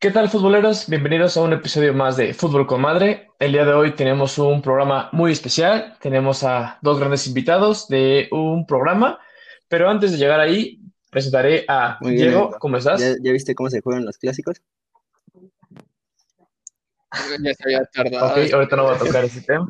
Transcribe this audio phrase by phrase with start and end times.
[0.00, 0.88] ¿Qué tal, futboleros?
[0.88, 3.30] Bienvenidos a un episodio más de Fútbol con Madre.
[3.40, 5.96] El día de hoy tenemos un programa muy especial.
[6.00, 9.18] Tenemos a dos grandes invitados de un programa,
[9.66, 10.80] pero antes de llegar ahí,
[11.10, 12.50] presentaré a Muy Diego.
[12.60, 13.00] ¿Cómo estás?
[13.00, 14.62] ¿Ya, ya viste cómo se juegan los clásicos?
[17.42, 18.26] Ya se había tardado.
[18.26, 19.66] Ok, ahorita no voy a tocar ese tema.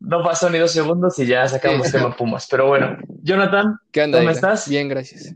[0.00, 1.92] No pasó ni dos segundos y ya sacamos Sí.
[1.92, 2.46] tema Pumas.
[2.50, 4.18] Pero bueno, Jonathan, ¿Qué onda?
[4.18, 4.68] ¿Cómo estás?
[4.68, 5.32] Bien, gracias.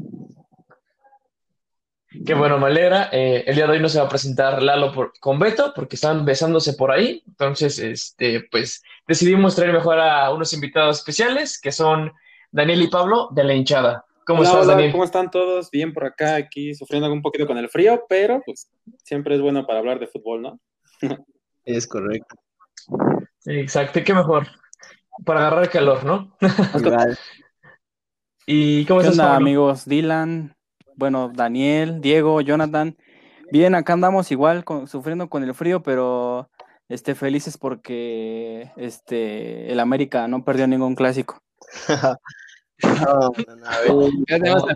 [2.24, 3.08] Qué bueno, me alegra.
[3.12, 5.96] Eh, el día de hoy no se va a presentar Lalo por- con Beto porque
[5.96, 7.22] están besándose por ahí.
[7.26, 12.12] Entonces, este, pues decidimos traer mejor a unos invitados especiales que son
[12.50, 14.04] Daniel y Pablo de la hinchada.
[14.26, 14.92] ¿Cómo Hola, estás, hola, Daniel?
[14.92, 15.70] ¿Cómo están todos?
[15.70, 18.70] Bien por acá, aquí sufriendo un poquito con el frío, pero pues
[19.02, 20.60] siempre es bueno para hablar de fútbol, ¿no?
[21.66, 22.36] Es correcto.
[23.46, 24.46] Exacto, qué mejor.
[25.24, 26.36] Para agarrar calor, ¿no?
[26.78, 27.18] Igual.
[28.46, 29.36] ¿Y cómo ¿Qué estás, onda, Pablo?
[29.46, 29.84] amigos?
[29.86, 30.54] Dylan,
[30.96, 32.96] bueno, Daniel, Diego, Jonathan.
[33.50, 36.50] Bien, acá andamos igual, con- sufriendo con el frío, pero
[36.88, 41.42] este, felices porque este, el América no perdió ningún clásico.
[42.82, 43.92] No, no, no, a ver.
[44.40, 44.66] No,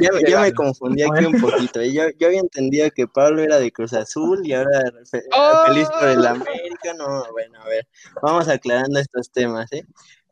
[0.00, 1.80] Ya, ya me confundí aquí un poquito.
[1.80, 1.92] ¿eh?
[1.92, 5.66] Yo, yo había entendido que Pablo era de Cruz Azul y ahora fe- ¡Oh!
[5.66, 6.94] feliz por el América.
[6.96, 7.88] No, bueno, a ver,
[8.22, 9.82] vamos aclarando estos temas, ¿eh?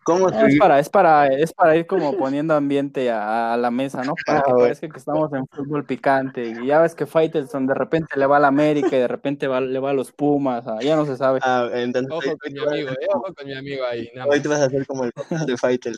[0.06, 3.72] ¿Cómo No, es para, es para, es para ir como poniendo ambiente a, a la
[3.72, 4.14] mesa, ¿no?
[4.24, 6.46] Para Ah, que parezca que estamos en fútbol picante.
[6.46, 9.48] Y ya ves que Faitelson de repente le va a la América y de repente
[9.48, 11.40] va- le va a los Pumas, ah, ya no se sabe.
[11.42, 14.08] Ah, entonces, Ojo con mi amigo, eh, ojo con mi amigo ahí.
[14.14, 15.12] nada hoy tú vas a hacer como el
[15.46, 15.96] de Faitel.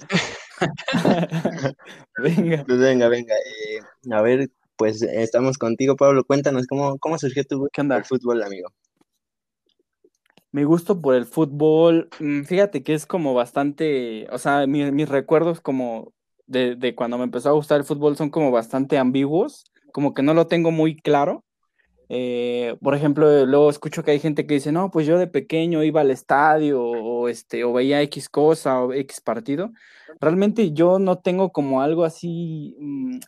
[2.19, 2.65] Venga.
[2.67, 3.35] Pues venga, venga.
[3.35, 3.81] eh,
[4.13, 6.25] a ver, pues estamos contigo, Pablo.
[6.25, 7.99] Cuéntanos cómo, cómo surgió tu ¿Qué onda?
[7.99, 8.71] el fútbol, amigo.
[10.51, 15.09] Mi gusto por el fútbol, mm, fíjate que es como bastante, o sea, mi- mis
[15.09, 16.13] recuerdos como
[16.47, 20.23] de, de cuando me empezó a gustar el fútbol son como bastante ambiguos, como que
[20.23, 21.45] no lo tengo muy claro.
[22.11, 25.83] Eh, por ejemplo, luego escucho que hay gente que dice, no, pues yo de pequeño
[25.85, 29.73] iba al estadio o, este, o veía X cosa o X partido.
[30.21, 33.19] Realmente yo no tengo como algo así mm,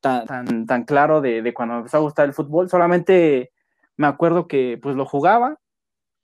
[0.00, 3.52] tan, tan, tan claro de, de cuando me empezó a gustar el fútbol, solamente
[3.96, 5.58] me acuerdo que pues lo jugaba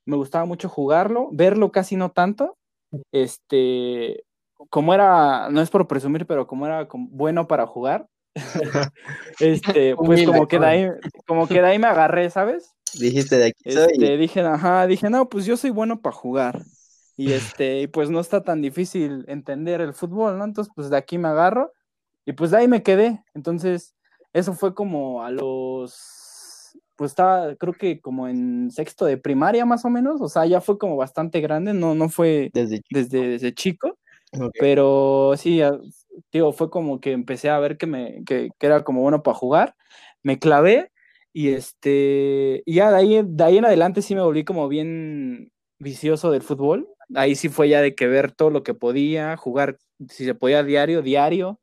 [0.06, 2.56] me gustaba mucho jugarlo, verlo casi no tanto.
[3.12, 4.25] Este,
[4.70, 8.09] como era, no es por presumir, pero como era como bueno para jugar,
[9.41, 10.88] este, pues Humilde, como que de ahí,
[11.26, 12.75] como que de ahí me agarré, ¿sabes?
[12.98, 13.92] Dijiste de aquí soy.
[13.92, 16.62] Este, dije, ajá, dije, no, pues yo soy bueno para jugar.
[17.16, 20.44] Y este, y pues no está tan difícil entender el fútbol, ¿no?
[20.44, 21.72] Entonces, pues de aquí me agarro
[22.25, 23.22] y pues de ahí me quedé.
[23.34, 23.94] Entonces,
[24.32, 25.94] eso fue como a los,
[26.97, 30.60] pues estaba, creo que como en sexto de primaria más o menos, o sea, ya
[30.60, 32.88] fue como bastante grande, no, no fue Desde chico.
[32.99, 33.99] desde, desde chico,
[34.60, 35.60] pero sí,
[36.33, 39.37] digo, fue como que empecé a ver que, me, que, que era como bueno para
[39.37, 39.75] jugar,
[40.22, 40.91] me clavé
[41.33, 45.50] y este, y ya de ahí, de ahí en adelante sí me volví como bien
[45.78, 49.78] vicioso del fútbol, ahí sí fue ya de que ver todo lo que podía, jugar,
[50.09, 51.60] si se podía diario, diario,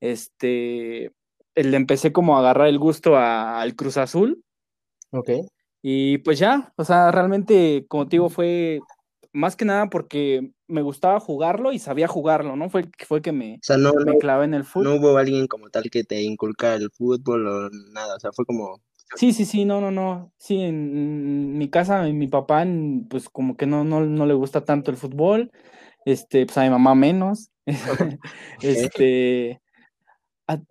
[0.00, 1.12] este,
[1.54, 4.42] le empecé como a agarrar el gusto a- al Cruz Azul,
[5.12, 5.30] Ok.
[5.82, 8.80] y pues ya, o sea, realmente, como te digo, fue
[9.32, 12.68] más que nada porque me gustaba jugarlo y sabía jugarlo, ¿no?
[12.70, 14.84] Fue, fue que me, O sea, no, me clavé en el fútbol.
[14.88, 18.16] no hubo alguien como tal que te inculcara el fútbol o nada.
[18.16, 18.80] O sea, fue como.
[19.16, 20.32] Sí, sí, sí, no, no, no.
[20.38, 24.34] Sí, en, en mi casa, mi papá, en- pues como que no, no, no le
[24.34, 25.50] gusta tanto el fútbol,
[26.04, 27.50] este, pues a mi mamá menos.
[28.62, 29.61] Este,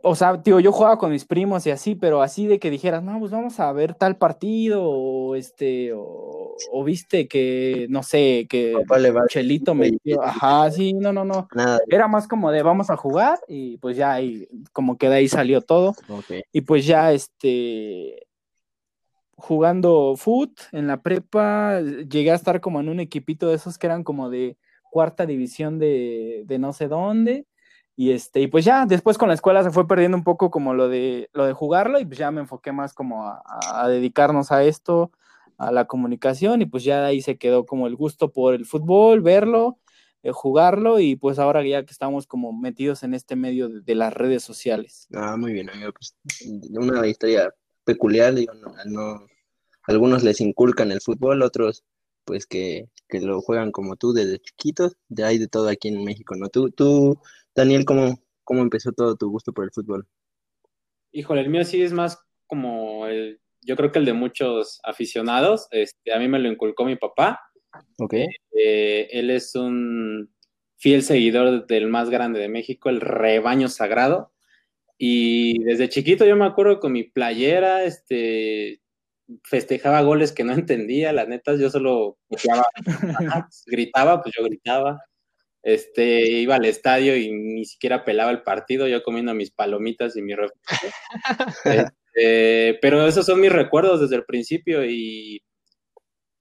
[0.01, 3.03] o sea, tío, yo jugaba con mis primos y así, pero así de que dijeras,
[3.03, 8.47] no, pues vamos a ver tal partido, o este, o, o viste que, no sé,
[8.49, 11.47] que Papá le va Chelito metió, ajá, sí, no, no, no.
[11.53, 11.79] nada.
[11.87, 15.27] Era más como de vamos a jugar y pues ya ahí, como que de ahí
[15.27, 15.93] salió todo.
[16.51, 18.27] Y pues ya, este,
[19.35, 23.87] jugando foot en la prepa, llegué a estar como en un equipito de esos que
[23.87, 24.57] eran como de
[24.91, 27.45] cuarta división de, de no sé dónde.
[27.95, 30.73] Y este, y pues ya, después con la escuela se fue perdiendo un poco como
[30.73, 34.63] lo de lo de jugarlo, y pues ya me enfoqué más como a, dedicarnos a
[34.63, 35.11] esto,
[35.57, 38.65] a la comunicación, y pues ya de ahí se quedó como el gusto por el
[38.65, 39.77] fútbol, verlo,
[40.23, 44.13] eh, jugarlo, y pues ahora ya que estamos como metidos en este medio de, las
[44.13, 45.07] redes sociales.
[45.13, 45.91] Ah, muy bien, amigo.
[45.91, 46.15] Pues,
[46.71, 47.53] una historia
[47.83, 49.27] peculiar, digo, no, no-
[49.83, 51.83] algunos les inculcan el fútbol, otros
[52.25, 56.03] pues que, que lo juegan como tú desde chiquitos, de hay de todo aquí en
[56.03, 56.49] México, ¿no?
[56.49, 57.19] Tú,
[57.55, 60.07] Daniel, ¿cómo, cómo empezó todo tu gusto por el fútbol?
[61.11, 65.67] Híjole, el mío sí es más como el, yo creo que el de muchos aficionados,
[65.71, 67.39] este, a mí me lo inculcó mi papá,
[67.97, 68.13] Ok.
[68.53, 70.29] Eh, él es un
[70.77, 74.33] fiel seguidor del más grande de México, el rebaño sagrado,
[74.97, 78.81] Y desde chiquito yo me acuerdo con mi playera, este,
[79.43, 82.63] festejaba goles que no entendía, la neta, yo solo gritaba,
[83.65, 84.99] gritaba, pues yo gritaba.
[85.63, 90.21] Este, iba al estadio y ni siquiera pelaba el partido, yo comiendo mis palomitas y
[90.21, 90.33] mi.
[92.13, 95.41] Este, pero esos son mis recuerdos desde el principio y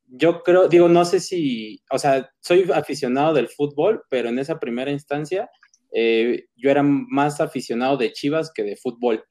[0.06, 4.58] yo creo, digo, no sé si, o sea, soy aficionado del fútbol, pero en esa
[4.58, 5.48] primera instancia
[5.92, 9.24] eh, yo era más aficionado de Chivas que de fútbol.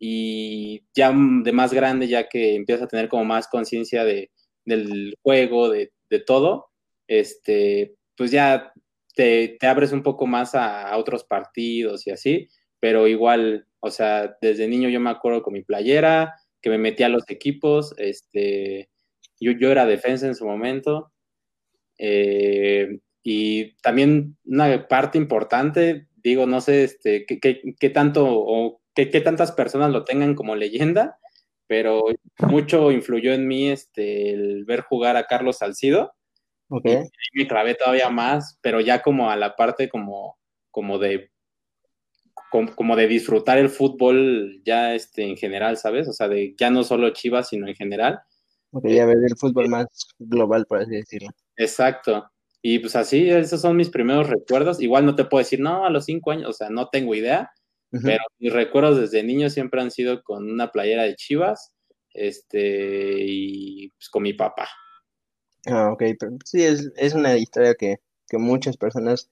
[0.00, 4.30] Y ya de más grande, ya que empiezas a tener como más conciencia de,
[4.64, 6.68] del juego, de, de, todo,
[7.08, 8.72] este, pues ya
[9.18, 12.48] te, abres un poco más a, a, otros partidos y así,
[12.78, 17.06] pero igual, o sea, desde niño yo me acuerdo con mi playera, que me metía
[17.06, 18.90] a los equipos, este,
[19.40, 21.10] yo, yo era defensa en su momento.
[21.98, 28.80] Eh, y también una parte importante, digo, no sé este, qué, qué, qué tanto o
[28.94, 31.18] qué, qué, tantas personas lo tengan como leyenda,
[31.66, 32.04] pero
[32.38, 36.12] mucho influyó en mí este, el ver jugar a Carlos Salcido.
[36.70, 37.02] Okay.
[37.32, 40.38] Y me clavé todavía más, pero ya como a la parte como,
[40.70, 41.30] como de
[42.50, 46.08] como, como, de disfrutar el fútbol ya este, en general, ¿sabes?
[46.08, 48.20] O sea, de ya no solo Chivas, sino en general.
[48.82, 49.86] Quería ver el fútbol más
[50.18, 51.28] global, por así decirlo.
[51.56, 52.30] Exacto.
[52.62, 54.80] Y pues así, esos son mis primeros recuerdos.
[54.80, 57.50] Igual no te puedo decir, no, a los cinco años, o sea, no tengo idea,
[57.92, 58.02] uh -huh.
[58.02, 61.74] pero mis recuerdos desde niño siempre han sido con una playera de Chivas,
[62.12, 64.68] este, y pues con mi papá.
[65.66, 69.30] Ah, ok, pero sí, es, es una historia que, que muchas personas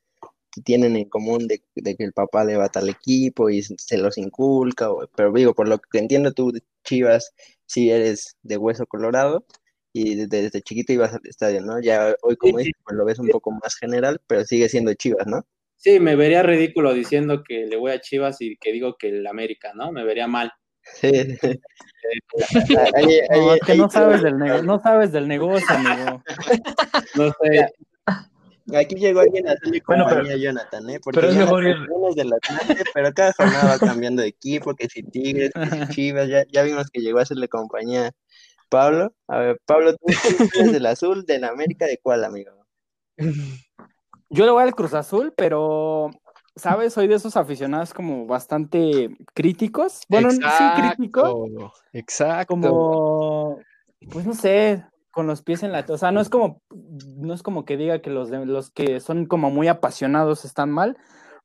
[0.64, 3.99] tienen en común de, de, que el papá le va a tal equipo y se
[3.99, 6.52] los inculca, o, pero digo, por lo que entiendo tú,
[6.84, 7.34] Chivas,
[7.67, 9.44] si eres de hueso colorado
[9.93, 11.81] y desde, desde, chiquito ibas al estadio, ¿no?
[11.81, 15.26] Ya hoy, como dices, pues lo ves un poco más general, pero sigue siendo Chivas,
[15.26, 15.46] ¿no?
[15.76, 19.26] Sí, me vería ridículo diciendo que le voy a Chivas y que digo que el
[19.26, 19.93] América, ¿no?
[19.93, 20.52] Me vería mal.
[20.94, 21.38] Sí.
[22.94, 26.23] ahí, ahí, no, es que no sabes, del no sabes del negocio, amigo.
[27.17, 27.73] No sé.
[28.75, 31.00] Aquí llegó alguien a hacerle compañía bueno, pero, a Jonathan, ¿eh?
[31.00, 31.77] Porque pero es mejor ir...
[32.17, 36.29] del Atlante, pero cada jornada va cambiando de equipo, que si Tigres, que si Chivas,
[36.29, 38.12] ya, ya vimos que llegó a hacerle compañía
[38.69, 39.15] Pablo.
[39.29, 40.06] A ver, Pablo, ¿tú
[40.59, 42.67] eres del azul, del América, de cuál, amigo?
[44.29, 46.11] Yo le voy al Cruz Azul, pero,
[46.56, 46.94] ¿sabes?
[46.94, 50.00] Soy de esos aficionados como bastante críticos.
[50.08, 51.73] Bueno, exacto, sí, crítico.
[51.93, 52.55] Exacto.
[52.55, 53.61] Como,
[54.11, 56.62] pues no sé, con los pies en la, o sea, no es como,
[57.17, 60.70] no es como que diga que los, de, los que son como muy apasionados están
[60.70, 60.97] mal,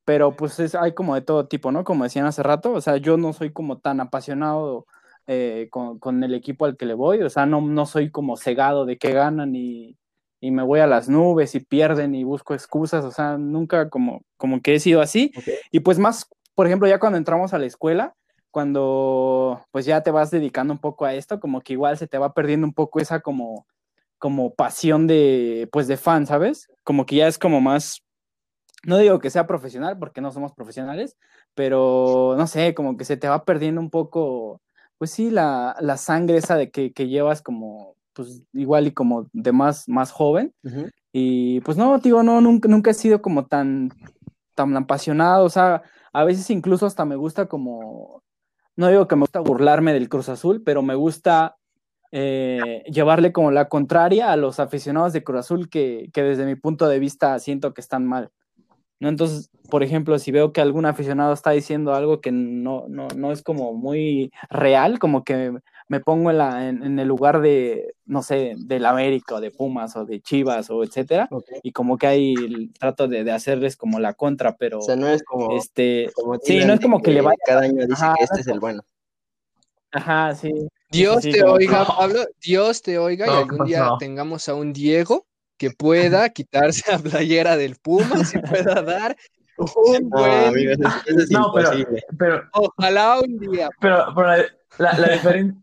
[0.06, 1.84] pero pues es, hay como de todo tipo, ¿no?
[1.84, 4.88] Como decían hace rato, o sea, yo no soy como tan apasionado
[5.28, 8.38] eh, con, con, el equipo al que le voy, o sea, no, no soy como
[8.38, 9.98] cegado de que ganan y,
[10.42, 14.24] y, me voy a las nubes y pierden y busco excusas, o sea, nunca como,
[14.38, 15.56] como que he sido así, okay.
[15.72, 18.16] y pues más, por ejemplo, ya cuando entramos a la escuela,
[18.52, 22.18] cuando pues ya te vas dedicando un poco a esto, como que igual se te
[22.18, 23.66] va perdiendo un poco esa como,
[24.18, 26.68] como pasión de, pues de fan, ¿sabes?
[26.84, 28.04] Como que ya es como más,
[28.86, 31.18] no digo que sea profesional, porque no somos profesionales,
[31.56, 34.62] pero no sé, como que se te va perdiendo un poco,
[34.98, 39.28] pues sí, la, la sangre esa de que, que, llevas como, pues igual y como
[39.34, 40.54] de más, más joven.
[40.64, 40.92] Uh -huh.
[41.14, 43.92] Y pues no, digo, no, nunca, nunca he sido como tan,
[44.56, 48.22] tan apasionado, o sea, a veces incluso hasta me gusta como
[48.76, 51.56] no digo que me gusta burlarme del Cruz Azul, pero me gusta
[52.12, 56.56] eh, llevarle como la contraria a los aficionados de Cruz Azul que, que, desde mi
[56.56, 58.32] punto de vista siento que están mal.
[59.00, 59.10] ¿no?
[59.10, 63.32] Entonces, por ejemplo, si veo que algún aficionado está diciendo algo que no, no, no
[63.32, 65.54] es como muy real, como que
[65.92, 69.52] me pongo en, la, en, en, el lugar de, no sé, del América o de
[69.52, 71.60] Pumas o de Chivas o etcétera, okay.
[71.64, 72.34] y como que ahí
[72.80, 74.80] trato de, de, hacerles como la contra, pero...
[74.80, 75.58] O sea, no es como...
[75.58, 77.38] Este, como sí, no es como que, que, le vaya...
[77.46, 78.84] Cada año dice Ajá, que este es el bueno.
[79.92, 80.54] Ajá, sí.
[80.90, 81.84] Dios sí, te oiga.
[81.84, 83.98] Pablo, Dios te oiga no, y algún día no.
[83.98, 89.18] tengamos a un Diego que pueda quitarse la playera del Pumas y pueda dar
[89.58, 90.32] un buen...
[90.46, 91.72] Amigos, eso, es no, pero,
[92.18, 93.70] pero, Ojalá un día.
[93.82, 94.28] Pero, pero
[94.78, 95.61] la, la diferencia...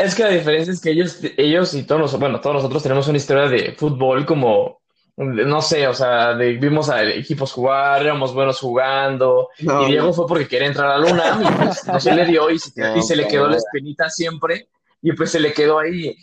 [0.00, 3.18] Es que la diferencia es que ellos, ellos y todos, bueno, todos nosotros tenemos una
[3.18, 4.80] historia de fútbol como,
[5.16, 10.12] no sé, o sea, de, vimos a equipos jugar, éramos buenos jugando, no, y Diego
[10.12, 12.96] fue porque quería entrar a Luna, y pues no se le dio, y se, no,
[12.96, 14.68] y se le quedó la espinita siempre,
[15.02, 16.16] y pues se le quedó ahí.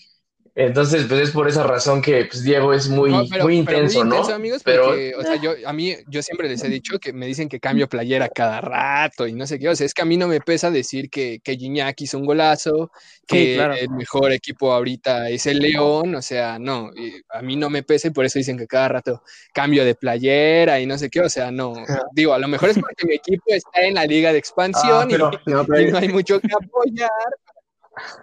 [0.59, 3.11] Entonces, pues es por esa razón que pues, Diego es muy,
[3.43, 4.23] muy intenso, ¿no?
[4.27, 7.47] amigos, porque, o sea, yo, a mí, yo siempre les he dicho que me dicen
[7.47, 9.69] que cambio playera cada rato y no sé qué.
[9.69, 12.25] O sea, es que a mí no me pesa decir que, que Gignac hizo un
[12.25, 12.89] golazo,
[13.27, 16.15] que el mejor equipo ahorita es el León.
[16.15, 16.89] O sea, no,
[17.29, 19.21] a mí no me pesa y por eso dicen que cada rato
[19.53, 21.21] cambio de playera y no sé qué.
[21.21, 21.73] O sea, no.
[22.13, 25.31] Digo, a lo mejor es porque mi equipo está en la liga de expansión ah,
[25.45, 27.11] y, no, hay mucho que apoyar,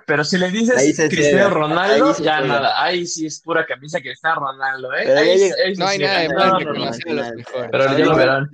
[0.06, 2.82] pero si le dices Cristiano Ronaldo, ya nada.
[2.82, 5.74] Ahí sí es pura camisa Cristiano Ronaldo, ¿eh?
[5.76, 7.22] no hay nada de malo que no,
[7.70, 8.50] Pero ya lo verán.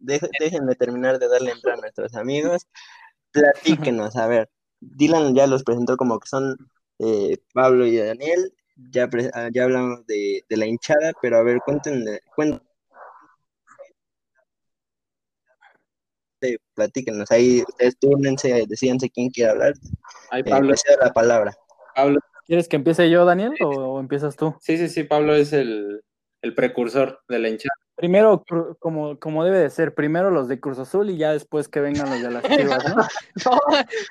[0.00, 2.66] déjenme terminar de darle entrada a nuestros amigos.
[3.30, 4.48] Platíquenos, a ver.
[4.80, 6.56] Dylan ya los presentó como que son
[6.98, 8.52] eh, Pablo y Daniel.
[8.92, 12.67] Ya, ah, ya hablamos de, de, la hinchada, pero a ver, cuéntenle, cuéntenle
[16.74, 19.74] platíquenos, ahí ustedes túrnense, decídense quién quiere hablar.
[20.30, 20.74] Ahí eh, Pablo.
[20.74, 21.54] Eh, la palabra.
[21.94, 22.20] Pablo.
[22.46, 24.54] ¿Quieres que empiece yo, Daniel, o, empiezas tú?
[24.60, 26.02] Sí, sí, sí, Pablo es el,
[26.40, 27.74] el precursor de la hinchada.
[27.98, 28.44] Primero,
[28.78, 32.08] como, como debe de ser, primero los de Cruz Azul y ya después que vengan
[32.08, 32.94] los de las Chivas, ¿no?
[33.44, 33.58] no,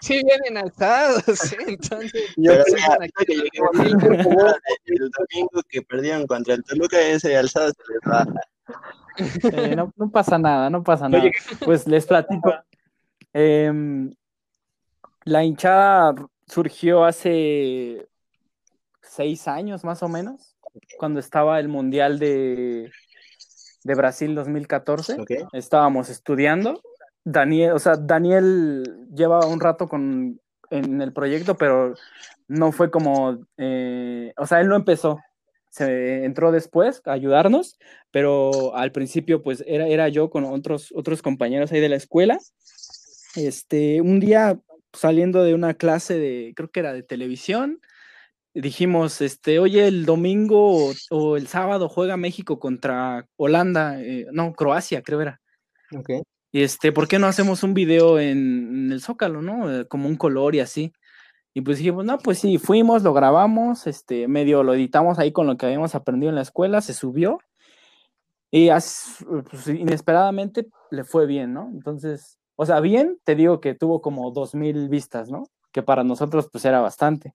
[0.01, 1.55] sí vienen alzados, ¿sí?
[1.65, 2.12] entonces...
[2.38, 2.51] Yo
[3.25, 8.41] que el domingo que perdieron contra el Toluca, ese alzado se les baja.
[9.51, 11.24] Eh, no, pasa nada, no pasa nada.
[11.65, 12.53] Pues les platico.
[13.33, 14.13] Em,
[15.24, 16.13] la hinchada
[16.45, 18.07] surgió hace
[19.01, 20.55] seis años más o menos,
[21.00, 22.91] cuando estaba el Mundial de,
[23.83, 25.17] de Brasil 2014.
[25.53, 26.81] Estábamos estudiando.
[27.24, 31.93] Daniel, o sea, Daniel lleva un rato con, en el proyecto, pero
[32.47, 35.19] no fue como, eh, o sea, él no empezó,
[35.77, 37.77] se entró después a ayudarnos,
[38.12, 42.39] pero al principio pues era, era yo con otros, otros compañeros ahí de la escuela.
[43.36, 44.60] Este, un día
[44.93, 47.79] saliendo de una clase de, creo que era de televisión,
[48.55, 55.03] dijimos, este, oye, el domingo o, el sábado juega México contra Holanda, eh, no, Croacia,
[55.03, 55.41] creo era.
[55.96, 56.10] Ok.
[56.51, 59.88] Y este, ¿por qué no hacemos un video en, en el Zócalo, no?
[59.88, 60.91] Como un color y así.
[61.58, 65.48] Y pues dijimos, no, pues sí, fuimos, lo grabamos, este, medio lo editamos ahí con
[65.48, 67.40] lo que habíamos aprendido en la escuela, se subió
[68.52, 71.72] y pues, inesperadamente le fue bien, ¿no?
[71.74, 75.46] Entonces, o sea, bien, te digo que tuvo como dos mil vistas, ¿no?
[75.72, 77.34] Que para nosotros pues era bastante.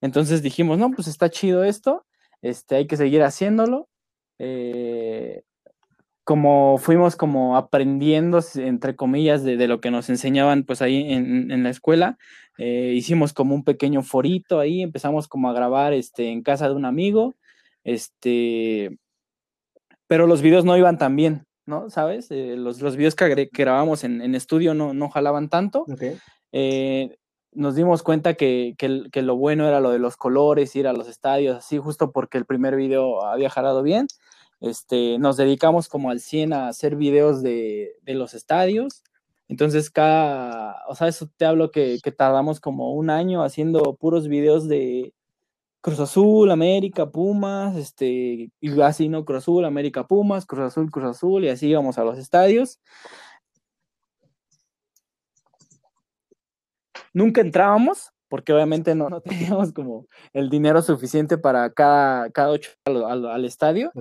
[0.00, 2.06] Entonces dijimos, no, pues está chido esto,
[2.40, 3.90] este, hay que seguir haciéndolo.
[4.38, 5.42] Eh,
[6.30, 11.70] como fuimos como aprendiendo, entre comillas, de, lo que nos enseñaban pues ahí en, la
[11.70, 12.18] escuela,
[12.56, 16.76] eh, hicimos como un pequeño forito ahí, empezamos como a grabar este, en casa de
[16.76, 17.34] un amigo,
[17.82, 18.96] este,
[20.06, 21.90] pero los videos no iban tan bien, ¿no?
[21.90, 22.30] ¿Sabes?
[22.30, 25.84] Eh, los, los videos que, grabamos en, estudio no, no jalaban tanto.
[26.52, 27.16] Eh,
[27.50, 31.08] nos dimos cuenta que, que, lo bueno era lo de los colores, ir a los
[31.08, 34.06] estadios, así, justo porque el primer video había jalado bien.
[34.60, 39.02] Este, nos dedicamos como al 100 a hacer videos de, los estadios.
[39.48, 44.68] Entonces, cada, o sea, eso te hablo que, tardamos como un año haciendo puros videos
[44.68, 45.14] de
[45.80, 49.24] Cruz Azul, América, Pumas, este, y así, ¿no?
[49.24, 52.78] Cruz Azul, América, Pumas, Cruz Azul, Cruz Azul, y así íbamos a los estadios.
[57.12, 59.20] Nunca entrábamos, porque obviamente no, no,
[59.60, 63.92] teníamos como el dinero suficiente para cada, cada ocho al, al, estadio,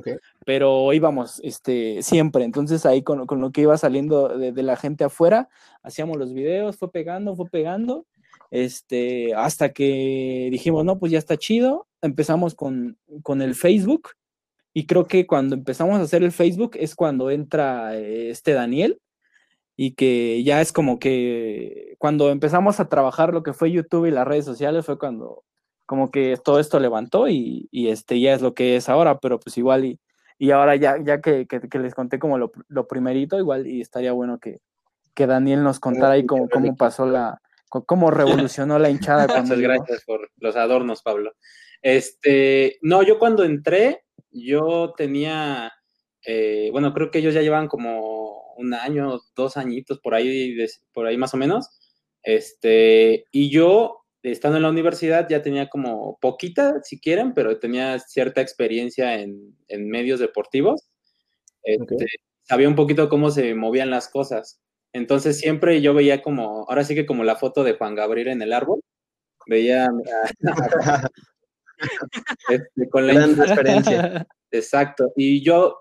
[0.46, 2.46] pero íbamos este, siempre.
[2.46, 5.50] Entonces ahí con, con lo que iba saliendo de, de, la gente afuera,
[5.84, 8.06] hacíamos los videos, fue pegando, fue pegando,
[8.52, 14.10] este, hasta que dijimos, no, pues ya está chido, empezamos con, con el Facebook.
[14.72, 19.00] Y creo que cuando empezamos a hacer el Facebook es cuando entra este Daniel,
[19.82, 24.12] y que ya es como que cuando empezamos a trabajar lo que fue YouTube y
[24.12, 25.46] las redes sociales fue cuando
[25.86, 29.40] como que todo esto levantó y, y este ya es lo que es ahora, pero
[29.40, 29.98] pues igual y,
[30.38, 34.12] y ahora ya, ya que, que, les conté como lo, lo, primerito, igual y estaría
[34.12, 34.60] bueno que,
[35.14, 39.28] que Daniel nos contara ahí cómo, cómo pasó la, cómo revolucionó la hinchada.
[39.44, 41.32] Muchas gracias por los adornos, Pablo.
[41.82, 45.72] Este, no, yo cuando entré, yo tenía,
[46.32, 50.56] eh, bueno, creo que ellos ya llevan como un año, dos añitos, por ahí,
[50.94, 51.70] por ahí más o menos.
[52.22, 57.98] Este, y yo, estando en la universidad, ya tenía como poquita, si quieren, pero tenía
[57.98, 60.88] cierta experiencia en, medios deportivos.
[61.64, 62.06] Este,
[62.44, 64.62] sabía un poquito cómo se movían las cosas.
[64.94, 68.44] Entonces siempre yo veía como, ahora sí que como la foto de Juan Gabriel en
[68.44, 68.82] el árbol,
[69.48, 69.90] veía
[72.50, 73.36] este, con la Gran.
[74.52, 75.12] Exacto.
[75.16, 75.78] Y yo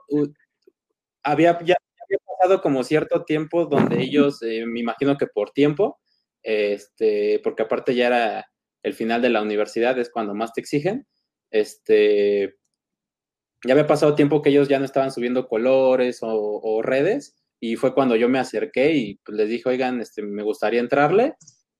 [1.22, 1.76] había ya
[2.08, 5.98] había pasado como cierto tiempo donde ellos, eh, me imagino que por tiempo,
[6.42, 8.46] este, porque aparte ya era
[8.82, 11.06] el final de la universidad, es cuando más te exigen,
[11.50, 12.56] este,
[13.64, 17.92] ya había pasado tiempo que ellos ya no estaban subiendo colores o, redes y fue
[17.92, 21.34] cuando yo me acerqué y pues, les dije, oigan, este, me gustaría entrarle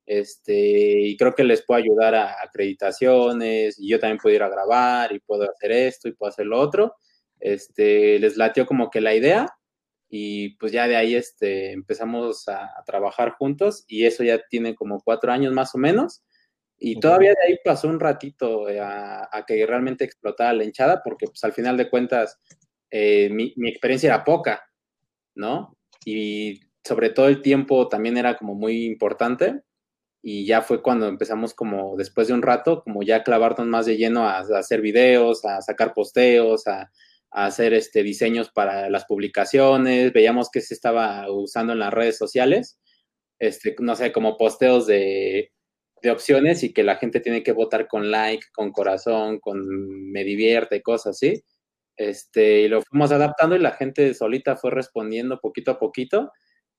[0.08, 4.48] este, y creo que les puedo ayudar a acreditaciones y yo también puedo ir a
[4.48, 6.96] grabar y puedo hacer esto y puedo hacer lo otro.
[7.38, 9.54] Este, les latió como que la idea
[10.08, 15.02] y pues ya de ahí este, empezamos a, trabajar juntos y eso ya tiene como
[15.02, 16.22] cuatro años más o menos.
[16.78, 21.26] Y todavía de ahí pasó un ratito eh, a, que realmente explotara la hinchada, porque
[21.26, 22.40] pues al final de cuentas
[22.90, 24.62] eh, mi, mi, experiencia era poca,
[25.34, 25.76] ¿no?
[26.06, 29.64] Y sobre todo el tiempo también era como muy importante.
[30.30, 33.96] Y ya fue cuando empezamos como después de un rato, como ya clavarnos más de
[33.96, 36.90] lleno a hacer videos, a sacar posteos, a,
[37.30, 42.78] hacer este, diseños para las publicaciones, veíamos que se estaba usando en las redes sociales,
[43.38, 45.50] este, no sé, como posteos de,
[46.02, 49.66] de opciones y que la gente tiene que votar con like, con corazón, con
[50.12, 51.42] me divierte, cosas así.
[51.96, 56.32] Este, y lo fuimos adaptando y la gente solita fue respondiendo poquito a poquito.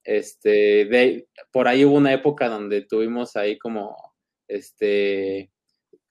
[0.03, 3.95] Este, de, por ahí hubo una época donde tuvimos ahí como,
[4.47, 5.51] este,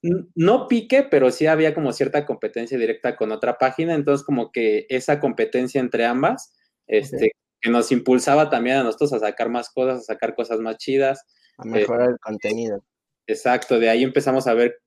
[0.02, 4.86] no pique, pero sí había como cierta competencia directa con otra página, entonces como que
[4.88, 6.54] esa competencia entre ambas,
[6.86, 10.76] este, que nos impulsaba también a nosotros a sacar más cosas, a sacar cosas más
[10.76, 11.24] chidas.
[11.58, 12.84] A mejorar el contenido.
[13.26, 14.78] Exacto, de ahí empezamos a ver,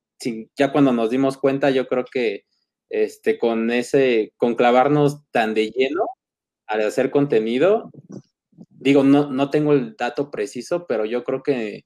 [0.58, 2.46] ya cuando nos dimos cuenta, yo creo que
[2.90, 6.06] este, con ese, con clavarnos tan de lleno
[6.68, 7.92] al hacer contenido,
[8.82, 11.86] digo, no, no tengo el dato preciso, pero yo creo que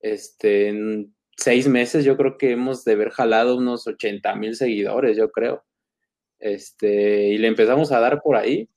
[0.00, 1.06] este,
[1.36, 5.64] seis meses yo creo que hemos de haber jalado unos 80 mil seguidores, yo creo.
[6.40, 8.68] Este, y le empezamos a dar por ahí.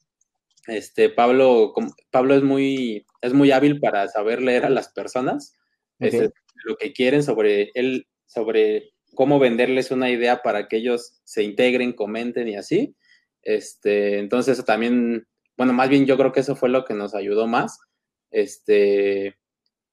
[0.67, 1.74] Este, Pablo,
[2.12, 5.55] Pablo es muy, es muy hábil para saber leer a las personas,
[6.00, 6.31] este,
[6.63, 11.93] lo que quieren sobre él, sobre cómo venderles una idea para que ellos se integren,
[11.93, 12.95] comenten y así.
[13.41, 15.27] Este, entonces también,
[15.58, 17.80] bueno, más bien yo creo que eso fue lo que nos ayudó más.
[18.32, 19.38] Este,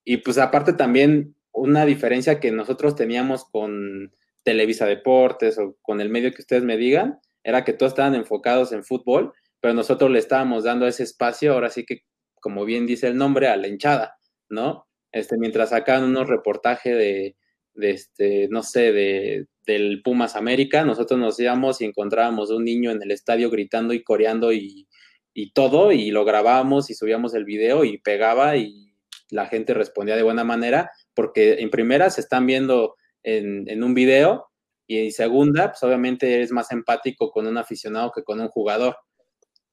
[0.04, 6.08] y pues aparte también una diferencia que nosotros teníamos con Televisa Deportes o con el
[6.08, 10.18] medio que ustedes me digan, era que todos estaban enfocados en fútbol, pero nosotros le
[10.18, 12.04] estábamos dando ese espacio, ahora sí que,
[12.40, 14.16] como bien dice el nombre, a la hinchada,
[14.48, 14.88] ¿no?
[15.12, 17.36] Este, mientras sacaban unos reportajes de,
[17.74, 22.90] de, este, no sé, de, del Pumas América, nosotros nos íbamos y encontrábamos un niño
[22.90, 24.88] en el estadio gritando y coreando y,
[25.34, 28.92] y todo, y lo grabábamos y subíamos el video y pegaba y
[29.30, 34.46] la gente respondía de buena manera, porque en primera se están viendo en, un video
[34.86, 38.96] y en segunda, pues obviamente eres más empático con un aficionado que con un jugador.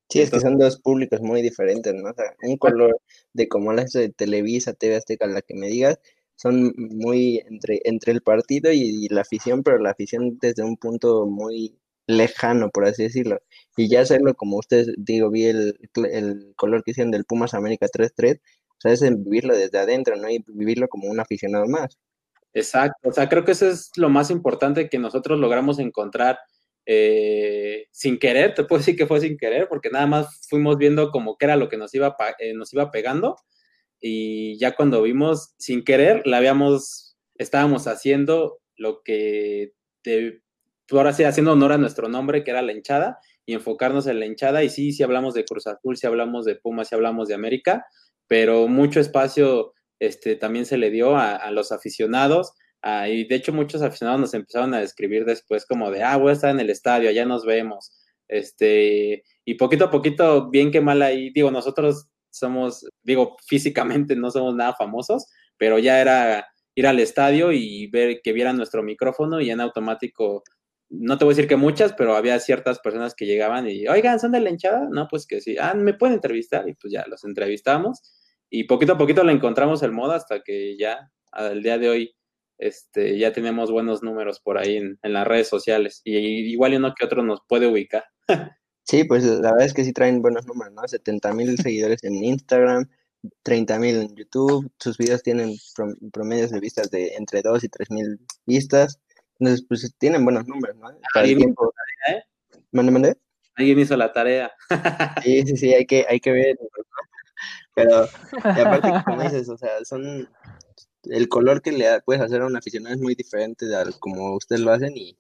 [0.09, 2.09] Sí, es que son dos públicos muy diferentes, ¿no?
[2.09, 2.99] O sea, un color
[3.33, 5.99] de como la de Televisa, TV Azteca, la que me digas,
[6.35, 11.27] son muy entre, entre el partido y, la afición, pero la afición desde un punto
[11.27, 11.77] muy
[12.09, 13.39] lejano, por así decirlo.
[13.77, 15.77] Y ya hacerlo como ustedes, digo, vi el,
[16.11, 20.29] el color que hicieron del Pumas América 3-3, o sea, es vivirlo desde adentro, ¿no?
[20.29, 21.97] Y vivirlo como un aficionado más.
[22.53, 26.39] Exacto, o sea, creo que eso es lo más importante que nosotros logramos encontrar
[26.85, 31.11] eh, sin querer, te puedo decir que fue sin querer, porque nada más fuimos viendo
[31.11, 33.35] como que era lo que nos iba, eh, nos iba pegando
[34.01, 40.41] y ya cuando vimos sin querer, la habíamos, estábamos haciendo lo que, te,
[40.97, 44.25] ahora sí, haciendo honor a nuestro nombre, que era la hinchada, y enfocarnos en la
[44.25, 47.35] hinchada, y sí, sí hablamos de Cruz Azul, sí hablamos de Pumas, sí hablamos de
[47.35, 47.85] América,
[48.27, 52.53] pero mucho espacio este, también se le dio a, los aficionados.
[53.07, 56.33] y de hecho muchos aficionados nos empezaron a describir después como de, ah, voy a
[56.33, 57.91] estar en el estadio, ya nos vemos.
[58.27, 64.31] Este, y poquito a poquito, bien que mal ahí, digo, nosotros somos, digo, físicamente no
[64.31, 65.25] somos nada famosos,
[65.57, 70.43] pero ya era ir al estadio y ver que vieran nuestro micrófono y en automático,
[70.89, 74.19] no te voy a decir que muchas, pero había ciertas personas que llegaban y, oigan,
[74.19, 74.87] ¿son de la hinchada?
[74.89, 78.01] No, pues que sí, ah, me pueden entrevistar y pues ya los entrevistamos
[78.49, 82.15] y poquito a poquito le encontramos el modo hasta que ya al día de hoy
[82.57, 87.05] este, ya tenemos buenos números por ahí en, las redes sociales y, igual uno que
[87.05, 88.05] otro nos puede ubicar.
[88.83, 90.81] Sí, pues la verdad es que sí traen buenos números, ¿no?
[90.87, 92.89] 70 mil seguidores en Instagram,
[93.43, 95.53] 30 mil en YouTube, sus videos tienen
[96.11, 98.99] promedios de vistas de entre 2 y 3 mil vistas,
[99.39, 100.89] entonces pues tienen buenos números, ¿no?
[101.15, 101.73] ¿Alguien tiempo.
[102.05, 102.23] Tarea, ¿eh?
[102.71, 103.17] ¿Mande, mande?
[103.55, 104.51] Alguien hizo la tarea.
[105.23, 106.57] sí, sí, sí, hay que, hay que ver
[107.79, 110.29] pero, y aparte, como dices, o sea, son.
[111.03, 114.61] El color que le puedes hacer a un aficionado es muy diferente de como ustedes
[114.61, 115.17] lo hacen y,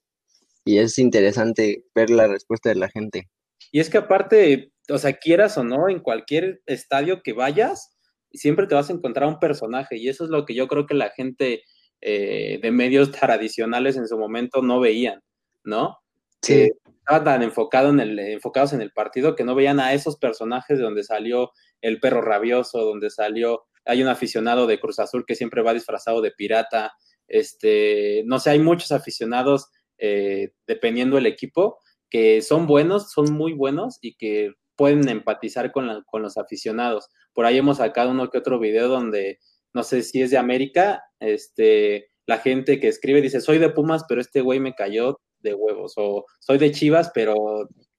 [0.65, 3.29] y es interesante ver la respuesta de la gente.
[3.71, 7.95] Y es que aparte, o sea, quieras o no, en cualquier estadio que vayas,
[8.33, 10.95] siempre te vas a encontrar un personaje y eso es lo que yo creo que
[10.95, 11.63] la gente
[12.01, 15.21] eh, de medios tradicionales en su momento no veían,
[15.63, 15.99] ¿no?
[16.41, 16.71] Sí.
[16.85, 20.77] estaban tan enfocado en el, enfocados en el partido que no veían a esos personajes
[20.77, 25.35] de donde salió el perro rabioso, donde salió, hay un aficionado de Cruz Azul que
[25.35, 26.93] siempre va disfrazado de pirata,
[27.27, 33.53] este, no sé, hay muchos aficionados, eh, dependiendo del equipo, que son buenos, son muy
[33.53, 37.09] buenos y que pueden empatizar con, con los aficionados.
[37.33, 39.39] Por ahí hemos sacado uno que otro video donde,
[39.73, 44.05] no sé si es de América, este, la gente que escribe dice, soy de Pumas,
[44.07, 47.35] pero este güey me cayó de huevos, o soy de Chivas, pero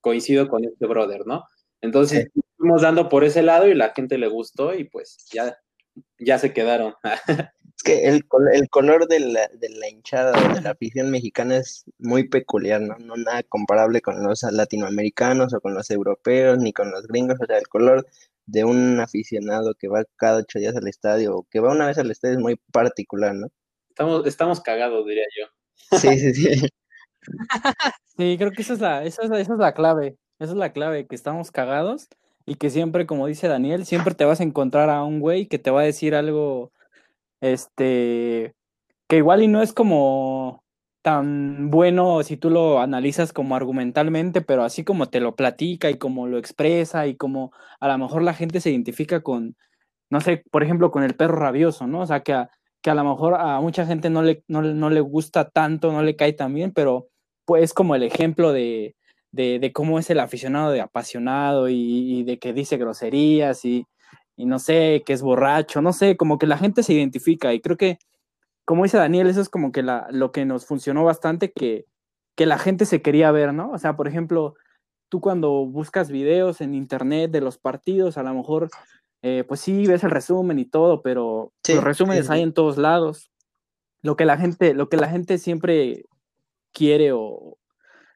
[0.00, 1.44] coincido con este brother, ¿no?
[1.80, 5.56] Entonces, fuimos dando por ese lado y la gente le gustó y pues ya,
[6.18, 6.94] ya se quedaron.
[7.76, 11.84] es que el, el color de la, de la hinchada de la afición mexicana es
[11.98, 12.96] muy peculiar, ¿no?
[12.98, 17.46] No nada comparable con los latinoamericanos o con los europeos ni con los gringos, o
[17.46, 18.06] sea, el color
[18.50, 21.98] de un aficionado que va cada ocho días al estadio o que va una vez
[21.98, 23.48] al estadio es muy particular, ¿no?
[23.88, 25.98] Estamos, estamos cagados, diría yo.
[25.98, 26.68] Sí, sí, sí.
[28.16, 30.16] Sí, creo que esa es la, esa es esa es la clave.
[30.38, 32.08] Esa es la clave, que estamos cagados
[32.46, 35.58] y que siempre, como dice Daniel, siempre te vas a encontrar a un güey que
[35.58, 36.72] te va a decir algo,
[37.40, 38.54] este,
[39.08, 40.64] que igual y no es como
[41.02, 45.98] tan bueno si tú lo analizas como argumentalmente, pero así como te lo platica y
[45.98, 49.56] como lo expresa y como a lo mejor la gente se identifica con,
[50.10, 52.00] no sé, por ejemplo, con el perro rabioso, ¿no?
[52.00, 52.50] O sea, que a,
[52.82, 56.02] que a lo mejor a mucha gente no le, no, no le gusta tanto, no
[56.02, 57.08] le cae tan bien, pero
[57.44, 58.94] pues como el ejemplo de,
[59.32, 63.86] de, cómo es el aficionado de apasionado y, de que dice groserías y,
[64.36, 67.76] no sé, que es borracho, no sé, como que la gente se identifica y creo
[67.76, 67.98] que,
[68.70, 71.86] como dice Daniel, eso es como que la, lo que nos funcionó bastante, que,
[72.36, 73.72] que la gente se quería ver, ¿no?
[73.72, 74.54] O sea, por ejemplo,
[75.08, 78.70] tú cuando buscas videos en internet de los partidos, a lo mejor,
[79.22, 83.32] eh, pues sí, ves el resumen y todo, pero los resúmenes hay en todos lados.
[84.02, 86.04] Lo que la gente, lo que la gente siempre
[86.72, 87.58] quiere o,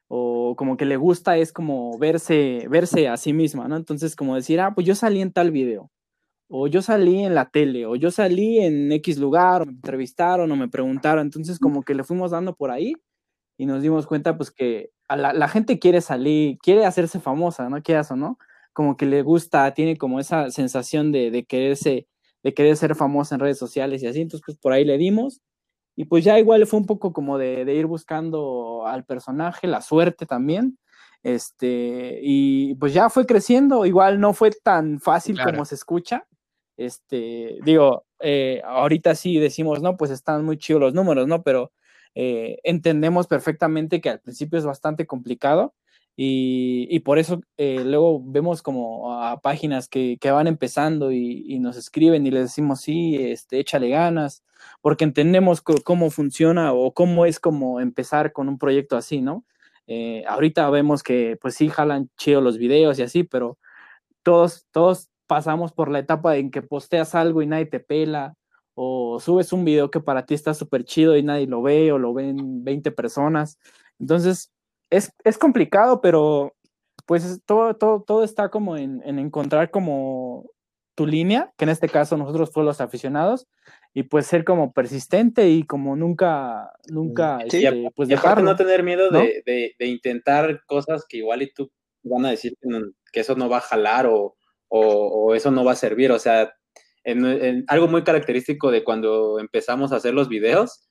[0.07, 3.75] o como que le gusta es como verse, verse a sí misma, ¿no?
[3.75, 5.91] Entonces, como decir, ah, pues yo salí en tal video,
[6.47, 10.51] o yo salí en la tele, o yo salí en X lugar, o me entrevistaron,
[10.51, 12.93] o me preguntaron, entonces como que le fuimos dando por ahí
[13.57, 17.81] y nos dimos cuenta, pues que a la, gente quiere salir, quiere hacerse famosa, ¿no?
[17.81, 18.37] Quieras o no,
[18.73, 22.07] como que le gusta, tiene como esa sensación de, de quererse,
[22.43, 25.41] de querer ser famosa en redes sociales y así, entonces pues por ahí le dimos
[25.95, 30.25] y pues ya igual fue un poco como de, ir buscando al personaje, la suerte
[30.25, 30.77] también.
[31.23, 36.27] Este, y pues ya fue creciendo, igual no fue tan fácil como se escucha.
[36.77, 41.43] Este, digo, eh, ahorita sí decimos, no, pues están muy chidos los números, ¿no?
[41.43, 41.71] Pero
[42.15, 45.73] eh, entendemos perfectamente que al principio es bastante complicado
[46.17, 52.25] y, por eso eh, luego vemos como a páginas que, van empezando y, nos escriben
[52.25, 54.43] y les decimos, sí, este, échale ganas,
[54.81, 59.45] porque entendemos cómo funciona o cómo es como empezar con un proyecto así, ¿no?
[59.87, 63.57] Eh, ahorita vemos que pues sí jalan chido los videos y así, pero
[64.23, 68.35] todos, todos pasamos por la etapa en que posteas algo y nadie te pela,
[68.75, 71.97] o subes un video que para ti está súper chido y nadie lo ve, o
[71.97, 73.57] lo ven 20 personas.
[73.99, 74.51] Entonces,
[74.89, 76.55] es, complicado, pero
[77.05, 80.49] pues todo, todo, todo está como en, encontrar como
[80.95, 83.47] tu línea, que en este caso nosotros fuimos los aficionados,
[83.93, 88.83] y pues ser como persistente y como nunca, nunca, sí, este, pues dejar no tener
[88.83, 91.71] miedo De, intentar cosas que igual y tú
[92.03, 92.57] van a decir
[93.11, 94.35] que, eso no va a jalar o,
[95.35, 96.53] eso no va a servir, o sea,
[97.03, 100.89] en, algo muy característico de cuando empezamos a hacer los videos,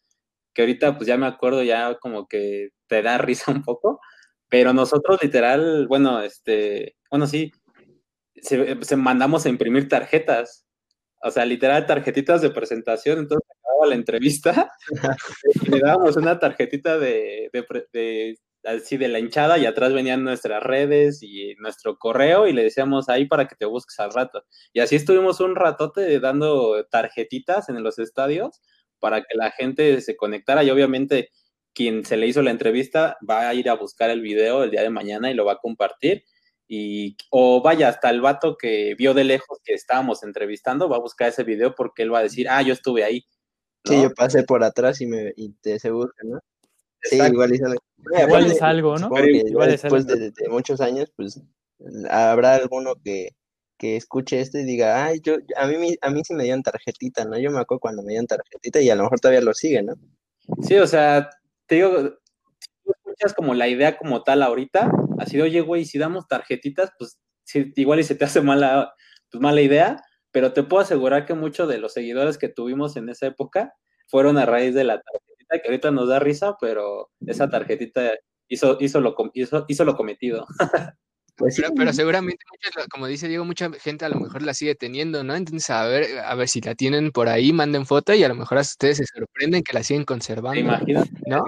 [0.55, 4.01] que ahorita pues ya me acuerdo ya como que te da risa un poco,
[4.49, 7.51] pero nosotros literal, bueno, este, bueno, sí,
[8.37, 10.67] se, mandamos a imprimir tarjetas,
[11.23, 14.71] o sea, literal tarjetitas de presentación, entonces acababa la entrevista
[15.63, 17.51] y le dábamos una tarjetita de,
[17.93, 22.65] de, así de la hinchada y atrás venían nuestras redes y nuestro correo y le
[22.65, 24.45] decíamos ahí para que te busques al rato.
[24.73, 28.61] Y así estuvimos un ratote dando tarjetitas en los estadios
[28.99, 31.31] para que la gente se conectara y obviamente
[31.75, 34.83] quien se le hizo la entrevista va a ir a buscar el video el día
[34.83, 36.25] de mañana y lo va a compartir.
[36.67, 41.01] Y, o vaya, hasta el vato que vio de lejos que estábamos entrevistando va a
[41.01, 43.27] buscar ese video porque él va a decir, ah, yo estuve ahí.
[43.85, 46.41] Sí, yo pasé por atrás y, me, y te se busca, ¿no?
[47.03, 47.83] Sí, igual algo.
[48.23, 49.11] Igual es algo, ¿no?
[49.67, 51.41] después de, muchos años, pues
[52.11, 53.31] habrá alguno que,
[53.79, 57.25] que escuche esto y diga, ay, yo, a mí, a mí sí me dieron tarjetita,
[57.25, 57.39] ¿no?
[57.39, 59.95] Yo me acuerdo cuando me dieron tarjetita y a lo mejor todavía lo sigue, ¿no?
[60.63, 61.31] Sí, o sea,
[61.67, 61.91] te digo,
[62.85, 66.93] tú escuchas como la idea como tal ahorita, así de, oye, güey, si damos tarjetitas,
[66.99, 67.19] pues
[67.77, 68.95] igual y se te hace mala,
[69.31, 69.97] pues, mala idea,
[70.31, 73.75] pero te puedo asegurar que muchos de los seguidores que tuvimos en esa época
[74.09, 75.01] fueron a raíz de la
[75.45, 78.13] tarjetita, que ahorita nos da risa, pero esa tarjetita
[78.49, 80.47] hizo, hizo, lo, hizo, hizo lo cometido.
[81.37, 82.45] Pues pero, seguramente,
[82.89, 85.35] como dice Diego, mucha gente a lo mejor la sigue teniendo, ¿no?
[85.35, 88.37] Entonces, a ver, a ver si la tienen por ahí, manden foto y a lo
[88.37, 90.61] mejor a ustedes se sorprenden que la siguen conservando.
[90.61, 91.11] Imagínate.
[91.27, 91.43] ¿No?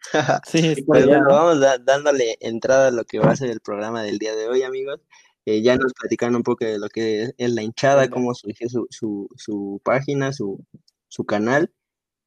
[0.46, 4.18] sí, pues bueno, vamos dándole entrada a lo que va a ser el programa del
[4.18, 5.00] día de hoy, amigos.
[5.44, 8.88] Eh, ya nos platicaron un poco de lo que es la hinchada, cómo surgió su,
[8.90, 10.58] su, su página, su,
[11.06, 11.70] su canal,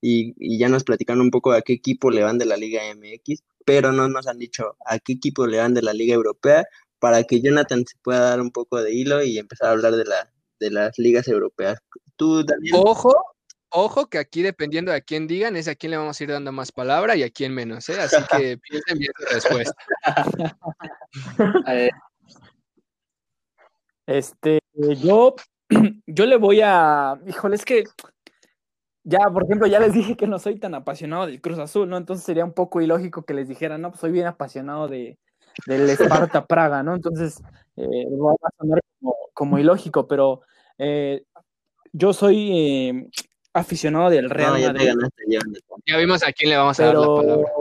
[0.02, 2.82] y, y, ya nos platicaron un poco a qué equipo le van de la Liga
[2.96, 6.66] MX pero no nos han dicho a qué equipo le van de la Liga Europea
[6.98, 10.06] para que Jonathan se pueda dar un poco de hilo y empezar a hablar de,
[10.06, 11.78] la, de las ligas europeas.
[12.16, 12.74] ¿Tú, Daniel?
[12.76, 13.14] Ojo,
[13.70, 16.52] ojo que aquí dependiendo de quién digan es a quién le vamos a ir dando
[16.52, 18.02] más palabra y a quién menos, ¿eh?
[18.02, 19.86] Así que piensen bien su respuesta.
[24.08, 24.60] este,
[24.98, 25.36] yo,
[26.08, 27.84] yo le voy a, híjole, es que
[29.04, 31.98] ya, por ejemplo, ya les dije que no soy tan apasionado del Cruz Azul, ¿no?
[31.98, 35.18] Entonces sería un poco ilógico que les dijera, no, pues soy bien apasionado de,
[35.66, 36.96] del Esparta Praga, ¿no?
[36.96, 37.42] Entonces,
[37.78, 38.82] eh, va a sonar
[39.34, 40.42] como, ilógico, pero
[40.78, 41.24] eh,
[41.94, 43.10] yo soy eh,
[43.54, 44.90] aficionado del Real ya Madrid.
[45.86, 47.52] ya, vimos a quién le vamos a dar la palabra.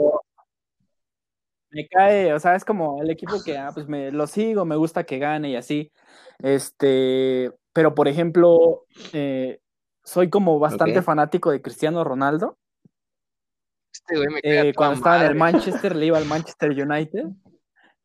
[1.71, 4.75] Me cae, o sea, es como el equipo que, ah, pues me lo sigo, me
[4.75, 5.91] gusta que gane y así.
[6.39, 9.59] Este, pero por ejemplo, eh,
[10.09, 12.57] soy como bastante fanático de Cristiano Ronaldo.
[13.93, 17.25] Este güey me eh, cuando estaba en el Manchester, le iba al Manchester United.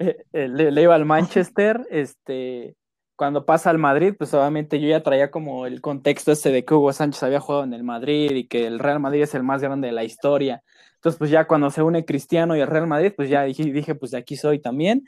[0.00, 1.86] Eh, eh, le, iba al Manchester.
[1.88, 2.74] Este,
[3.14, 6.74] cuando pasa al Madrid, pues obviamente yo ya traía como el contexto ese de que
[6.74, 9.62] Hugo Sánchez había jugado en el Madrid y que el Real Madrid es el más
[9.62, 10.64] grande de la historia.
[10.96, 13.94] Entonces, pues ya cuando se une Cristiano y el Real Madrid, pues ya dije, dije
[13.94, 15.04] pues de aquí soy también.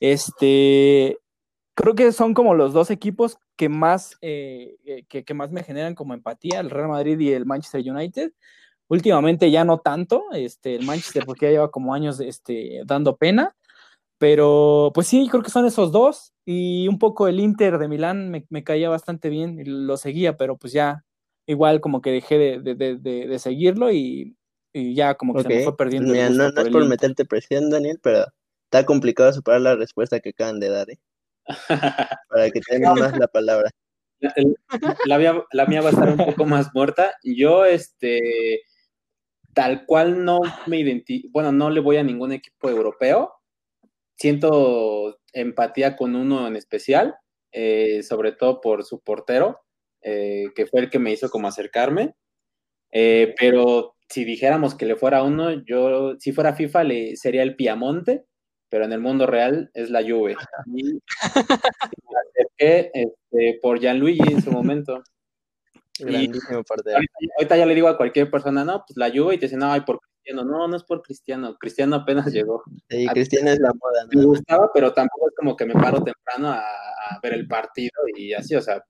[0.00, 1.18] Este,
[1.80, 5.94] creo que son como los dos equipos que más, eh, eh, que, más me generan
[5.94, 8.32] como empatía, el Real Madrid y el Manchester United.
[8.88, 13.56] Últimamente ya no tanto, este, el Manchester porque ya lleva como años este, dando pena,
[14.18, 18.30] pero pues sí, creo que son esos dos y un poco el Inter de Milán
[18.30, 21.04] me, caía bastante bien, y lo seguía, pero pues ya
[21.46, 24.36] igual como que dejé de, seguirlo y,
[24.74, 26.12] ya como que se me fue perdiendo.
[26.12, 28.26] no, es por meterte presión, Daniel, pero
[28.64, 30.90] está complicado superar la respuesta que acaban de dar.
[30.90, 30.98] ¿eh?
[32.28, 33.70] Para que tengan más la palabra.
[35.06, 37.14] La, mía, va a estar un poco más muerta.
[37.22, 38.62] Yo, este,
[39.54, 43.32] tal cual no me identifico, bueno, no le voy a ningún equipo europeo.
[44.16, 47.16] Siento empatía con uno en especial,
[47.52, 49.60] eh, sobre todo por su portero,
[50.02, 52.14] eh, que fue el que me hizo como acercarme.
[52.92, 57.56] Eh, pero si dijéramos que le fuera uno, yo, si fuera FIFA, le sería el
[57.56, 58.26] Piamonte,
[58.70, 60.36] pero en el mundo real es la Juve.
[60.66, 65.02] Y acerqué este, por Gianluigi en su momento.
[66.00, 69.70] Ahorita, ya le digo a cualquier persona, no, pues la Juve, y te dicen, no,
[69.70, 70.44] ay, por Cristiano.
[70.44, 71.56] No, no es por Cristiano.
[71.58, 72.62] Cristiano apenas llegó.
[72.88, 74.06] Sí, Cristiano es la moda.
[74.14, 77.90] Me gustaba, pero tampoco es como que me paro temprano a, a ver el partido
[78.16, 78.82] y así, o sea,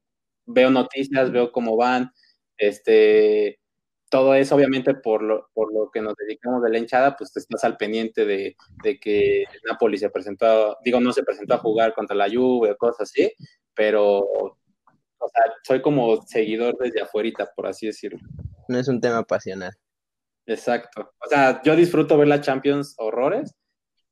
[0.46, 2.12] veo noticias, veo cómo van,
[2.58, 3.59] este,
[4.10, 7.62] todo eso, obviamente, por lo, por lo que nos dedicamos de la hinchada, pues estás
[7.64, 8.56] al pendiente de,
[9.00, 13.08] que Napoli se presentó, digo, no se presentó a jugar contra la Juve o cosas
[13.08, 13.32] así,
[13.72, 18.18] pero, o sea, soy como seguidor desde afuera, por así decirlo.
[18.68, 19.72] No es un tema pasional.
[20.44, 21.12] Exacto.
[21.24, 23.54] O sea, yo disfruto ver la Champions horrores,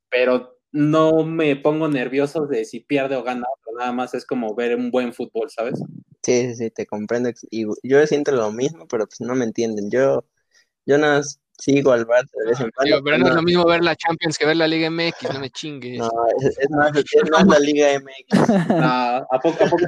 [0.09, 3.45] pero no me pongo nervioso de si pierde o gana,
[3.79, 5.79] nada más es como ver un buen fútbol, ¿sabes?
[6.23, 7.31] Sí, sí, sí, te comprendo.
[7.49, 9.89] Y yo siento lo mismo, pero pues no me entienden.
[9.89, 10.25] Yo,
[10.85, 11.21] yo no
[11.57, 13.03] sigo al Barça de vez en cuando.
[13.03, 15.49] pero no, es lo mismo ver la Champions que ver la Liga MX, no me
[15.49, 15.97] chingues.
[15.97, 18.49] No, es, más, es más la Liga MX.
[18.69, 18.75] No,
[19.31, 19.85] ¿a poco, a poco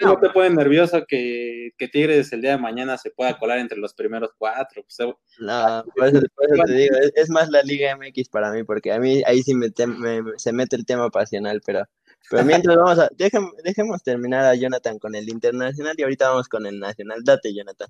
[0.00, 3.78] no te pone nervioso que, que, Tigres el día de mañana se pueda colar entre
[3.78, 4.82] los primeros cuatro?
[4.82, 4.98] Pues,
[5.38, 6.20] no, por eso,
[6.66, 9.68] te digo, es, más la Liga MX para mí, porque a mí ahí sí me,
[10.36, 11.84] se mete el tema pasional, pero
[12.30, 16.66] pero mientras vamos a, dejemos, terminar a Jonathan con el internacional y ahorita vamos con
[16.66, 17.22] el nacional.
[17.24, 17.88] Date, Jonathan.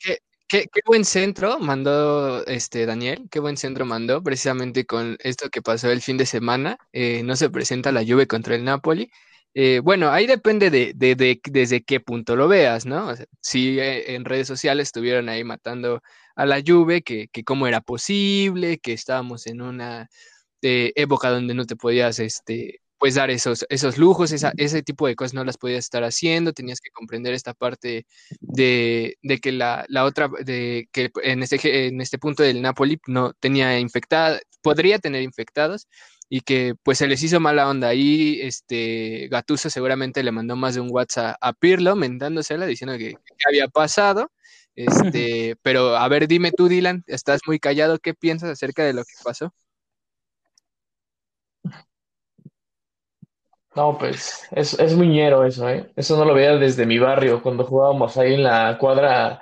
[0.00, 0.18] ¿Qué,
[0.48, 5.90] qué, buen centro mandó este Daniel, qué buen centro mandó precisamente con esto que pasó
[5.90, 6.78] el fin de semana.
[6.92, 9.10] Eh, no se presenta la Juve contra el Napoli.
[9.54, 13.14] Eh, bueno, ahí depende de, de, de, desde qué punto lo veas, ¿no?
[13.40, 16.02] si eh, en redes sociales estuvieron ahí matando
[16.34, 20.08] a la Juve, que, que cómo era posible, que estábamos en una
[20.62, 25.34] época donde no te podías este, pues dar esos, esos lujos, ese tipo de cosas
[25.34, 28.06] no las podías estar haciendo, tenías que comprender esta parte
[28.40, 33.78] de, que la, otra, de que en este, en este punto del Napoli no tenía
[33.78, 35.88] infectada, podría tener infectados
[36.28, 37.88] y que pues se les hizo mala onda.
[37.88, 43.12] Ahí este Gatuso seguramente le mandó más de un WhatsApp a Pirlo, mentándosela, diciendo que,
[43.12, 44.30] qué había pasado.
[44.76, 49.04] Este, pero a ver, dime tú, Dylan, estás muy callado, ¿qué piensas acerca de lo
[49.04, 49.54] que pasó?
[53.76, 55.90] No, pues es, es muñero eso, ¿eh?
[55.96, 59.40] Eso no lo veía desde mi barrio, cuando jugábamos ahí en la cuadra.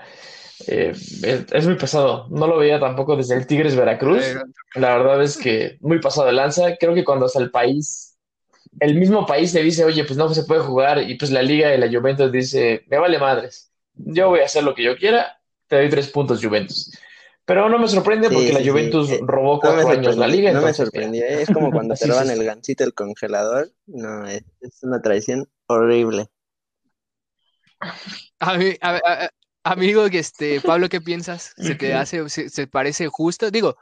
[0.67, 0.93] Eh,
[1.23, 2.27] es, muy pesado.
[2.31, 4.25] No lo veía tampoco desde el Tigres Veracruz.
[4.75, 6.77] La verdad es que muy pasado de lanza.
[6.77, 8.17] Creo que cuando hasta el país,
[8.81, 11.69] el mismo país le dice, oye, pues no se puede jugar, y pues la Liga
[11.69, 13.71] de la Juventus dice, me vale madres.
[13.95, 16.91] Yo voy a hacer lo que yo quiera, te doy tres puntos, Juventus.
[17.45, 20.53] Pero no me sorprende porque la Juventus eh, robó cuatro años la liga.
[20.53, 21.25] No me sorprendió.
[21.25, 21.43] ¿eh?
[21.43, 23.73] Es como cuando te roban el gancito el congelador.
[23.87, 24.45] No, es,
[24.83, 26.29] una traición horrible.
[29.65, 31.53] amigo, este, Pablo, ¿qué piensas?
[31.57, 33.51] ¿Se te hace, se, parece justo?
[33.51, 33.77] Digo,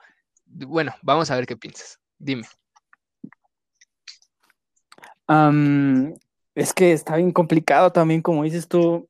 [0.47, 1.99] bueno, vamos a ver qué piensas.
[2.19, 2.47] Dime.
[6.55, 9.07] es que está bien complicado también, como dices tú.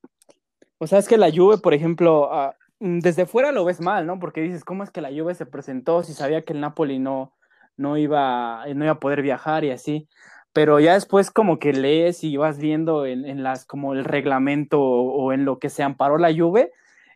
[0.78, 4.18] O sea, es que la Juve, por ejemplo, ah, desde fuera lo ves mal, ¿no?
[4.18, 7.34] Porque dices, ¿cómo es que la Juve se presentó si sabía que el Napoli no,
[7.76, 10.08] no, iba, no iba a poder viajar y así?
[10.52, 15.32] Pero ya después como que lees y vas viendo en, las, como el reglamento o,
[15.32, 16.72] en lo que se amparó la Juve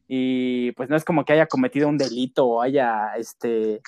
[0.07, 3.81] y pues no es como que haya cometido un delito o haya, este,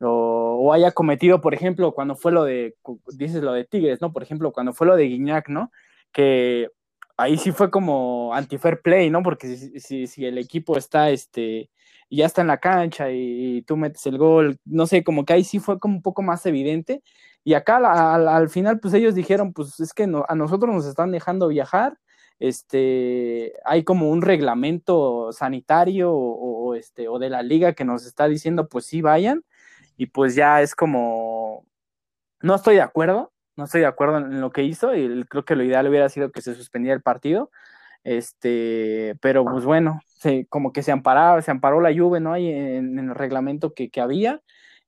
[0.00, 2.74] o, haya cometido, por ejemplo, cuando fue lo de,
[3.16, 4.12] dices lo de Tigres, ¿no?
[4.12, 5.70] Por ejemplo, cuando fue lo de Guiñac, ¿no?
[6.10, 6.70] Que
[7.18, 9.22] ahí sí fue como anti-fair play, ¿no?
[9.22, 11.70] Porque si, si, el equipo está, este,
[12.10, 15.44] ya está en la cancha y, tú metes el gol, no sé, como que ahí
[15.44, 17.02] sí fue como un poco más evidente.
[17.44, 17.78] Y acá
[18.36, 21.98] al, final, pues ellos dijeron, pues es que a nosotros nos están dejando viajar,
[22.38, 28.28] este, hay como un reglamento sanitario o, este, o de la liga que nos está
[28.28, 29.44] diciendo, pues sí vayan,
[29.96, 31.66] y pues ya es como,
[32.42, 35.56] no estoy de acuerdo, no estoy de acuerdo en lo que hizo y creo que
[35.56, 37.50] lo ideal hubiera sido que se suspendiera el partido.
[38.04, 40.00] Este, pero pues bueno,
[40.48, 42.32] como que se amparaba, se amparó la lluvia, ¿no?
[42.32, 44.40] Ahí en, el reglamento que, había.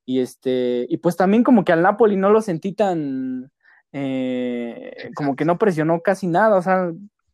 [0.06, 3.50] Y este, y pues también como que al Napoli no lo sentí tan,
[3.92, 6.92] eh, como que no presionó casi nada, o sea,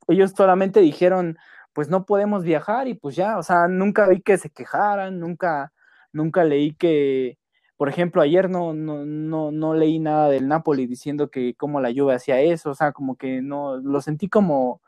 [0.09, 1.37] ellos solamente dijeron,
[1.75, 5.73] pues no podemos viajar y pues ya, o sea, nunca vi que se quejaran, nunca,
[6.13, 7.39] nunca leí que,
[7.77, 11.91] por ejemplo, ayer no, no, no, no leí nada del Napoli diciendo que cómo la
[11.91, 14.81] lluvia hacía eso, o sea, como que no, lo sentí como,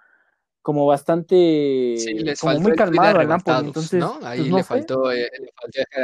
[0.62, 1.96] como bastante,
[2.40, 4.14] como muy calmado al Napoli, entonces, ¿no?
[4.14, 5.31] Pues, ahí le, faltó, eh,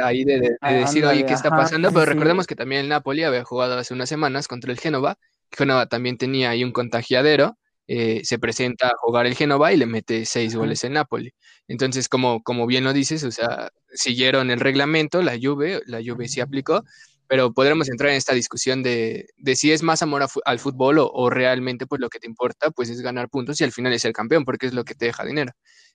[0.03, 1.91] ahí de, decir, oye, ¿qué está pasando?
[1.91, 5.17] Pero recordemos que también el Napoli había jugado hace unas semanas contra el Génova,
[5.51, 9.85] Génova también tenía ahí un contagiadero, eh, se presenta a jugar el Génova y le
[9.85, 11.33] mete seis goles en Napoli.
[11.67, 16.27] Entonces, como, como bien lo dices, o sea, siguieron el reglamento, la Juve, la Juve
[16.27, 16.83] sí aplicó,
[17.27, 21.29] pero podremos entrar en esta discusión de, de si es más amor al fútbol o,
[21.29, 24.13] realmente pues lo que te importa pues es ganar puntos y al final es ser
[24.13, 25.51] campeón porque es lo que te deja dinero.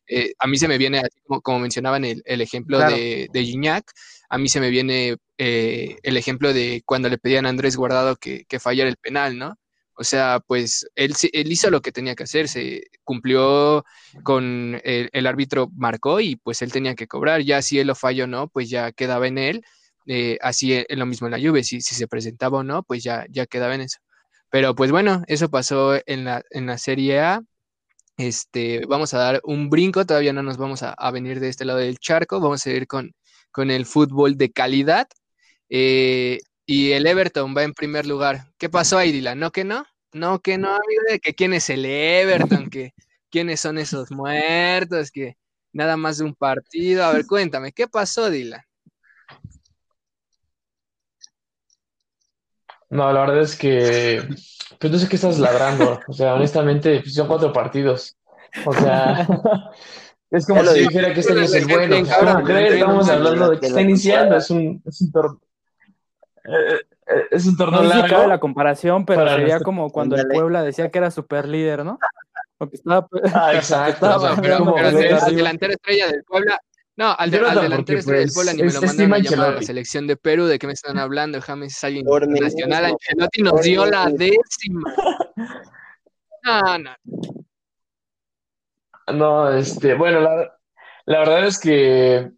[0.07, 1.03] Eh, a mí se me viene,
[1.43, 3.93] como mencionaban el, el ejemplo de, de Gignac,
[4.29, 8.17] a mí se me viene eh, el ejemplo de cuando le pedían a Andrés Guardado
[8.17, 9.57] que, que fallara el penal, ¿no?
[10.01, 13.85] O sea, pues él, él hizo lo que tenía que hacer, se cumplió
[14.23, 17.43] con el, árbitro marcó y pues él tenía que cobrar.
[17.43, 19.63] Ya si él lo falló o no, pues ya quedaba en él.
[20.07, 23.27] Eh, así es lo mismo en la lluvia, si, se presentaba o no, pues ya,
[23.29, 23.99] ya quedaba en eso.
[24.49, 27.43] Pero pues bueno, eso pasó en la, en la Serie A.
[28.17, 31.81] Este, vamos a dar un brinco, todavía no nos vamos a, venir de este lado
[31.81, 33.13] del charco, vamos a ir con,
[33.53, 35.09] con el fútbol de calidad.
[35.69, 38.47] Eh, y el Everton va en primer lugar.
[38.57, 39.21] ¿Qué pasó ahí?
[39.37, 39.85] ¿No que no?
[40.13, 42.95] No que no, amigo, de que quién es el Everton, que
[43.31, 45.37] quiénes son esos muertos, que
[45.73, 47.05] nada más de un partido.
[47.05, 48.63] A ver, cuéntame, ¿qué pasó, Dylan?
[52.89, 54.21] No, la verdad es que,
[54.81, 56.01] pues no sé qué estás ladrando.
[56.09, 58.17] O sea, honestamente, pues, son cuatro partidos.
[58.67, 59.29] O sea,
[60.33, 61.95] es como si dijera que este año es el bueno.
[61.95, 65.41] Estamos hablando de que está iniciando, es un, es un torneo
[67.31, 68.27] es un torneo no largo.
[68.27, 71.99] la comparación, pero sería como cuando el Puebla decía que era super líder, ¿no?
[72.59, 74.19] Porque estaba, ah, exacto.
[74.41, 76.59] pero, como al delantero estrella del Puebla,
[76.97, 80.07] no, al, delantero estrella del Puebla ni me lo mandaron a llamar a la selección
[80.07, 81.41] de Perú, ¿de qué me están hablando?
[81.41, 82.85] James alguien nacional.
[82.85, 84.95] Ancelotti nos dio la décima.
[86.43, 86.91] No, no.
[89.13, 90.59] No, este, bueno, la,
[91.07, 92.31] la verdad es que,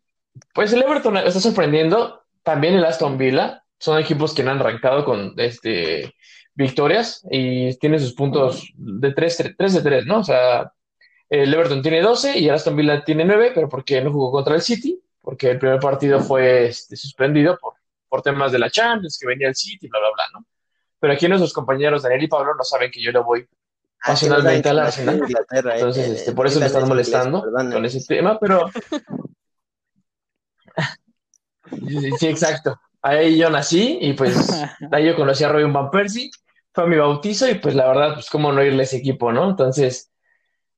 [0.55, 5.35] pues el Everton está sorprendiendo, también el Aston Villa, son equipos que han arrancado con
[5.39, 6.15] este,
[6.55, 10.21] victorias y tienen sus puntos de 3, de 3, ¿no?
[10.21, 10.73] O sea,
[11.29, 14.55] el Everton tiene 12 y el Aston Villa tiene 9, pero porque no jugó contra
[14.55, 17.75] el City, porque el primer partido fue este, suspendido por,
[18.09, 20.47] por temas de la Champions, que venía el City, bla, bla, bla, ¿no?
[21.01, 23.49] Pero aquí nuestros compañeros Daniel y Pablo no saben que yo le voy
[24.07, 25.21] pasionalmente al Arsenal.
[25.51, 28.71] Entonces, este, por eso me están molestando con ese tema, pero...
[32.21, 34.35] sí, exacto ahí yo nací y pues
[34.91, 36.31] ahí yo conocí a Robin Van Persie,
[36.73, 39.51] fue mi bautizo y pues la verdad, pues cómo no irle a ese equipo, ¿no?
[39.51, 40.11] Entonces,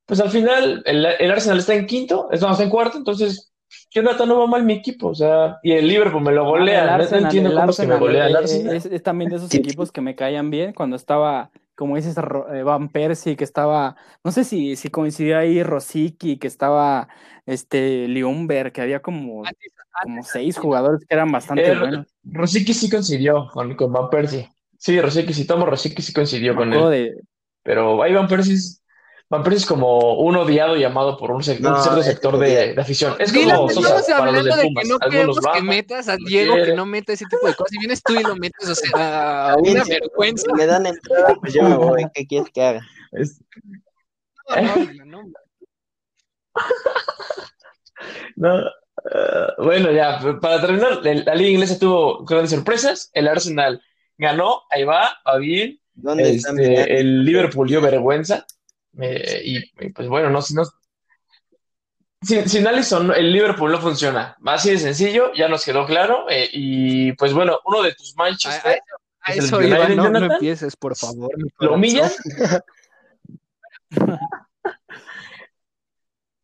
[0.06, 3.52] pues al final el, el Arsenal está en quinto, estamos en cuarto, entonces
[3.90, 7.16] Jonathan no va mal mi equipo, o sea, y el Liverpool me lo golea, no
[7.16, 8.76] entiendo cómo se me golea el Arsenal.
[8.76, 12.88] Es, también de esos equipos que me caían bien cuando estaba, como dices, eh, Van
[12.88, 17.08] Persie, que estaba, no sé si, si coincidió ahí Rosicky, que estaba
[17.46, 19.44] este Liumber, que había como,
[20.02, 22.06] como seis jugadores que eran bastante eh, buenos.
[22.24, 24.50] Rosicky sí coincidió con, con Van Persie.
[24.78, 27.20] Sí, Rosicky, si tomo Rosicky sí coincidió con él.
[27.62, 28.58] Pero ahí Van Persie
[29.30, 33.16] Van Persie es como un odiado llamado por un, cierto sector de, afición.
[33.18, 37.14] Es como estamos hablando de, que no queremos que metas a Diego, que no meta
[37.14, 37.72] ese tipo de cosas.
[37.72, 40.52] Y vienes tú y lo metes, o sea, una vergüenza.
[40.54, 42.04] me dan entrada, pues yo me voy.
[42.12, 42.80] ¿Qué quieres que haga?
[48.36, 48.60] No,
[49.10, 53.10] eh, bueno, ya, para terminar, la liga inglesa tuvo grandes sorpresas.
[53.12, 53.82] El Arsenal
[54.16, 55.80] ganó, ahí va, va bien.
[56.18, 58.46] Este, el Liverpool dio vergüenza.
[58.98, 60.62] Eh, y, pues bueno, no, si no.
[62.22, 64.36] Sin, sin Allison, el Liverpool no funciona.
[64.46, 66.26] Así de sencillo, ya nos quedó claro.
[66.30, 68.80] Eh, y pues bueno, uno de tus Manchester.
[69.20, 71.30] A, eso iba, no, no, empieces, por favor.
[71.58, 72.16] ¿Lo humillas?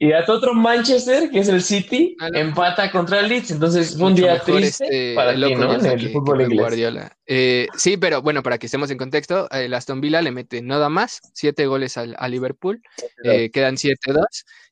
[0.03, 3.51] Y a otro Manchester, que es el City, ah, empata contra el Leeds.
[3.51, 5.75] Entonces fue un día triste este, para el, ¿no?
[5.75, 6.59] en el fútbol inglés.
[6.59, 7.19] Guardiola.
[7.27, 10.89] Eh, sí, pero bueno, para que estemos en contexto, el Aston Villa le mete nada
[10.89, 12.83] más, siete goles al, a Liverpool,
[13.25, 14.25] eh, quedan 7-2.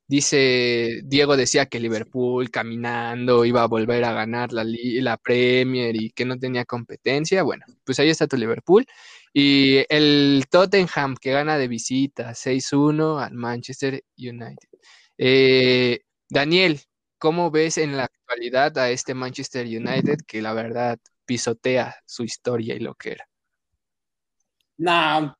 [0.06, 6.08] Dice, Diego decía que Liverpool caminando iba a volver a ganar la, la Premier y
[6.08, 7.42] que no tenía competencia.
[7.42, 8.86] Bueno, pues ahí está tu Liverpool.
[9.34, 14.67] Y el Tottenham que gana de visita 6-1 al Manchester United.
[15.18, 16.00] Eh,
[16.30, 16.80] Daniel,
[17.18, 22.74] ¿cómo ves en la actualidad a este Manchester United que la verdad pisotea su historia
[22.74, 23.28] y lo que era?
[24.78, 25.36] No,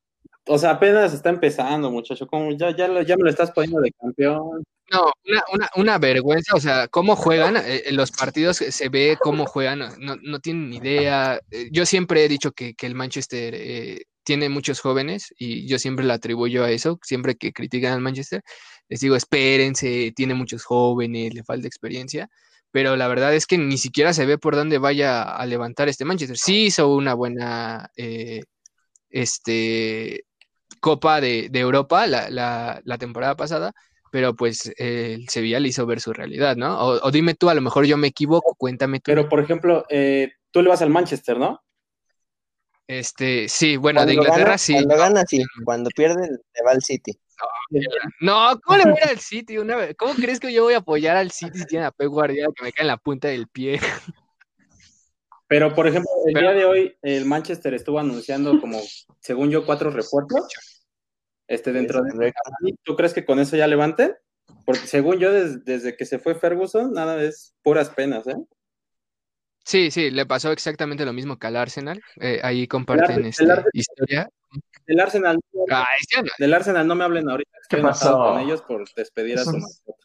[0.47, 2.27] o sea, apenas está empezando, muchacho.
[2.27, 4.63] Como ya, ya, ya me lo estás poniendo de campeón.
[4.91, 5.11] No,
[5.53, 9.79] una, una, vergüenza, o sea, cómo juegan eh, en los partidos, se ve cómo juegan,
[9.99, 11.39] no, no tienen ni idea.
[11.51, 15.77] Eh, yo siempre he dicho que, que el Manchester eh, tiene muchos jóvenes y yo
[15.77, 18.41] siempre le atribuyo a eso, siempre que critican al Manchester,
[18.89, 22.29] les digo, espérense, tiene muchos jóvenes, le falta experiencia,
[22.71, 26.05] pero la verdad es que ni siquiera se ve por dónde vaya a levantar este
[26.05, 26.37] Manchester.
[26.37, 28.41] Sí hizo una buena eh,
[29.09, 30.25] este,
[30.79, 33.73] Copa de, Europa la, temporada pasada,
[34.11, 36.77] pero pues el Sevilla le hizo ver su realidad, ¿no?
[36.79, 39.11] O, dime tú, a lo mejor yo me equivoco, cuéntame tú.
[39.11, 41.61] Pero, por ejemplo, eh, tú le vas al Manchester, ¿no?
[42.87, 44.73] Este, sí, bueno, de Inglaterra sí.
[44.73, 45.43] Cuando gana, sí.
[45.63, 47.19] Cuando pierde, le va al City.
[48.21, 49.57] No, ¿cómo le voy al City?
[49.97, 52.63] ¿Cómo crees que yo voy a apoyar al City si tiene a Pep Guardiola que
[52.63, 53.79] me cae en la punta del pie?
[55.47, 58.79] Pero, por ejemplo, el día de hoy el Manchester estuvo anunciando como,
[59.19, 60.85] según yo, cuatro refuerzos
[61.47, 62.31] este, dentro de...
[62.83, 64.15] ¿Tú crees que con eso ya levanten?
[64.63, 68.35] Porque según yo, desde, que se fue Ferguson, nada es puras penas, ¿eh?
[69.69, 72.01] Sí, sí, le pasó exactamente lo mismo que al Arsenal.
[72.19, 74.27] Eh, ahí comparten esta historia.
[74.87, 75.39] Del Arsenal,
[75.69, 75.85] ah,
[76.39, 77.51] del Arsenal no me hablen ahorita.
[77.61, 78.17] Estoy pasó?
[78.17, 80.03] con ellos por despedir a su mascota.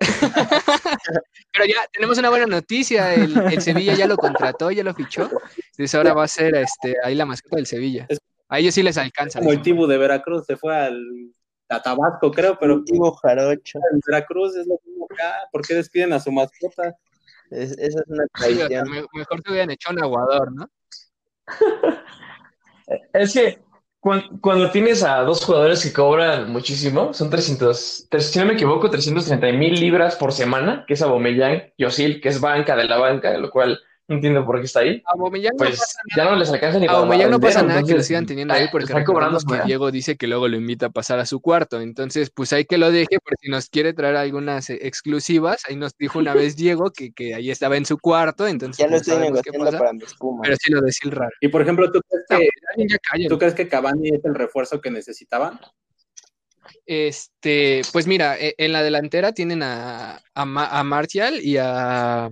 [1.50, 3.14] Pero ya tenemos una buena noticia.
[3.14, 5.30] El, Sevilla ya lo contrató, ya lo fichó.
[5.70, 8.06] Entonces ahora va a ser este, ahí la mascota del Sevilla.
[8.50, 9.38] A ellos sí les alcanza.
[9.38, 11.02] Como el Tibu de Veracruz se fue al,
[11.70, 12.84] a Tabasco, creo, pero.
[12.84, 13.78] Tibu Jarocho.
[13.94, 15.48] En Veracruz es lo mismo acá.
[15.50, 16.94] ¿Por qué despiden a su mascota?
[17.50, 18.88] Esa es una tradición.
[19.12, 20.68] mejor que hubieran hecho un aguador, ¿no?
[23.12, 23.58] es que
[24.00, 29.52] cuando, tienes a dos jugadores que cobran muchísimo, son 300, si no me equivoco, 330
[29.58, 33.36] mil libras por semana, que es Abomellán y Osil, que es banca de la banca,
[33.36, 35.02] lo cual no entiendo por qué está ahí.
[35.58, 38.54] pues ya no les alcanza ni para Aubameyang no pasa nada que lo sigan teniendo
[38.54, 41.80] ahí porque recordamos que Diego dice que luego lo invita a pasar a su cuarto.
[41.80, 45.76] Entonces, pues hay que lo deje porque si nos quiere traer algunas eh, exclusivas, ahí
[45.76, 48.92] nos dijo una vez Diego que, que ahí estaba en su cuarto, entonces ya lo
[48.92, 50.40] pues, estoy negociando para mi espuma.
[50.42, 51.32] Pero sí lo decía raro.
[51.42, 55.60] Y por ejemplo, ¿tú crees que, ¿tú crees que Cavani es el refuerzo que necesitaban?
[56.86, 62.30] Este, pues mira, e, en la delantera tienen a, a, a Martial y a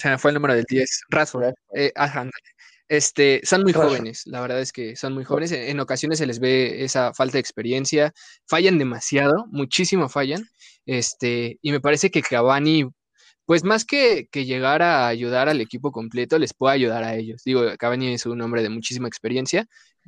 [0.00, 1.54] sea, fue el número del 10, Radford.
[1.74, 1.92] Eh,
[2.88, 5.52] este, son muy jóvenes, la verdad es que son muy jóvenes.
[5.52, 8.12] En, ocasiones se les ve esa falta de experiencia,
[8.48, 10.48] fallan demasiado, muchísimo fallan.
[10.86, 12.86] Este, y me parece que Cavani,
[13.44, 17.42] pues más que, que llegar a ayudar al equipo completo, les puede ayudar a ellos.
[17.44, 19.66] Digo, Cavani es un hombre de muchísima experiencia,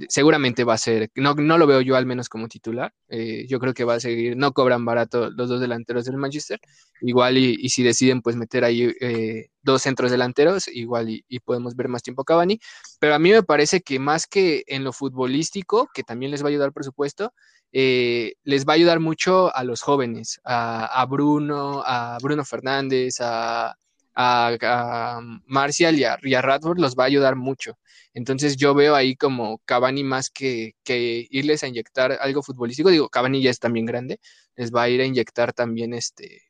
[0.09, 3.59] seguramente va a ser, no, no lo veo yo al menos como titular, eh, yo
[3.61, 6.61] creo que va a seguir, no cobran barato los dos delanteros del Manchester,
[7.01, 11.89] igual y, si deciden pues meter ahí eh, dos centros delanteros, igual y, podemos ver
[11.89, 12.59] más tiempo a Cavani,
[12.99, 16.47] pero a mí me parece que más que en lo futbolístico, que también les va
[16.47, 17.33] a ayudar por supuesto,
[17.73, 23.75] eh, les va a ayudar mucho a los jóvenes, a, Bruno, a Bruno Fernández, a,
[24.15, 27.79] a, Marcial y a, y Radford los va a ayudar mucho.
[28.15, 33.09] Entonces yo veo ahí como Cavani más que, que, irles a inyectar algo futbolístico, digo,
[33.09, 34.21] Cavani ya es también grande,
[34.57, 36.43] les va a ir a inyectar también este,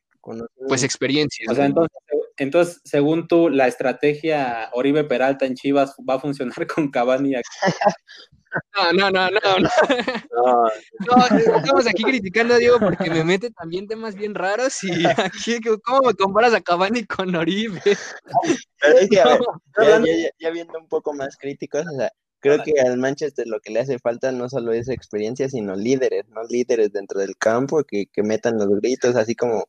[0.67, 1.45] pues experiencia.
[1.49, 1.97] O sea, entonces,
[2.37, 7.49] entonces, según tú, la estrategia Oribe Peralta en Chivas va a funcionar con Cavani aquí.
[8.75, 11.37] No, no, no, no, no.
[11.37, 16.07] estamos aquí criticando a Diego porque me mete también temas bien raros y aquí, ¿cómo
[16.07, 17.81] me comparas a Cavani con Oribe?
[17.83, 19.39] Pero es que, a
[19.77, 23.71] ver, ya, viendo un poco más críticos, o sea, creo que al Manchester lo que
[23.71, 26.43] le hace falta no solo es experiencia, sino líderes, ¿no?
[26.43, 29.65] Líderes dentro del campo que, que metan los gritos, así como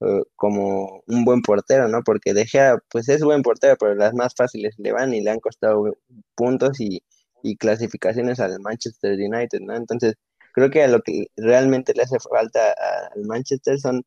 [0.00, 2.02] eh, como un buen portero, ¿no?
[2.04, 2.46] Porque De
[2.88, 5.96] pues es buen portero, pero las más fáciles le van y le han costado
[6.36, 7.02] puntos y,
[7.42, 9.76] y clasificaciones al Manchester United, ¿no?
[9.76, 10.14] Entonces,
[10.52, 12.74] creo que a lo que realmente le hace falta
[13.14, 14.02] al Manchester son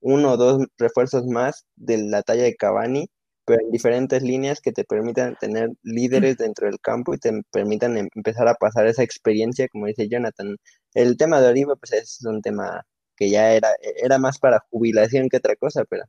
[0.00, 3.08] uno o dos refuerzos más de la talla de Cavani,
[3.44, 7.96] pero en diferentes líneas que te permitan tener líderes dentro del campo y te permitan
[7.96, 10.56] em, empezar a pasar esa experiencia, como dice Jonathan.
[10.94, 12.84] El tema de Oribe, pues es un tema
[13.16, 13.70] que ya era,
[14.02, 16.04] era más para jubilación que otra cosa, pero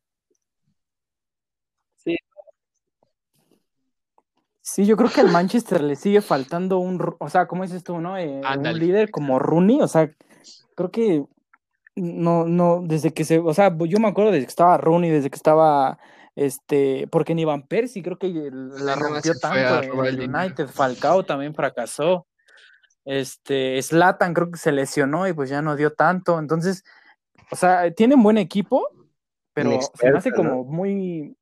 [4.65, 7.99] Sí, yo creo que al Manchester le sigue faltando un, o sea, ¿cómo dices tú,
[7.99, 8.17] no?
[8.17, 10.09] Eh, un líder como Rooney, o sea,
[10.73, 11.25] creo que
[11.97, 15.29] no, no, desde que se, o sea, yo me acuerdo desde que estaba Rooney, desde
[15.29, 15.99] que estaba,
[16.37, 21.53] este, porque ni Van Persie creo que la rompió tanto en el United, Falcao también
[21.53, 22.25] fracasó,
[23.03, 26.85] este, Slatan creo que se lesionó y pues ya no dio tanto, entonces,
[27.51, 28.87] o sea, tienen buen equipo,
[29.53, 31.35] pero se me hace como muy,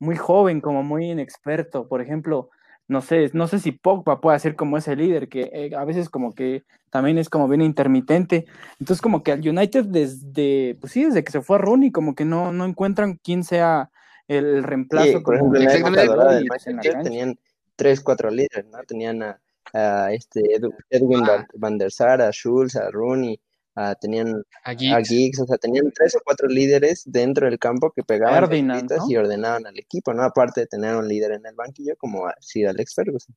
[0.00, 1.86] muy joven, como muy inexperto.
[1.86, 2.50] Por ejemplo,
[2.88, 6.08] no sé, no sé si Pogba puede ser como ese líder, que eh, a veces
[6.08, 8.46] como que también es como bien intermitente.
[8.80, 12.16] Entonces como que al United desde, pues sí, desde que se fue a Rooney, como
[12.16, 13.90] que no, no encuentran quién sea
[14.26, 15.22] el reemplazo.
[15.22, 15.66] por ejemplo, en
[16.76, 17.38] la tenían
[17.76, 18.78] tres, cuatro líderes, ¿no?
[18.84, 20.42] Tenían a, este
[20.90, 21.46] Edwin ah.
[21.54, 23.38] Van der Sar, a Schulz, a Rooney,
[23.76, 25.40] Ah, tenían a Geeks.
[25.40, 28.50] o sea, tenían tres o cuatro líderes dentro del campo que pegaban
[29.08, 30.22] y ordenaban al equipo, ¿no?
[30.24, 33.34] Aparte de tener un líder en el banquillo como Sir Alex Ferguson.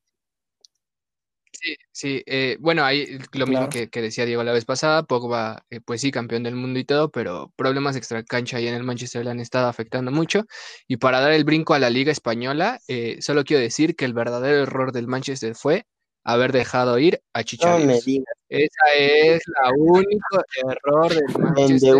[1.64, 5.80] Sí, sí, eh, bueno, ahí lo mismo que, decía Diego la vez pasada, Pogba, eh,
[5.80, 9.24] pues sí, campeón del mundo y todo, pero problemas extra cancha ahí en el Manchester
[9.24, 10.44] le han estado afectando mucho.
[10.88, 14.12] Y para dar el brinco a la Liga Española, eh, solo quiero decir que el
[14.14, 15.86] verdadero error del Manchester fue
[16.24, 17.86] haber dejado ir a Chicharito.
[17.86, 21.96] No Esa es la único error del Manchester.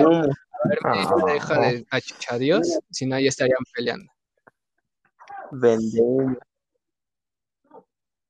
[0.64, 1.14] Haber ah.
[1.27, 4.11] deja de a Chichadios, si no ya estarían peleando.
[5.51, 6.01] Vende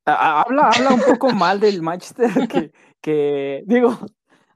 [0.06, 3.98] Habla, habla un poco mal del Manchester que, que digo,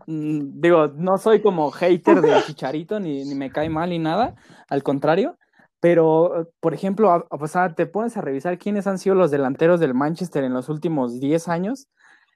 [0.07, 4.34] mm, digo, no soy como hater de Chicharito, ni, ni me cae mal ni nada,
[4.68, 5.39] al contrario,
[5.81, 10.45] pero, por ejemplo, o te pones a revisar quiénes han sido los delanteros del Manchester
[10.45, 11.89] en los últimos 10 años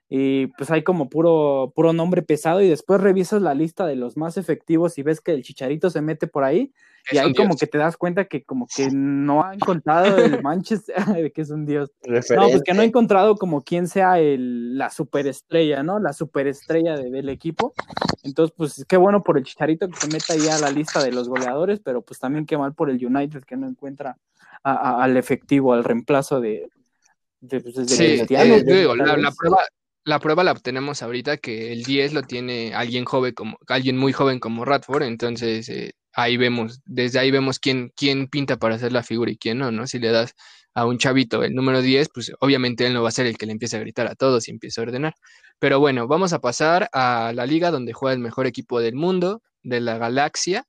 [0.09, 4.17] y pues hay como puro, puro nombre pesado y después revisas la lista de los
[4.17, 6.71] más efectivos y ves que el chicharito se mete por ahí
[7.11, 10.95] y ahí como que te das cuenta que como que no ha encontrado el Manchester,
[11.33, 11.91] que es un dios.
[12.05, 15.99] No, pues que no ha encontrado como quien sea el, la superestrella, ¿no?
[15.99, 17.73] La superestrella del equipo.
[18.23, 21.11] Entonces, pues qué bueno por el chicharito que se meta ahí a la lista de
[21.11, 24.17] los goleadores, pero pues también qué mal por el United que no encuentra
[24.63, 26.69] al efectivo, al reemplazo de...
[27.41, 29.59] de, pues, sí, eh, digo, la prueba
[30.05, 34.13] la prueba la obtenemos ahorita que el 10 lo tiene alguien joven como alguien muy
[34.13, 38.91] joven como Radford, entonces eh, ahí vemos, desde ahí vemos quién, quién pinta para hacer
[38.91, 39.87] la figura y quién no, ¿no?
[39.87, 40.35] Si le das
[40.73, 43.45] a un chavito el número 10, pues obviamente él no va a ser el que
[43.45, 45.13] le empiece a gritar a todos y empiece a ordenar.
[45.59, 49.41] Pero bueno, vamos a pasar a la liga donde juega el mejor equipo del mundo,
[49.61, 50.65] de la galaxia,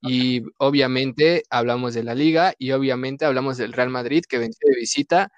[0.00, 4.76] y obviamente hablamos de la liga y obviamente hablamos del Real Madrid que venció de
[4.76, 5.32] visita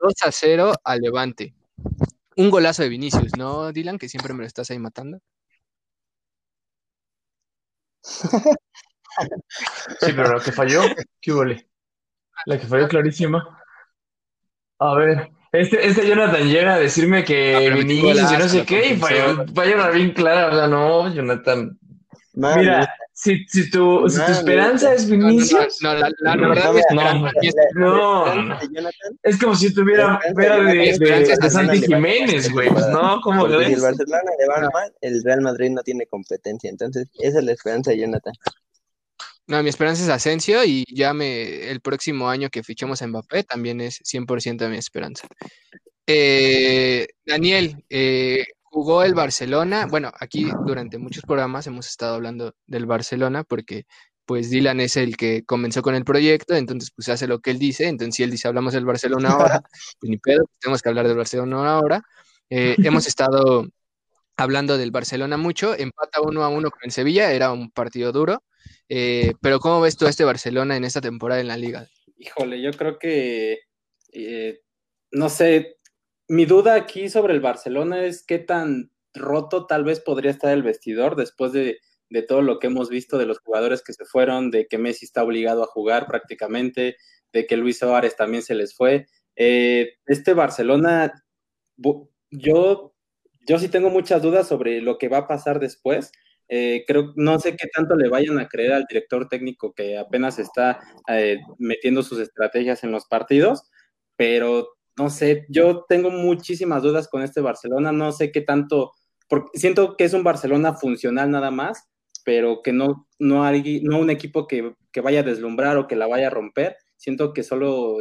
[0.00, 1.54] 2 a 0 al Levante
[2.38, 3.98] un golazo de Vinicius, ¿no, Dylan?
[3.98, 5.18] Que siempre me lo estás ahí matando.
[10.00, 10.82] Sí, pero lo que falló,
[11.20, 11.42] ¿qué hubo?
[11.42, 13.60] La que falló clarísima.
[14.78, 18.96] A ver, este, este Jonathan llega a decirme que Vinicius y no sé qué, y
[18.96, 21.76] falló, falló una bien clara, o sea, no, Jonathan.
[22.38, 25.82] Mira, si, si, tu, si tu esperanza es Vinicius.
[25.82, 26.84] No, la, la, verdad es
[27.74, 28.58] no, no,
[29.24, 32.68] Es como si tuviera fuera de, de, Santi Jiménez, güey.
[32.68, 36.06] Pues no, ¿cómo lo Si el Barcelona le va mal, el Real Madrid no tiene
[36.06, 36.70] competencia.
[36.70, 38.34] Entonces, esa es la esperanza de Jonathan.
[39.48, 43.42] No, mi esperanza es Asensio y ya me, el próximo año que fichemos a Mbappé
[43.42, 45.26] también es 100% mi esperanza.
[46.06, 48.44] Eh, Daniel, eh,
[48.78, 49.86] jugó el Barcelona.
[49.86, 53.86] Bueno, aquí durante muchos programas hemos estado hablando del Barcelona porque
[54.24, 57.58] pues Dylan es el que comenzó con el proyecto, entonces pues hace lo que él
[57.58, 59.62] dice, entonces si él dice hablamos del Barcelona ahora,
[60.00, 62.02] pues ni pedo, tenemos que hablar del Barcelona ahora.
[62.50, 63.66] Eh, hemos estado
[64.36, 68.44] hablando del Barcelona mucho, empata uno a uno con el Sevilla, era un partido duro,
[68.88, 71.88] eh, pero ¿cómo ves tú a este Barcelona en esta temporada en la liga?
[72.16, 73.58] Híjole, yo creo que,
[74.12, 74.60] eh,
[75.10, 75.77] no sé,
[76.28, 80.62] mi duda aquí sobre el Barcelona es qué tan roto tal vez podría estar el
[80.62, 81.80] vestidor después de,
[82.26, 85.22] todo lo que hemos visto de los jugadores que se fueron, de que Messi está
[85.22, 86.96] obligado a jugar prácticamente,
[87.32, 89.06] de que Luis Suárez también se les fue.
[89.36, 91.24] Eh, este Barcelona,
[92.30, 92.94] yo,
[93.46, 96.12] yo sí tengo muchas dudas sobre lo que va a pasar después.
[96.48, 100.38] Eh, creo, no sé qué tanto le vayan a creer al director técnico que apenas
[100.38, 103.70] está eh, metiendo sus estrategias en los partidos,
[104.16, 108.92] pero no sé, yo tengo muchísimas dudas con este Barcelona, no sé qué tanto,
[109.28, 111.88] porque siento que es un Barcelona funcional nada más,
[112.24, 116.08] pero que no, no, hay, no un equipo que, vaya a deslumbrar o que la
[116.08, 117.98] vaya a romper, siento que solo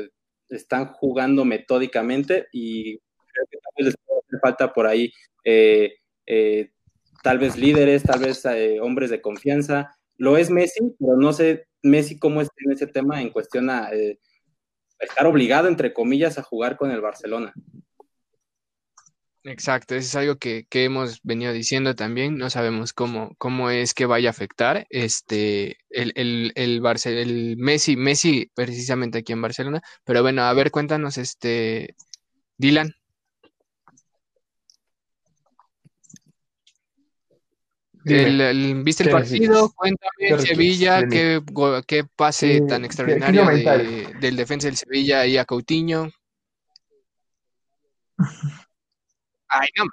[0.50, 3.96] están jugando metódicamente y creo que tal vez
[4.30, 5.12] les falta por ahí
[5.44, 5.94] eh,
[7.28, 9.96] tal vez líderes, tal vez eh, hombres de confianza.
[10.18, 13.90] Lo es Messi, pero no sé Messi cómo está en ese tema en cuestión a
[13.92, 14.20] eh,
[15.00, 17.54] estar obligado, entre comillas, a jugar con el Barcelona.
[19.44, 24.06] Exacto, eso es algo que, hemos venido diciendo también, no sabemos cómo, cómo es que
[24.06, 30.22] vaya a afectar este el, el, el, el Messi, Messi precisamente aquí en Barcelona, pero
[30.22, 31.96] bueno, a ver, cuéntanos, este,
[32.58, 32.94] Dylan.
[38.84, 39.72] ¿Viste el partido?
[39.76, 41.42] Cuéntame, Sevilla, qué,
[41.86, 43.46] qué, pase tan extraordinario
[44.20, 46.10] del defensa del Sevilla y a Coutinho.
[49.50, 49.86] Ay, no,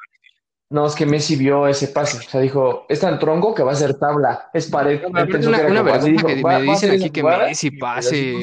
[0.71, 3.71] no, es que Messi vio ese pase, o sea, dijo, es tan tronco que va
[3.71, 5.05] a ser tabla, es pared.
[5.07, 8.41] una, una que, me dicen aquí que Messi pase,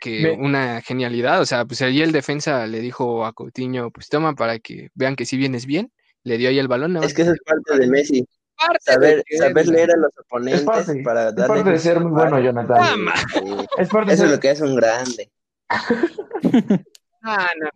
[0.00, 4.34] que una genialidad, o sea, pues allí el defensa le dijo a Coutinho, pues toma
[4.34, 5.92] para que vean que si vienes bien,
[6.24, 6.96] le dio ahí el balón.
[6.96, 8.26] Es que eso es parte de Messi
[8.80, 11.42] saber, saber leer a los oponentes para darle.
[11.42, 13.06] Es parte de ser muy bueno, Jonathan.
[13.78, 15.30] es parte Eso es lo que es un grande.
[17.22, 17.68] ah, no.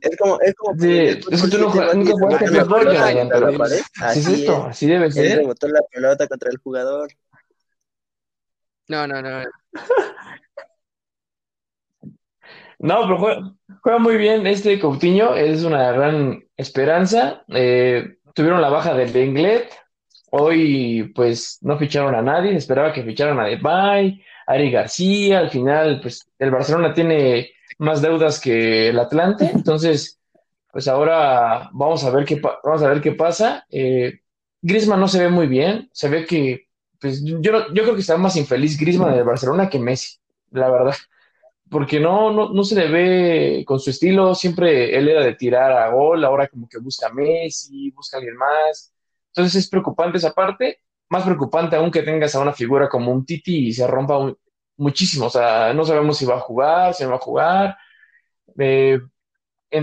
[0.00, 0.78] Es como, es como.
[0.78, 3.60] Sí, es que tú no jugaste mejor, Jonathan.
[4.00, 5.24] Así es esto, así debe ser.
[5.24, 7.10] Él rebotó la pelota contra el jugador.
[8.88, 9.44] No, no, no.
[12.76, 17.42] No, pero juega, juega, muy bien este Coutinho, es una gran esperanza.
[17.48, 19.70] Eh, tuvieron la baja del Lenglet.
[20.30, 22.56] Hoy, pues, no ficharon a nadie.
[22.56, 25.38] Esperaba que ficharan a Depay, a Ari García.
[25.38, 29.50] Al final, pues, el Barcelona tiene más deudas que el Atlante.
[29.54, 30.20] Entonces,
[30.70, 33.64] pues ahora vamos a ver qué, vamos a ver qué pasa.
[33.70, 34.20] Eh,
[34.60, 35.88] Griezmann no se ve muy bien.
[35.92, 36.68] Se ve que,
[37.00, 40.18] pues, yo, yo creo que está más infeliz Griezmann en el Barcelona que Messi,
[40.50, 40.94] la verdad
[41.74, 45.72] porque no, no, no se le ve con su estilo, siempre él era de tirar
[45.72, 48.94] a gol, ahora como que busca a Messi, busca a alguien más.
[49.30, 53.26] Entonces es preocupante esa parte, más preocupante aún que tengas a una figura como un
[53.26, 54.32] Titi y se rompa
[54.76, 57.76] muchísimo, o sea, no sabemos si va a jugar, si no va a jugar.
[58.56, 59.00] Eh,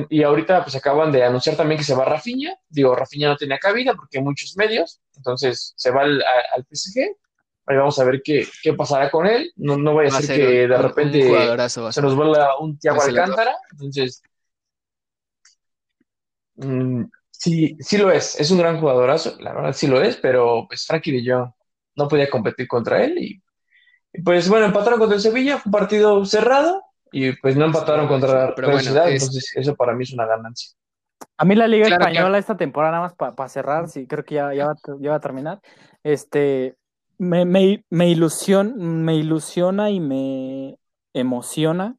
[0.10, 3.60] y ahorita pues acaban de anunciar también que se va Rafinha, digo, Rafinha no tenía
[3.60, 6.24] cabida porque hay muchos medios, entonces se va al,
[6.56, 7.18] al PSG
[7.72, 9.52] Ahí vamos a ver qué, qué pasará con él.
[9.56, 13.56] No, no vaya a ser que de repente se nos vuelva un Tiago Alcántara.
[13.72, 14.22] Entonces,
[16.56, 18.38] mm, sí, sí lo es.
[18.40, 21.56] Es un gran jugadorazo, la verdad sí lo es, pero pues Frankie y yo
[21.96, 23.18] no podía competir contra él.
[23.18, 23.42] Y,
[24.22, 28.54] pues bueno, empataron contra el Sevilla, fue un partido cerrado y pues no empataron contra
[28.56, 30.76] la Ciudad, entonces eso para mí es una ganancia.
[31.38, 34.54] A mí la Liga Española esta temporada, nada más para cerrar, sí, creo que ya,
[34.54, 35.62] ya, va, ya va a terminar.
[36.04, 36.76] Este,
[37.22, 40.80] me, me, me, ilusión, me ilusiona y me
[41.14, 41.96] emociona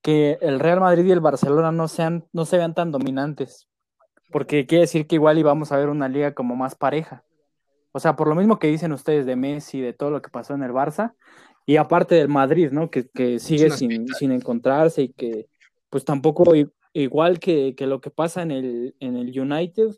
[0.00, 3.66] que el Real Madrid y el Barcelona no, sean, no se vean tan dominantes,
[4.30, 7.24] porque quiere decir que igual íbamos a ver una liga como más pareja.
[7.90, 10.54] O sea, por lo mismo que dicen ustedes de Messi, de todo lo que pasó
[10.54, 11.14] en el Barça,
[11.66, 12.92] y aparte del Madrid, ¿no?
[12.92, 15.48] Que, que sigue sin, sin, encontrarse y que,
[15.88, 16.52] pues tampoco,
[16.92, 19.96] igual que, que, lo que pasa en el, en el United,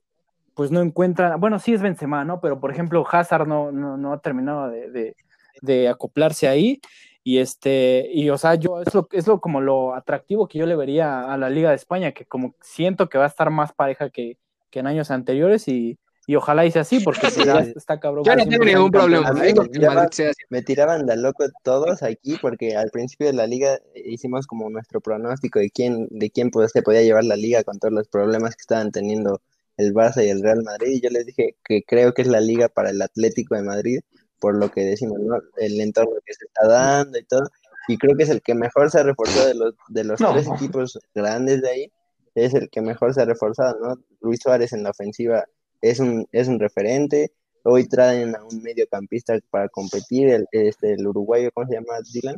[0.54, 2.40] pues no encuentran, bueno, sí es Benzema, ¿no?
[2.40, 6.80] Pero por ejemplo, Hazard no, no, ha terminado de, acoplarse ahí.
[7.24, 10.66] Y este, y o sea, yo es lo, es lo como lo atractivo que yo
[10.66, 13.72] le vería a la Liga de España, que como siento que va a estar más
[13.72, 14.38] pareja que,
[14.70, 18.24] que en años anteriores y, y ojalá hice así, porque pues, ya está cabrón.
[18.24, 19.32] Ya no tengo ningún problema.
[20.50, 25.00] Me, tiraban de loco todos aquí, porque al principio de la liga hicimos como nuestro
[25.00, 28.54] pronóstico de quién, de quién pues, se podía llevar la liga con todos los problemas
[28.54, 29.40] que estaban teniendo
[29.76, 30.92] el Barça y el Real Madrid.
[30.92, 34.00] Y yo les dije que creo que es la liga para el Atlético de Madrid,
[34.38, 35.36] por lo que decimos, ¿no?
[35.56, 37.48] El entorno que se está dando y todo.
[37.88, 40.46] Y creo que es el que mejor se ha reforzado de los, de los tres
[40.46, 41.92] equipos grandes de ahí.
[42.34, 44.02] Es el que mejor se ha reforzado, ¿no?
[44.20, 45.44] Luis Suárez en la ofensiva
[45.82, 47.32] es un, es un referente.
[47.64, 52.00] Hoy traen a un mediocampista para competir, el, este, el uruguayo, ¿cómo se llama?
[52.12, 52.36] Dylan.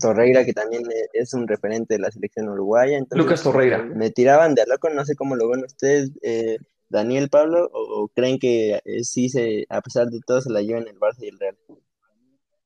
[0.00, 3.00] Torreira, que también es un referente de la selección uruguaya.
[3.10, 3.82] Lucas Torreira.
[3.82, 6.58] Me tiraban de loco, no sé cómo lo ven ustedes, eh,
[6.88, 10.88] Daniel Pablo, o, creen que eh, sí, se, a pesar de todo, se la llevan
[10.88, 11.56] el Barça y el Real.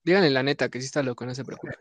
[0.02, 1.74] Díganle la neta, que sí está loco, no se preocupe.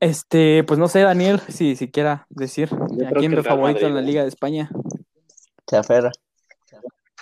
[0.00, 4.02] Este, pues no sé, Daniel, si, si quiera decir a quién es favorito en la
[4.02, 4.70] Liga de España.
[5.66, 6.10] Se aferra.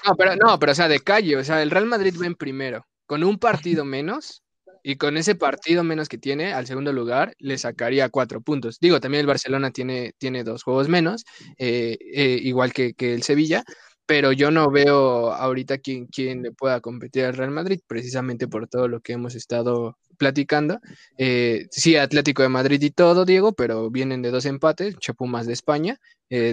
[0.06, 2.34] No, pero no, pero o sea, de calle, o sea, el Real Madrid va en
[2.34, 4.42] primero, con un partido menos,
[4.82, 8.78] y con ese partido menos que tiene, al segundo lugar, le sacaría cuatro puntos.
[8.80, 11.24] Digo, también el Barcelona tiene, tiene dos juegos menos,
[11.58, 13.64] eh, eh, igual que, que, el Sevilla,
[14.06, 18.66] pero yo no veo ahorita quién, quién le pueda competir al Real Madrid, precisamente por
[18.68, 20.80] todo lo que hemos estado platicando.
[21.16, 25.52] Eh, sí, Atlético de Madrid y todo, Diego, pero vienen de dos empates, Chapumas de
[25.52, 25.98] España,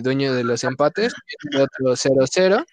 [0.02, 1.14] dueño de los empates,
[1.58, 2.66] otro 0-0,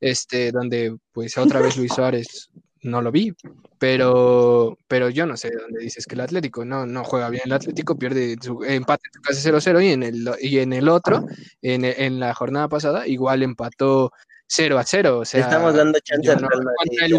[0.00, 2.50] este, donde pues otra vez Luis Suárez
[2.84, 3.34] no lo vi,
[3.78, 7.42] pero, pero yo no sé dónde dices que el Atlético no, no juega bien.
[7.46, 11.26] El Atlético pierde su empate en casa 0-0 y en el y en el otro,
[11.62, 14.12] en, en, la jornada pasada, igual empató
[14.46, 15.18] 0 a 0.
[15.20, 17.16] O sea, estamos dando chance al Real Madrid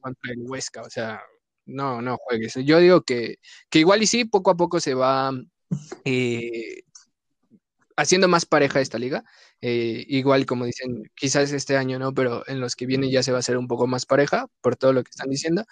[0.00, 1.22] contra el Huesca, o sea,
[1.66, 2.54] no, no juegues.
[2.56, 3.38] Yo digo que,
[3.72, 5.32] igual y sí, poco a poco se va
[6.04, 6.82] eh,
[7.96, 9.24] haciendo más pareja esta liga.
[9.66, 13.32] Eh, igual como dicen, quizás este año no, pero en los que vienen ya se
[13.32, 15.64] va a hacer un poco más pareja por todo lo que están diciendo.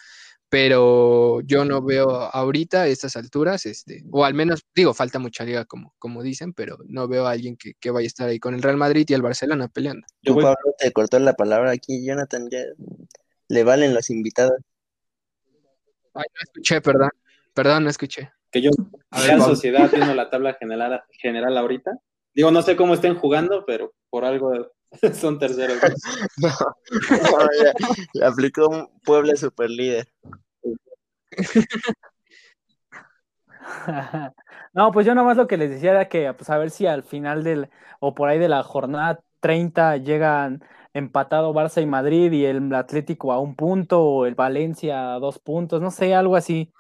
[0.49, 5.45] Pero yo no veo ahorita a estas alturas, este, o al menos digo, falta mucha
[5.45, 8.55] liga como, como dicen, pero no veo a alguien que, vaya a estar ahí con
[8.55, 10.07] el Real Madrid y el Barcelona peleando.
[10.23, 12.65] Yo, Pablo, te cortó la palabra aquí, Jonathan, ya
[13.49, 14.59] le valen los invitados.
[16.15, 17.11] Ay, no escuché, perdón.
[17.53, 18.31] Perdón, no escuché.
[18.51, 18.71] Que yo,
[19.29, 22.01] en sociedad, viendo la tabla general, general ahorita.
[22.35, 24.53] Digo, no sé cómo estén jugando, pero por algo
[25.15, 25.79] son terceros.
[26.39, 27.49] no, no
[28.15, 30.09] ya, aplicó un Puebla super líder.
[34.75, 37.03] No, pues yo nomás lo que les decía era que, pues a ver si al
[37.03, 37.69] final del,
[38.01, 40.65] o por ahí de la jornada 30 llegan
[40.95, 45.39] empatado Barça y Madrid y el Atlético a un punto o el Valencia a dos
[45.39, 46.73] puntos, no sé, algo así.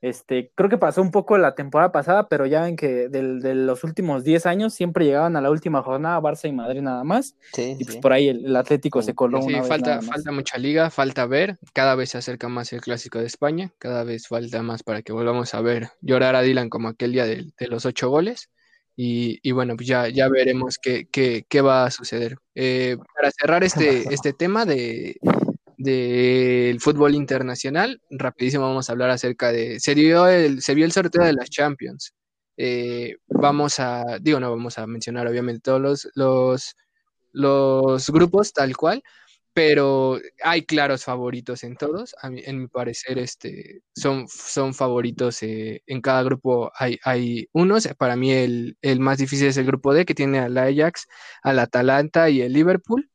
[0.00, 3.84] Este, creo que pasó un poco la temporada pasada, pero ya ven que de los
[3.84, 7.36] últimos 10 años siempre llegaban a la última jornada Barça y Madrid nada más.
[7.56, 9.42] y pues por ahí el, Atlético se coló.
[9.42, 11.58] Sí, falta, falta mucha liga, falta ver.
[11.72, 15.12] Cada vez se acerca más el clásico de España, cada vez falta más para que
[15.12, 18.48] volvamos a ver llorar a Dylan como aquel día de, de los ocho goles.
[19.02, 22.36] Y, bueno, pues ya, ya veremos qué, qué, va a suceder.
[22.54, 25.18] Eh, para cerrar este, este tema de
[25.80, 29.80] del fútbol internacional, rapidísimo vamos a hablar acerca de...
[29.80, 32.12] Se, dio el, se vio el sorteo de las Champions.
[32.58, 36.76] Eh, vamos a, digo, no vamos a mencionar obviamente todos los, los,
[37.32, 39.02] los grupos tal cual,
[39.54, 42.14] pero hay claros favoritos en todos.
[42.22, 46.70] en mi parecer, este, son, son favoritos eh, en cada grupo.
[46.74, 47.88] Hay, hay unos.
[47.96, 51.06] Para mí, el, más difícil es el grupo D, que tiene al Ajax,
[51.42, 53.10] al Atalanta y el Liverpool.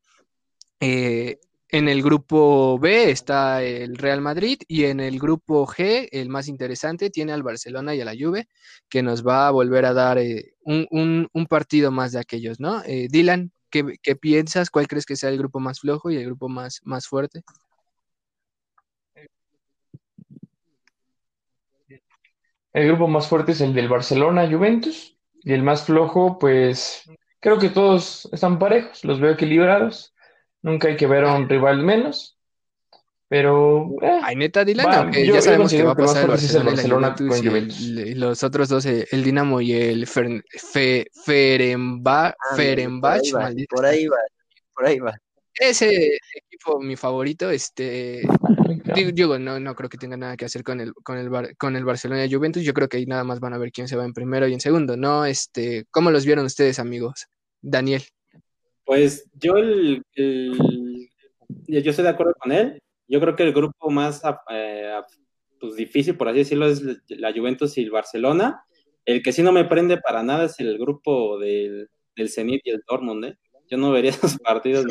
[0.80, 1.38] Eh,
[1.68, 6.48] en el grupo B está el Real Madrid y en el grupo G, el más
[6.48, 8.48] interesante, tiene al Barcelona y a la Juve,
[8.88, 12.82] que nos va a volver a dar eh, un, partido más de aquellos, ¿no?
[12.82, 14.70] Dylan, ¿Qué, piensas?
[14.70, 17.42] ¿Cuál crees que sea el grupo más flojo y el grupo más, más fuerte?
[22.72, 27.02] El grupo más fuerte es el del Barcelona Juventus y el más flojo, pues
[27.40, 30.14] creo que todos están parejos, los veo equilibrados.
[30.66, 32.36] Nunca hay que ver a un rival menos.
[33.28, 33.88] Pero.
[34.02, 36.28] Eh, Ay, neta, Dylan, ya sabemos que va a pasar el
[36.64, 37.80] Barcelona, con Juventus.
[37.80, 42.56] Y, los otros dos, el Dinamo y el Fe, Ferenbach, ah,
[43.70, 44.18] por ahí va,
[44.74, 45.14] por ahí va.
[45.54, 48.22] Ese equipo, mi favorito, este.
[49.14, 51.84] Digo, no, no creo que tenga nada que hacer con el, con el, con el
[51.84, 52.64] Barcelona y Juventus.
[52.64, 54.52] Yo creo que ahí nada más van a ver quién se va en primero y
[54.52, 55.26] en segundo, ¿no?
[55.26, 57.28] Este, ¿cómo los vieron ustedes, amigos?
[57.62, 58.02] Daniel.
[58.86, 62.80] Pues yo el, yo estoy de acuerdo con él.
[63.08, 65.00] Yo creo que el grupo más eh,
[65.60, 68.62] pues, difícil, por así decirlo, es la Juventus y el Barcelona.
[69.04, 72.70] El que sí no me prende para nada es el grupo del, del Zenit y
[72.70, 73.24] el Dortmund.
[73.24, 73.36] ¿eh?
[73.68, 74.86] Yo no vería esos partidos.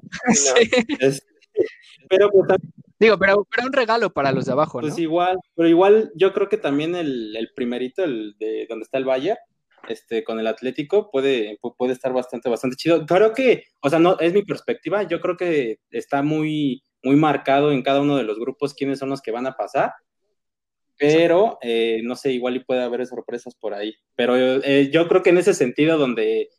[2.08, 2.48] pero pues,
[3.00, 6.48] Digo, pero, pero, un regalo para los de abajo, Pues igual, pero igual yo creo
[6.48, 9.38] que también el, el primerito, el de donde está el Bayern,
[9.90, 13.06] este, con el Atlético puede, puede estar bastante, bastante chido.
[13.06, 17.72] Creo que, o sea, no, es mi perspectiva, yo creo que está muy, muy marcado
[17.72, 19.92] en cada uno de los grupos quiénes son los que van a pasar,
[20.98, 23.94] pero eh, no sé, igual y puede haber sorpresas por ahí.
[24.16, 26.50] Pero eh, yo creo que en ese sentido donde,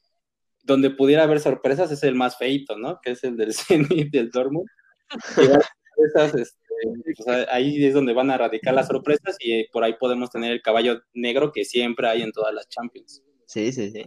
[0.64, 3.00] donde pudiera haber sorpresas es el más feito, ¿no?
[3.02, 4.68] Que es el del Zenit del Dortmund.
[7.50, 11.02] Ahí es donde van a radicar las sorpresas y por ahí podemos tener el caballo
[11.14, 13.24] negro que siempre hay en todas las Champions.
[13.46, 14.04] Sí, sí, sí.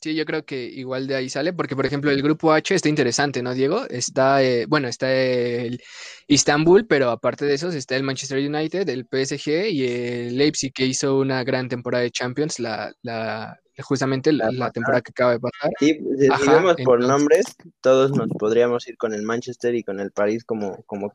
[0.00, 2.88] Sí, yo creo que igual de ahí sale, porque por ejemplo el grupo H está
[2.88, 3.84] interesante, ¿no, Diego?
[3.88, 5.82] Está, eh, bueno, está el
[6.28, 10.86] Istanbul, pero aparte de eso está el Manchester United, el PSG y el Leipzig, que
[10.86, 15.70] hizo una gran temporada de Champions, la, la justamente la, temporada que acaba de pasar.
[15.78, 20.12] Sí, si vemos por nombres, todos nos podríamos ir con el Manchester y con el
[20.12, 21.10] París como, como,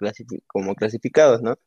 [0.47, 1.57] como clasificados, ¿no?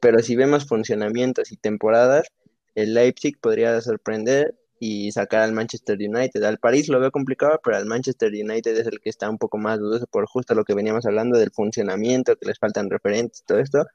[0.00, 2.28] Pero si vemos funcionamientos y temporadas,
[2.74, 6.42] el Leipzig podría sorprender y sacar al Manchester United.
[6.44, 9.58] Al París lo veo complicado, pero al Manchester United es el que está un poco
[9.58, 13.58] más dudoso por justo lo que veníamos hablando del funcionamiento, que les faltan referentes, todo
[13.58, 13.86] esto.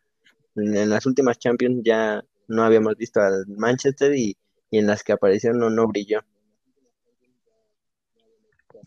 [0.56, 4.38] En, las últimas Champions ya no habíamos visto al Manchester y,
[4.72, 6.22] en las que apareció no, no brilló.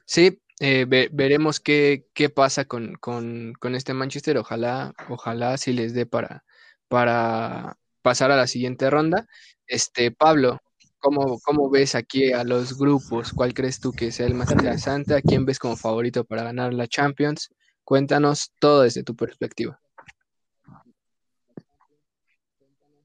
[0.05, 4.37] Sí, eh, veremos qué, qué pasa con, con, con, este Manchester.
[4.39, 6.45] Ojalá, ojalá sí les dé para,
[6.89, 9.27] para pasar a la siguiente ronda.
[9.67, 10.61] Este, Pablo,
[11.07, 13.33] ¿cómo, ¿cómo ves aquí a los grupos?
[13.33, 15.15] ¿Cuál crees tú que sea el más interesante?
[15.15, 17.49] ¿A quién ves como favorito para ganar la Champions?
[17.85, 19.79] Cuéntanos todo desde tu perspectiva.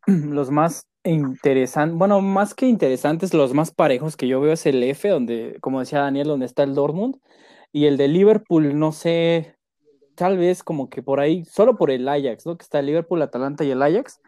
[0.08, 4.84] Los más interesantes, bueno, más que interesantes, los más parejos que yo veo es el
[4.84, 7.18] F, donde, como decía Daniel, donde está el Dortmund,
[7.72, 9.56] y el de Liverpool, no sé,
[10.16, 12.58] tal vez como que por ahí, solo por el Ajax, ¿no?
[12.58, 14.22] Que está el Liverpool, Atalanta y el Ajax,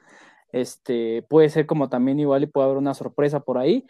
[0.54, 3.86] este, puede ser como también igual y puede haber una sorpresa por ahí,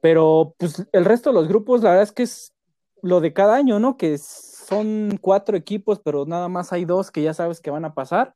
[0.00, 2.54] pero pues el resto de los grupos, la verdad es que es
[3.02, 3.96] lo de cada año, ¿no?
[3.96, 7.94] Que son cuatro equipos, pero nada más hay dos que ya sabes que van a
[7.94, 8.34] pasar,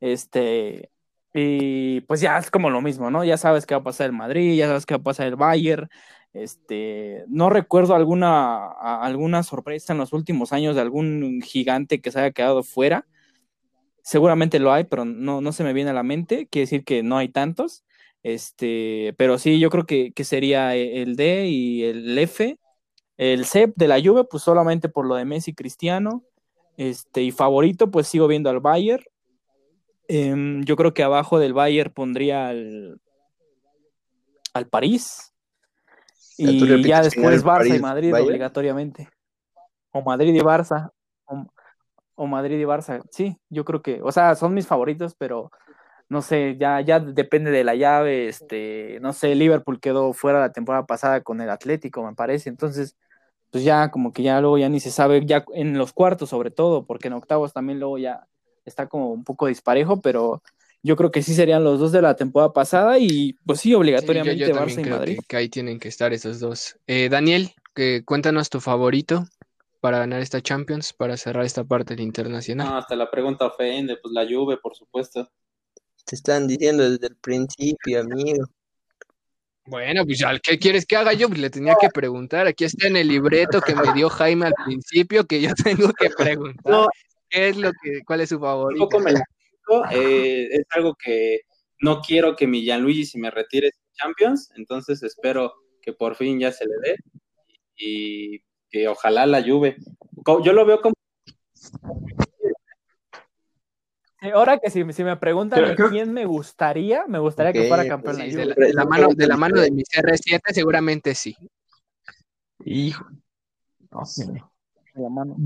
[0.00, 0.90] este,
[1.34, 3.24] y pues ya es como lo mismo, ¿no?
[3.24, 5.36] Ya sabes que va a pasar el Madrid, ya sabes que va a pasar el
[5.36, 5.88] Bayern,
[6.32, 12.20] este, no recuerdo alguna, alguna sorpresa en los últimos años de algún gigante que se
[12.20, 13.06] haya quedado fuera,
[14.08, 16.48] Seguramente lo hay, pero no, no se me viene a la mente.
[16.50, 17.84] Quiere decir que no hay tantos.
[18.22, 22.58] Este, pero sí, yo creo que, sería e, el D y el F.
[23.18, 26.24] El C de la Juve, pues solamente por lo de Messi Cristiano.
[26.78, 29.04] Este, y favorito, pues sigo viendo al Bayern.
[30.08, 32.98] Em, yo creo que abajo del Bayern pondría al,
[34.54, 35.34] al París.
[36.38, 39.10] Y ya después Barça y Madrid obligatoriamente.
[39.92, 40.92] O Madrid y Barça
[41.26, 41.44] o
[42.26, 43.02] Madrid y Barça.
[43.10, 45.50] Sí, yo creo que, o sea, son mis favoritos, pero
[46.08, 48.28] no sé, ya, ya depende de la llave.
[48.28, 52.48] Este, no sé, Liverpool quedó fuera la temporada pasada con el Atlético, me parece.
[52.48, 52.96] Entonces,
[53.50, 56.50] pues ya como que ya luego ya ni se sabe, ya en los cuartos sobre
[56.50, 58.26] todo, porque en octavos también luego ya
[58.64, 60.42] está como un poco disparejo, pero
[60.82, 64.52] yo creo que sí serían los dos de la temporada pasada y pues sí, obligatoriamente
[64.54, 65.18] Barça y Madrid.
[65.26, 66.78] Que, ahí tienen que estar esos dos.
[66.86, 69.24] Eh, Daniel, que, cuéntanos tu favorito
[69.80, 72.68] para ganar esta Champions, para cerrar esta parte del internacional?
[72.68, 75.30] No, hasta la pregunta ofende, pues la Juve, por supuesto.
[76.04, 78.46] Te están diciendo desde el principio, amigo.
[79.66, 81.28] Bueno, pues ¿qué quieres que haga yo?
[81.28, 82.46] Pues le tenía que preguntar.
[82.46, 86.08] Aquí está en el libreto que me dio Jaime al principio, que yo tengo que
[86.10, 86.86] preguntar.
[87.28, 88.84] ¿Qué es lo que, cuál es su favorito?
[88.84, 89.12] Un poco me
[89.92, 91.40] eh, es algo que
[91.80, 95.52] no quiero que mi Gianluigi se me retire Champions, entonces espero
[95.82, 96.96] que por fin ya se le dé.
[97.76, 98.40] Y
[98.70, 99.76] que ojalá la Juve.
[100.44, 100.94] Yo lo veo como...
[104.34, 108.72] Ahora que si, si me preguntan quién me gustaría, me gustaría que fuera campeón de,
[108.74, 111.36] la, mano, de la mano de mi CR7, seguramente sí.
[112.64, 113.06] Hijo.
[113.92, 114.26] No sé.
[114.94, 115.36] La mano.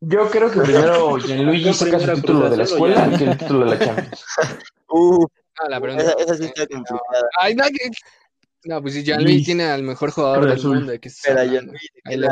[0.00, 3.70] Yo creo que primero Gianluigi saca su título de la escuela que el título de
[3.70, 4.24] la Champions.
[4.94, 5.26] Uh,
[5.70, 7.26] la esa, esa, sí está complicada.
[7.38, 7.90] Ay, no, que,
[8.64, 10.92] no, pues si Luis tiene al mejor jugador del mundo.
[11.00, 12.28] Que pero Gianluigi tiene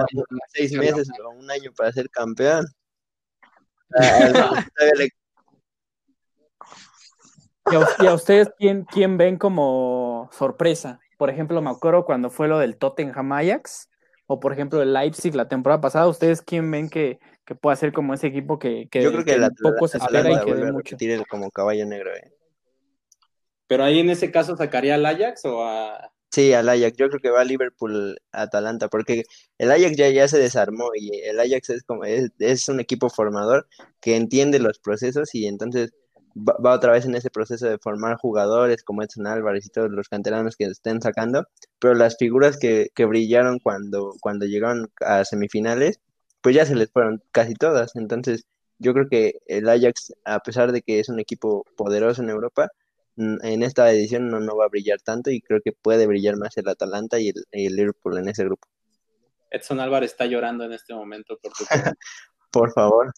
[0.53, 2.67] seis meses o un año para ser campeón.
[7.71, 11.01] ¿Y a, ustedes quién, quién ven como sorpresa?
[11.19, 13.89] Por ejemplo, me acuerdo cuando fue lo del Tottenham Ajax,
[14.27, 17.93] o por ejemplo el Leipzig la temporada pasada, ¿ustedes quién ven que, que pueda ser
[17.93, 20.73] como ese equipo que, que, Yo creo que, la, poco se espera y que dé
[20.73, 20.97] mucho?
[20.97, 22.15] Tire como caballo negro.
[22.15, 22.33] Eh.
[23.67, 26.13] Pero ahí en ese caso sacaría al Ajax o a...
[26.31, 26.97] Sí, al Ajax.
[26.97, 29.25] Yo creo que va a Liverpool, Atalanta, porque
[29.59, 33.11] el Ajax ya, ya se desarmó y el Ajax es como es, es un equipo
[33.11, 33.67] formador
[34.01, 35.93] que entiende los procesos y entonces
[36.37, 40.09] va, otra vez en ese proceso de formar jugadores como Edson Álvarez y todos los
[40.09, 41.47] canteranos que estén sacando,
[41.81, 46.01] pero las figuras que, que brillaron cuando, cuando llegaron a semifinales,
[46.43, 47.97] pues ya se les fueron casi todas.
[47.97, 48.47] Entonces,
[48.79, 52.69] yo creo que el Ajax, a pesar de que es un equipo poderoso en Europa,
[53.17, 56.57] en esta edición no, no va a brillar tanto y creo que puede brillar más
[56.57, 58.69] el Atalanta y el, el Liverpool en ese grupo.
[59.51, 61.53] Edson Álvarez está llorando en este momento por
[62.51, 63.13] Por favor.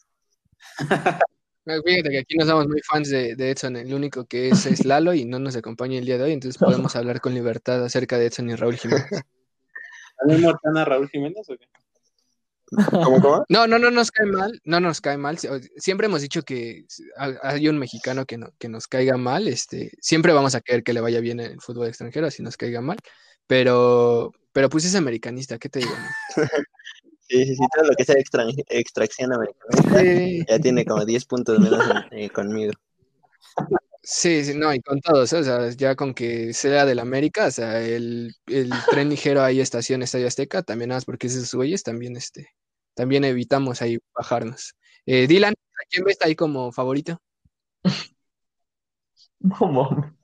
[1.64, 5.14] Fíjate que aquí no somos muy fans de, Edson, el único que es, es Lalo
[5.14, 8.26] y no nos acompaña el día de hoy, entonces podemos hablar con libertad acerca de
[8.26, 9.06] Edson y Raúl Jiménez.
[10.18, 10.44] ¿También
[10.76, 11.66] a Raúl Jiménez o qué?
[12.90, 13.44] ¿Cómo, cómo?
[13.48, 15.38] No, no, no nos cae mal, no nos cae mal.
[15.76, 16.84] Siempre hemos dicho que
[17.42, 20.92] hay un mexicano que, no, que nos caiga mal, este, siempre vamos a querer que
[20.92, 22.98] le vaya bien en el fútbol extranjero, así nos caiga mal,
[23.46, 25.92] pero, pero pues es americanista, ¿qué te digo?
[27.28, 28.16] Sí, sí, sí, todo lo que sea
[28.68, 32.72] extracción americana ya tiene como 10 puntos menos eh, conmigo.
[34.04, 37.50] Sí, sí, no, y con todos, o sea, ya con que sea del América, o
[37.52, 41.42] sea, el, el tren ligero ahí, estación Estadio Azteca, también nada más porque es de
[41.42, 42.48] sus güeyes, también, este,
[42.94, 44.74] también evitamos ahí bajarnos.
[45.06, 47.20] Eh, Dylan, ¿a quién ves ahí como favorito?
[49.44, 50.14] No,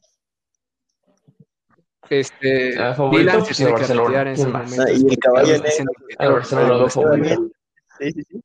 [2.11, 4.33] este, ah, favorito, pues, el Barcelona.
[4.33, 5.93] En ah, y el caballo negro.
[6.19, 7.51] El Barcelona lo favorito.
[7.99, 8.41] Sí, sí, sí.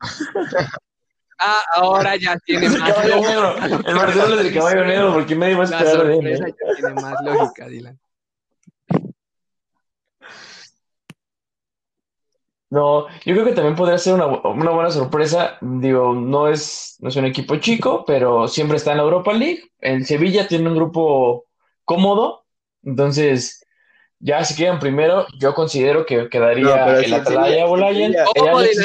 [1.44, 3.56] Ah, ahora ya tiene más negro.
[3.84, 6.26] El Barcelona es el caballo negro porque me iba a esperar de él.
[6.28, 6.38] ¿eh?
[6.38, 7.98] Ya tiene más lógica, Dylan.
[12.70, 15.58] No, yo creo que también podría ser una, una, buena sorpresa.
[15.60, 19.64] Digo, no es, no es un equipo chico, pero siempre está en la Europa League.
[19.78, 21.44] El Sevilla tiene un grupo
[21.84, 22.46] cómodo,
[22.82, 23.61] entonces,
[24.24, 28.14] ya si quedan primero, yo considero que quedaría el Atalaya o Lion.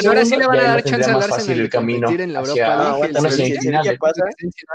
[0.04, 2.98] ahora sí le van a dar chance el camino en la Europa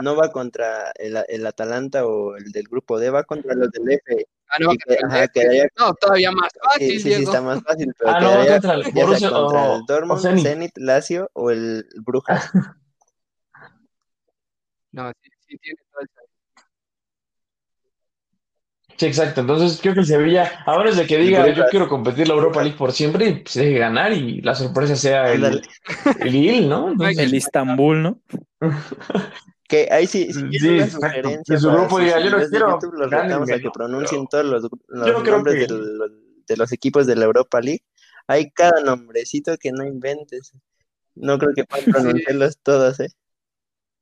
[0.01, 3.91] no, va contra el, el, Atalanta o el del grupo D, va contra los del
[3.91, 4.25] F.
[4.47, 4.71] Ah, no,
[5.09, 8.47] ajá, quedaría, no, todavía más fácil, sí, sí, sí, está más fácil, pero ah, no,
[8.47, 12.51] contra el Borussia contra o, el Dortmund, o Zenit, Lazio o el Brujas.
[14.91, 16.09] no, sí, sí tiene todo el
[18.97, 19.41] Sí, exacto.
[19.41, 22.61] Entonces creo que el Sevilla, ahora es de que diga yo quiero competir la Europa
[22.61, 26.93] League por siempre, y se deje ganar y la sorpresa sea el, el Lille, ¿no?
[26.99, 28.21] el Istanbul, ¿no?
[29.67, 31.57] que ahí sí, sí, sí sugerencia.
[31.57, 32.79] su grupo diga, yo no quiero.
[32.79, 36.11] YouTube, los a que pronuncien todos los, los nombres de, los,
[36.47, 37.83] de los equipos de la Europa League.
[38.27, 40.53] Hay cada nombrecito que no inventes.
[41.15, 43.09] No creo que puedan pronunciarlos todos, ¿eh?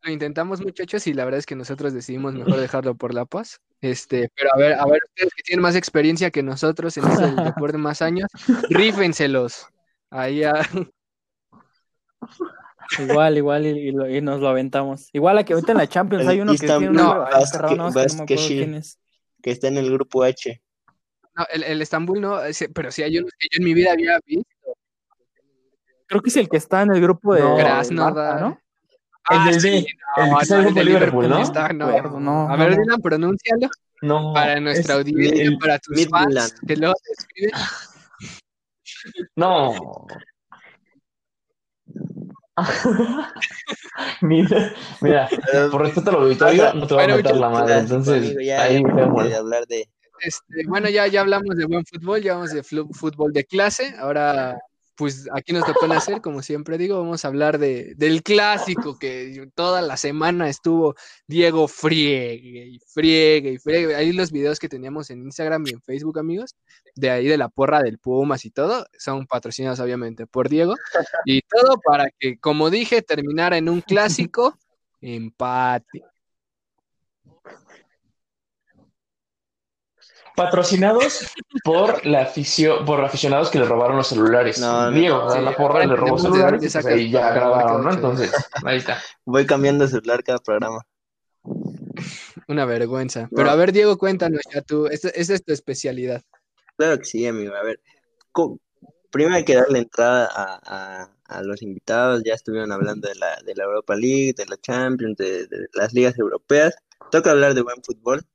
[0.04, 3.60] Lo intentamos, muchachos, y la verdad es que nosotros decidimos mejor dejarlo por la paz.
[3.82, 7.24] Este, pero a ver, a ver, ustedes que tienen más experiencia que nosotros en este
[7.44, 8.28] deporte más años,
[8.70, 9.68] rífenselos.
[10.10, 10.54] Ahí a...
[13.00, 15.10] Igual, igual, y, nos lo aventamos.
[15.14, 17.26] Igual a que ahorita en la Champions hay uno que tiene un no,
[18.26, 20.62] que, está en el grupo H.
[21.36, 22.40] No, el, el Estambul no,
[22.74, 24.46] pero sí hay unos que yo en mi vida había visto.
[26.06, 28.60] Creo que es el que está en el grupo de Krasnodar, ¿no?
[29.30, 29.86] Ah, el de,
[30.18, 31.44] el de Liverpool, ¿no?
[32.20, 33.70] no, a ver, Dylan, pronúncialo.
[34.02, 34.34] No.
[34.34, 37.52] Para nuestra audiencia, para tus fans, que lo describen.
[39.36, 40.08] No.
[44.22, 45.30] mira, mira,
[45.72, 47.78] por respeto al auditorio, no te voy a meter la madre.
[47.78, 49.04] Entonces, ahí me
[49.36, 49.88] hablar de.
[50.20, 53.96] Este, bueno, ya, ya hablamos de buen fútbol, ya hablamos de fútbol de clase.
[53.98, 54.60] Ahora
[55.02, 59.50] pues aquí nos tocó nacer, como siempre digo, vamos a hablar de, del clásico que
[59.56, 60.94] toda la semana estuvo
[61.26, 63.96] Diego friegue y friegue y friegue.
[63.96, 66.56] Ahí los videos que teníamos en Instagram y en Facebook, amigos,
[66.94, 70.76] de ahí de la porra del Pumas y todo, son patrocinados obviamente por Diego.
[71.26, 74.56] Y todo para que, como dije, terminara en un clásico
[75.02, 76.04] empate.
[80.36, 84.60] Patrocinados por la afición, por aficionados que le robaron los celulares.
[84.60, 87.92] No, Diego, la porra le robó celulares y pues ya grabaron, ¿no?
[87.92, 88.32] Entonces,
[88.64, 89.02] ahí está.
[89.26, 90.86] Voy cambiando de celular cada programa.
[92.48, 93.30] Una vergüenza.
[93.36, 96.22] Pero a ver, Diego, cuéntanos ya tú, esa es tu especialidad.
[96.78, 97.54] Claro que sí, amigo.
[97.54, 97.80] A ver,
[99.12, 102.24] primero hay que darle entrada a, a, los invitados.
[102.26, 105.94] Ya estuvieron hablando de la, de la Europa League, de la Champions, de, de las
[105.94, 106.76] ligas europeas.
[107.12, 108.26] Toca hablar de buen fútbol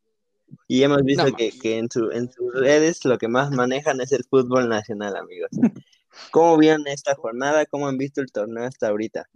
[0.68, 4.24] Y hemos visto que, en, su, en sus redes lo que más manejan es el
[4.28, 5.50] fútbol nacional, amigos.
[6.30, 7.66] ¿Cómo vieron esta jornada?
[7.66, 9.28] ¿Cómo han visto el torneo hasta ahorita?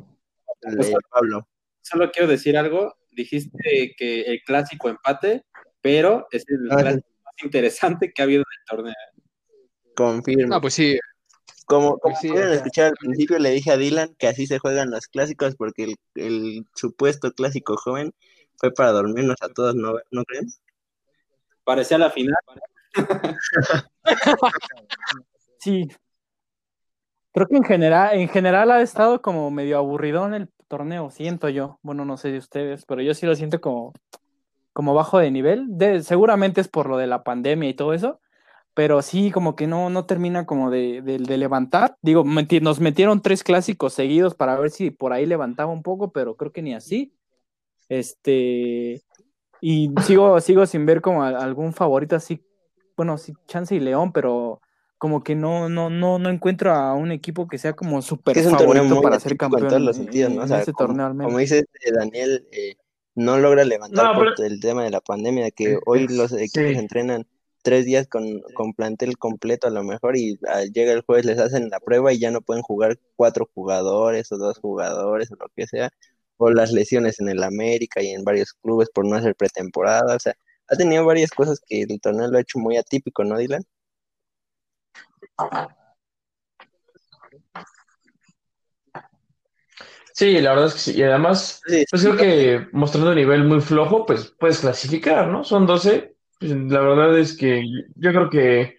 [0.61, 1.46] Pues, Pablo.
[1.82, 2.94] Solo quiero decir algo.
[3.11, 5.44] Dijiste que el clásico empate,
[5.80, 6.98] pero es el ah, más
[7.42, 8.94] interesante que ha habido en el torneo.
[9.94, 10.54] Confirmo.
[10.54, 10.98] Ah, pues sí.
[11.66, 15.06] Como, como pues escuchar al principio, le dije a Dylan que así se juegan los
[15.06, 18.12] clásicos porque el, el supuesto clásico joven
[18.56, 20.48] fue para dormirnos a todos, ¿no, ¿no creen?
[21.70, 22.34] Parecía la final.
[25.60, 25.86] sí.
[27.32, 31.48] Creo que en general, en general ha estado como medio aburrido en el torneo, siento
[31.48, 31.78] yo.
[31.82, 33.92] Bueno, no sé de ustedes, pero yo sí lo siento como,
[34.72, 35.66] como bajo de nivel.
[35.68, 38.18] De, seguramente es por lo de la pandemia y todo eso,
[38.74, 41.96] pero sí como que no, no termina como de, de levantar.
[42.02, 46.34] Digo, nos metieron tres clásicos seguidos para ver si por ahí levantaba un poco, pero
[46.34, 47.14] creo que ni así.
[47.88, 49.02] Este,
[49.61, 52.44] y sigo, sigo sin ver como algún favorito así,
[52.96, 54.61] bueno, sí, Chance y León, pero
[54.98, 59.00] como que no, no, no, no encuentro a un equipo que sea como súper favorito
[59.00, 59.62] para ser campeón.
[59.62, 60.44] En todos los sentidos, ¿no?
[60.44, 61.30] ese como, torneo al menos.
[61.30, 62.76] Como dice eh, Daniel, eh,
[63.14, 67.26] no logra levantar por el tema de la pandemia, que hoy los equipos entrenan
[67.62, 71.38] tres días con, con, plantel completo a lo mejor y ah, llega el jueves, les
[71.38, 75.46] hacen la prueba y ya no pueden jugar cuatro jugadores o dos jugadores o lo
[75.54, 75.90] que sea
[76.41, 80.18] o las lesiones en el América y en varios clubes por no hacer pretemporada, o
[80.18, 80.34] sea,
[80.68, 83.62] ha tenido varias cosas que el torneo lo ha hecho muy atípico, ¿no, Dylan?
[90.14, 90.93] Sí, la verdad es que sí.
[90.99, 95.45] Y además, pues creo que mostrando un nivel muy flojo, pues puedes clasificar, ¿no?
[95.45, 96.14] Son 12.
[96.38, 97.62] Pues, la verdad es que
[97.97, 98.78] yo creo que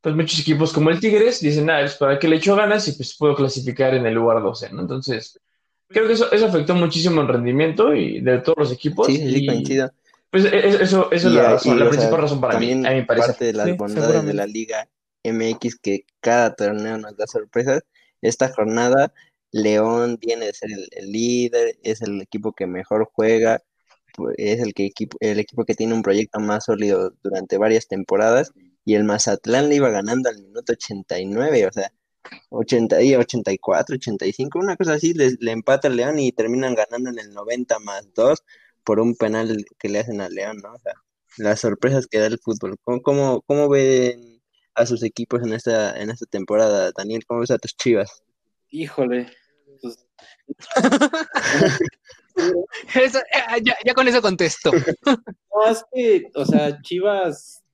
[0.00, 2.92] pues muchos equipos como el Tigres dicen, ah, es para que le echo ganas y
[2.92, 4.82] pues puedo clasificar en el lugar 12, ¿no?
[4.82, 5.40] Entonces,
[5.88, 9.06] creo que eso, eso afectó muchísimo el rendimiento y de todos los equipos.
[9.06, 9.90] Sí, sí, coincido.
[10.30, 13.02] Pues e, e, eso, eso es la, razón, la principal razón para mí, a mí
[13.02, 13.28] parece.
[13.28, 14.88] Parte de las bondades de la Liga
[15.24, 17.82] MX que cada torneo nos da sorpresas.
[18.20, 19.12] Esta jornada,
[19.52, 23.62] León viene de ser el, líder, es el equipo que mejor juega,
[24.14, 27.86] pues, es el, que equipo, el equipo que tiene un proyecto más sólido durante varias
[27.86, 28.52] temporadas
[28.84, 31.92] y el Mazatlán le iba ganando al minuto 89, o sea,
[32.50, 37.18] 80 y 84, 85, una cosa así, le empata el León y terminan ganando en
[37.18, 38.42] el 90 más 2
[38.84, 40.72] por un penal que le hacen al León, ¿no?
[40.72, 40.94] O sea,
[41.36, 42.78] las sorpresas que da el fútbol.
[42.82, 44.40] ¿Cómo, cómo, ven
[44.74, 47.24] a sus equipos en esta, en esta temporada, Daniel?
[47.26, 48.22] ¿Cómo ves a tus chivas?
[48.70, 49.30] Híjole.
[49.82, 50.06] Pues...
[52.94, 54.70] Eh, ya, con eso contesto.
[55.04, 57.64] no, es que, o sea, Chivas,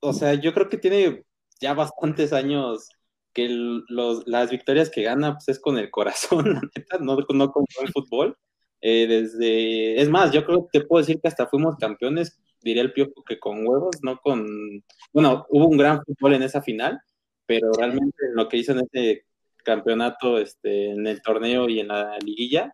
[0.00, 1.24] o sea, yo creo que tiene
[1.60, 2.88] ya bastantes años
[3.36, 7.52] que los, las victorias que gana pues, es con el corazón, la neta, no, no
[7.52, 8.34] con el fútbol.
[8.80, 12.82] Eh, desde, es más, yo creo que te puedo decir que hasta fuimos campeones, diría
[12.82, 14.46] el Piojo, que con huevos, no con,
[15.12, 16.98] bueno, hubo un gran fútbol en esa final,
[17.44, 19.26] pero realmente lo que hizo en ese
[19.64, 22.72] campeonato, este, en el torneo y en la liguilla,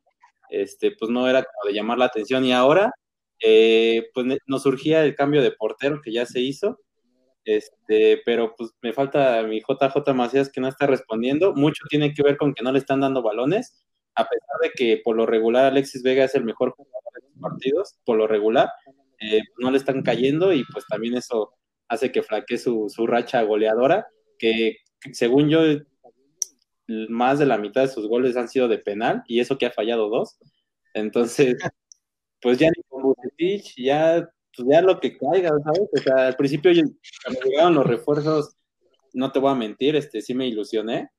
[0.49, 2.45] este, pues no era como de llamar la atención.
[2.45, 2.93] Y ahora,
[3.41, 6.79] eh, pues nos surgía el cambio de portero que ya se hizo,
[7.45, 11.55] este, pero pues me falta mi JJ Macías que no está respondiendo.
[11.55, 13.85] Mucho tiene que ver con que no le están dando balones,
[14.15, 17.41] a pesar de que por lo regular Alexis Vega es el mejor jugador de los
[17.41, 18.71] partidos, por lo regular,
[19.21, 21.55] eh, no le están cayendo y pues también eso
[21.89, 24.07] hace que flaquee su, su racha goleadora,
[24.39, 24.77] que
[25.13, 25.61] según yo,
[27.09, 29.71] más de la mitad de sus goles han sido de penal y eso que ha
[29.71, 30.39] fallado dos.
[30.95, 31.57] Entonces,
[32.41, 35.89] pues ya ni con Bucetich, ya pues ya lo que caiga, ¿sabes?
[35.93, 36.73] O sea, al principio
[37.25, 38.57] cuando llegaron los refuerzos,
[39.13, 41.11] no te voy a mentir, este sí me ilusioné.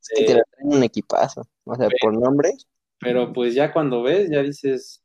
[0.00, 2.52] Sí, te traen un equipazo, o sea, por nombre.
[2.98, 5.02] Pero pues ya cuando ves, ya dices,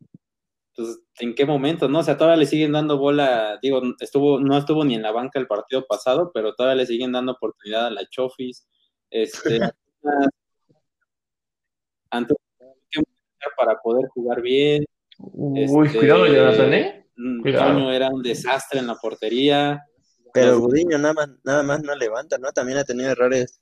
[0.75, 1.89] pues, ¿en qué momento?
[1.89, 1.99] ¿No?
[1.99, 5.39] O sea, todavía le siguen dando bola, digo, estuvo, no estuvo ni en la banca
[5.39, 8.67] el partido pasado, pero todavía le siguen dando oportunidad a la Chofis.
[9.09, 9.59] Este,
[12.11, 12.37] antes
[13.57, 14.85] para poder jugar bien.
[15.17, 17.00] Uy, cuidado, este, Jonathan, ¿eh?
[17.43, 19.83] Toño era un desastre en la portería.
[20.33, 22.51] Pero Gudiño nada más, nada más no levanta, ¿no?
[22.51, 23.61] También ha tenido errores.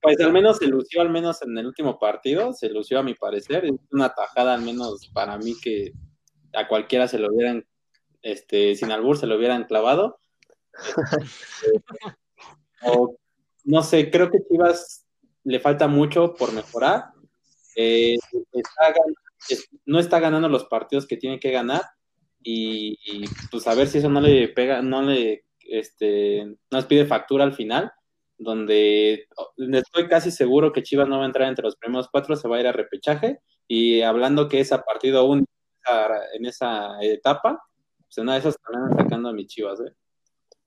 [0.00, 3.14] Pues al menos se lució, al menos en el último partido, se lució a mi
[3.14, 3.64] parecer.
[3.64, 5.92] Es una tajada, al menos para mí, que
[6.54, 7.66] a cualquiera se lo hubieran,
[8.22, 10.18] este, sin albur, se lo hubieran clavado.
[13.64, 15.04] no sé, creo que Chivas
[15.44, 17.10] le falta mucho por mejorar.
[17.76, 18.16] Eh,
[19.84, 21.82] no está ganando los partidos que tiene que ganar
[22.42, 22.96] y,
[23.50, 27.54] pues a ver si eso no le pega, no le, este, nos pide factura al
[27.54, 27.92] final,
[28.38, 32.48] donde estoy casi seguro que Chivas no va a entrar entre los primeros cuatro, se
[32.48, 35.50] va a ir a repechaje y hablando que es a partido único
[36.34, 37.62] en esa etapa,
[37.98, 39.92] pues una de esas también sacando a mis chivas, ¿eh?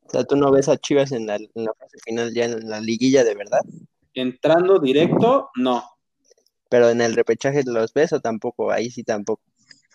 [0.04, 2.68] O sea, tú no ves a Chivas en la, en la fase final ya en
[2.68, 3.62] la liguilla de verdad.
[4.14, 5.84] Entrando directo, no.
[6.70, 9.42] Pero en el repechaje los ves o tampoco, ahí sí tampoco.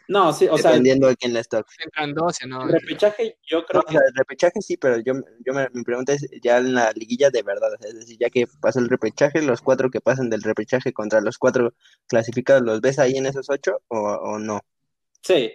[0.08, 1.68] No, sí, o sea, Dependiendo de quién les toque.
[1.84, 2.62] Entran 12, ¿no?
[2.62, 5.14] el repechaje yo creo No, o sea, el repechaje sí, pero yo,
[5.44, 8.16] yo me, mi pregunta es ya en la liguilla de verdad, o sea, es decir,
[8.20, 11.74] ya que pasó el repechaje, los cuatro que pasan del repechaje contra los cuatro
[12.06, 14.60] clasificados, ¿los ves ahí en esos ocho o, o no?
[15.22, 15.52] Sí,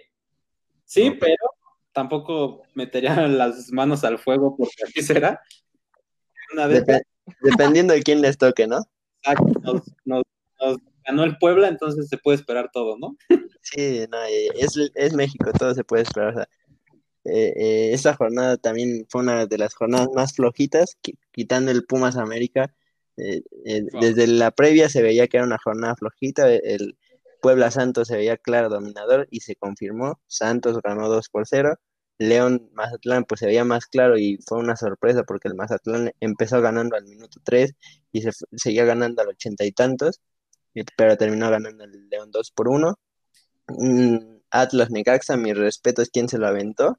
[0.84, 1.44] sí, pero
[1.92, 5.40] tampoco metería las manos al fuego porque así será.
[6.52, 7.02] Una vez Depe-
[7.40, 8.82] dependiendo de quién les toque, ¿no?
[9.62, 10.22] nos, nos-
[10.60, 10.76] nos
[11.06, 13.16] ganó el Puebla, entonces se puede esperar todo, ¿no?
[13.62, 16.30] Sí, no, eh, es, es México, todo se puede esperar.
[16.30, 16.48] o sea,
[17.24, 21.84] eh, eh, esta jornada también fue una de las jornadas más flojitas, qui- quitando el
[21.84, 22.74] Pumas América.
[23.16, 23.42] eh,
[23.92, 24.00] Wow.
[24.02, 26.98] Desde la previa se veía que era una jornada flojita, el
[27.40, 30.20] Puebla Santos se veía claro dominador y se confirmó.
[30.26, 31.76] Santos ganó 2 por 0.
[32.18, 36.60] León Mazatlán pues se veía más claro y fue una sorpresa porque el Mazatlán empezó
[36.60, 37.74] ganando al minuto 3
[38.12, 40.20] y se seguía ganando al ochenta y tantos,
[40.96, 42.98] pero terminó ganando el León 2 por 1.
[43.68, 44.16] Mm,
[44.50, 46.96] Atlas Necaxa, mi respeto es quien se lo aventó.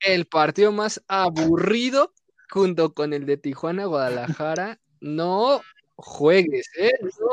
[0.00, 2.12] El partido más aburrido
[2.50, 4.78] junto con el de Tijuana, Guadalajara.
[5.00, 5.60] No
[5.96, 6.90] juegues, ¿eh?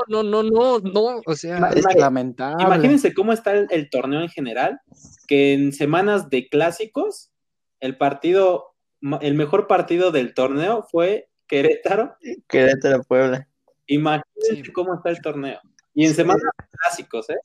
[0.08, 1.22] No, no, no, no, no.
[1.26, 2.64] O sea, Es que- lamentable.
[2.64, 4.80] Imagínense cómo está el, el torneo en general,
[5.28, 7.32] que en semanas de clásicos,
[7.80, 8.76] el partido,
[9.22, 12.16] el mejor partido del torneo fue Querétaro.
[12.48, 13.48] Querétaro Puebla.
[13.88, 14.72] Imagínense Sí.
[14.72, 15.60] cómo está el torneo.
[15.94, 17.38] Y en semanas de clásicos, ¿eh?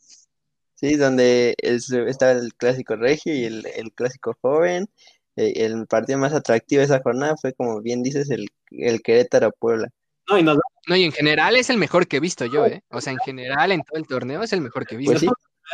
[0.76, 4.88] Sí, donde es- estaba el clásico regio y el, el clásico joven.
[5.36, 9.50] Eh, el partido más atractivo de esa jornada fue, como bien dices, el, el Querétaro
[9.52, 9.88] Puebla.
[10.28, 10.58] No, y nos
[10.88, 12.82] no, y en general es el mejor que he visto yo, ¿eh?
[12.90, 15.12] O sea, en general en todo el torneo es el mejor que he visto.
[15.12, 15.28] Pues sí,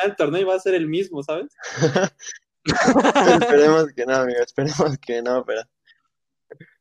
[0.05, 1.53] el torneo va a ser el mismo, ¿sabes?
[2.65, 5.63] esperemos que no, amigo, esperemos que no, pero,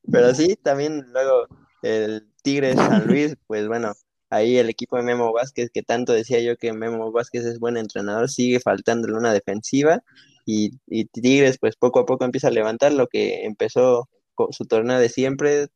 [0.09, 1.47] pero sí, también luego
[1.81, 3.93] el Tigres San Luis, pues bueno,
[4.31, 7.77] ahí el equipo de Memo Vázquez, que tanto decía yo que Memo Vázquez es buen
[7.77, 10.03] entrenador, sigue faltándole una defensiva
[10.45, 14.65] y, y Tigres pues poco a poco empieza a levantar lo que empezó con su
[14.65, 15.67] torneo de siempre,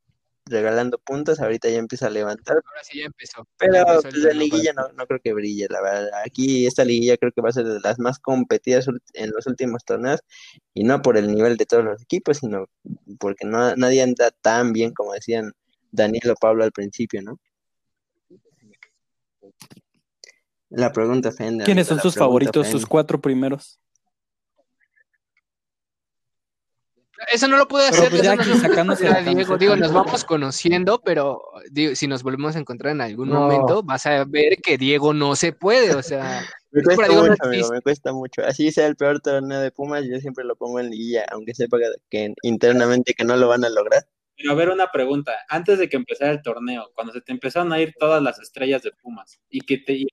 [0.46, 3.44] regalando puntos, ahorita ya empieza a levantar, Ahora sí ya empezó.
[3.44, 6.10] Ya pero empezó pues, la liguilla no, no creo que brille, la verdad.
[6.26, 9.84] Aquí esta liguilla creo que va a ser de las más competidas en los últimos
[9.84, 10.22] torneos
[10.74, 12.68] y no por el nivel de todos los equipos, sino
[13.20, 15.52] porque no, nadie anda tan bien como decían
[15.92, 17.40] Daniel o Pablo al principio, ¿no?
[20.70, 21.64] La pregunta ofende.
[21.64, 23.80] ¿Quiénes son sus favoritos, sus cuatro primeros?
[27.32, 29.26] Eso no lo puede Pero hacer, pues eso ya no aquí lo puede sacándose hacer
[29.26, 29.58] la Diego.
[29.58, 33.42] Digo, nos vamos conociendo, pero digo, si nos volvemos a encontrar en algún No.
[33.42, 37.36] momento, vas a ver que Diego no se puede, o sea, Me cuesta no mucho,
[37.40, 38.42] amigo, me cuesta mucho.
[38.46, 41.78] Así sea el peor torneo de Pumas, yo siempre lo pongo en liguilla, aunque sepa
[41.78, 44.06] que, que internamente que no lo van a lograr.
[44.36, 45.32] Pero a ver, una pregunta.
[45.48, 48.84] Antes de que empezara el torneo, cuando se te empezaron a ir todas las estrellas
[48.84, 50.06] de Pumas y que te.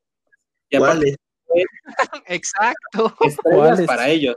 [0.72, 1.16] Y aparte,
[1.46, 1.66] ¿Cuáles?
[2.26, 3.14] exacto.
[3.20, 3.86] estrellas ¿Cuáles?
[3.86, 4.36] para ellos.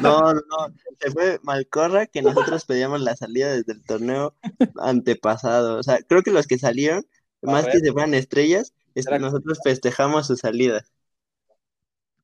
[0.00, 0.74] No, no, no.
[0.98, 4.34] Se fue Malcorra que nosotros pedíamos la salida desde el torneo
[4.80, 5.78] antepasado.
[5.78, 7.06] O sea, creo que los que salieron,
[7.42, 10.84] A más que se fueran estrellas, es- Era- nosotros festejamos su salida.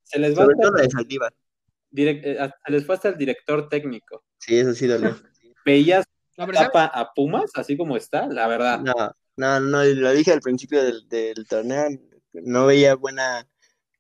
[0.05, 1.35] Se les va Sobre hasta, todo la de Saldívar.
[1.93, 4.25] direc- eh, se les fue hasta el director técnico.
[4.39, 5.17] Sí, eso sí dolió.
[5.67, 6.07] ¿Veías
[6.39, 6.73] No, pero ¿sabes?
[6.73, 8.27] tapa a Pumas así como está?
[8.27, 8.81] La verdad.
[8.81, 8.95] No,
[9.37, 11.89] no, no, lo dije al principio del, del torneo,
[12.33, 13.47] no veía buena,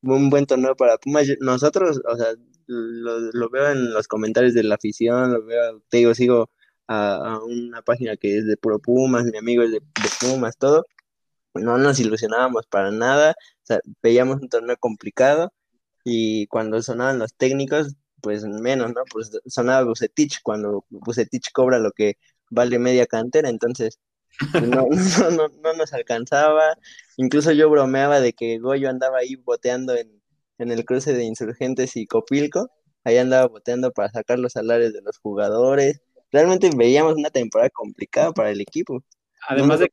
[0.02, 1.26] un buen torneo para Pumas.
[1.40, 2.28] Nosotros, o sea,
[2.66, 6.50] lo, lo veo en los comentarios de la afición, lo veo, te digo, sigo
[6.86, 10.56] a, a una página que es de puro Pumas, mi amigo es de, de Pumas,
[10.58, 10.86] todo.
[11.54, 15.52] No nos ilusionábamos para nada, o sea, veíamos un torneo complicado
[16.04, 19.02] y cuando sonaban los técnicos, pues menos, ¿no?
[19.10, 22.18] Pues sonaba Bucetich, cuando Bucetich cobra lo que
[22.50, 23.98] vale media cantera, entonces
[24.62, 26.76] no, no, no, no nos alcanzaba.
[27.16, 30.22] Incluso yo bromeaba de que Goyo andaba ahí boteando en,
[30.58, 32.70] en el cruce de Insurgentes y Copilco.
[33.04, 36.00] Ahí andaba boteando para sacar los salarios de los jugadores.
[36.32, 39.02] Realmente veíamos una temporada complicada para el equipo.
[39.48, 39.90] Además No, de,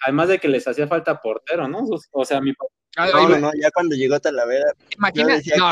[0.00, 1.86] además de que les hacía falta portero, ¿no?
[2.12, 2.52] O sea, mi
[2.98, 4.72] Ah, no, no, ya cuando llegó Talavera,
[5.12, 5.68] que- no,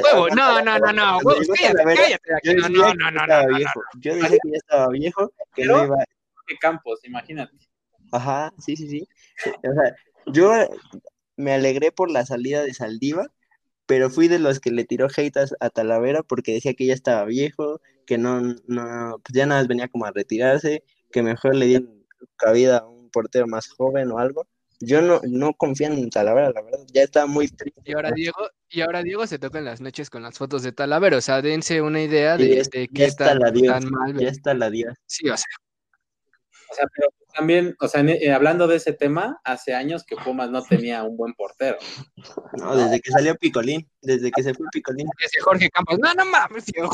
[0.00, 3.68] huevo, no, no, no, no, cállate, cállate no, no, que no, no, no.
[3.98, 6.04] Yo decía que ya estaba viejo, que no iba,
[6.48, 7.56] de Campos, imagínate.
[8.12, 9.08] Ajá, sí, sí, sí.
[9.46, 9.96] O sea,
[10.26, 10.52] yo
[11.36, 13.30] me alegré por la salida de Saldívar,
[13.86, 17.24] pero fui de los que le tiró hate a, Talavera porque decía que ya estaba
[17.24, 21.66] viejo, que no, no, pues ya nada más venía como a retirarse, que mejor le
[21.66, 22.04] dieran
[22.36, 24.46] cabida a un portero más joven o algo.
[24.80, 27.80] Yo no, no confío en Talavera, la verdad, ya está muy triste.
[27.84, 30.72] Y ahora Diego, y ahora Diego se toca en las noches con las fotos de
[30.72, 34.18] Talavera, o sea, dense una idea de, qué está tan, mal.
[34.18, 34.94] Ya está la Dios.
[35.06, 35.48] Sí, o sea.
[36.70, 40.50] O sea, pero también, o sea, eh, hablando de ese tema, hace años que Pumas
[40.50, 41.78] no tenía un buen portero.
[42.58, 45.08] No, desde que salió Picolín, desde que se fue Picolín.
[45.24, 46.88] Ese Jorge Campos, no, no mames, tío.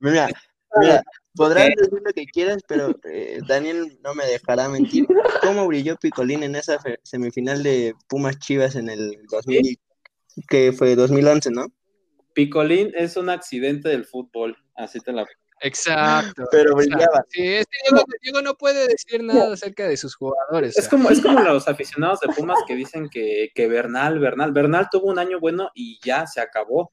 [0.00, 0.28] Mira,
[0.80, 1.02] mira,
[1.34, 5.06] podrás decir lo que quieras, pero eh, Daniel no me dejará mentir.
[5.42, 9.78] ¿Cómo brilló Picolín en esa semifinal de Pumas Chivas en el 2000,
[10.48, 11.66] que fue 2011, no?
[12.34, 15.24] Picolín es un accidente del fútbol, así te la
[15.60, 16.44] Exacto.
[16.50, 17.24] Pero brillaba.
[17.30, 20.76] Sí, este Diego, Diego, no puede decir nada acerca de sus jugadores.
[20.76, 24.88] Es como, es como los aficionados de Pumas que dicen que, que Bernal, Bernal, Bernal
[24.90, 26.90] tuvo un año bueno y ya se acabó.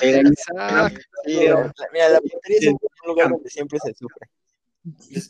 [0.00, 1.00] Exacto.
[1.26, 4.28] mira, la portería es un lugar donde siempre se sufre.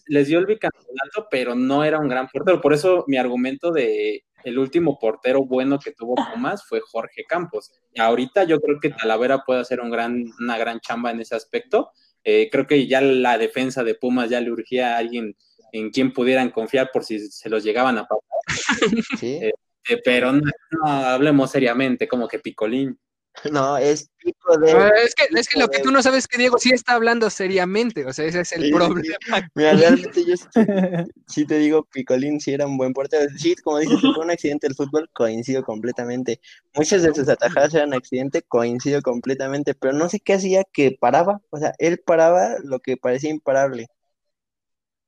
[0.06, 2.60] Les, dio el bicampeonato, pero no era un gran portero.
[2.60, 7.72] Por eso mi argumento de el último portero bueno que tuvo Pumas fue Jorge Campos.
[7.92, 11.34] Y ahorita yo creo que Talavera puede hacer un gran, una gran chamba en ese
[11.34, 11.90] aspecto
[12.30, 15.34] eh, creo que ya la defensa de Pumas ya le urgía a alguien
[15.72, 18.22] en quien pudieran confiar por si se los llegaban a pasar.
[19.22, 19.50] Eh,
[19.88, 20.42] eh, pero no,
[20.84, 22.98] hablemos seriamente, como que Picolín.
[23.52, 24.70] No, es pico de.
[25.04, 27.30] es que, es que lo que tú no sabes es que Diego sí está hablando
[27.30, 29.00] seriamente, o sea, ese es el problema.
[29.54, 30.34] Mira, realmente yo
[31.26, 33.28] sí, te digo, Picolín sí era un buen portero.
[33.36, 36.40] Sí, como dices, fue un accidente del fútbol, coincido completamente.
[36.74, 41.40] Muchas de sus atajadas eran accidente, coincido completamente, pero no sé qué hacía que paraba,
[41.50, 43.86] o sea, él paraba lo que parecía imparable.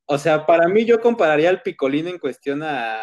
[0.06, 2.98] O sea, para mí yo compararía al Picolín en cuestión a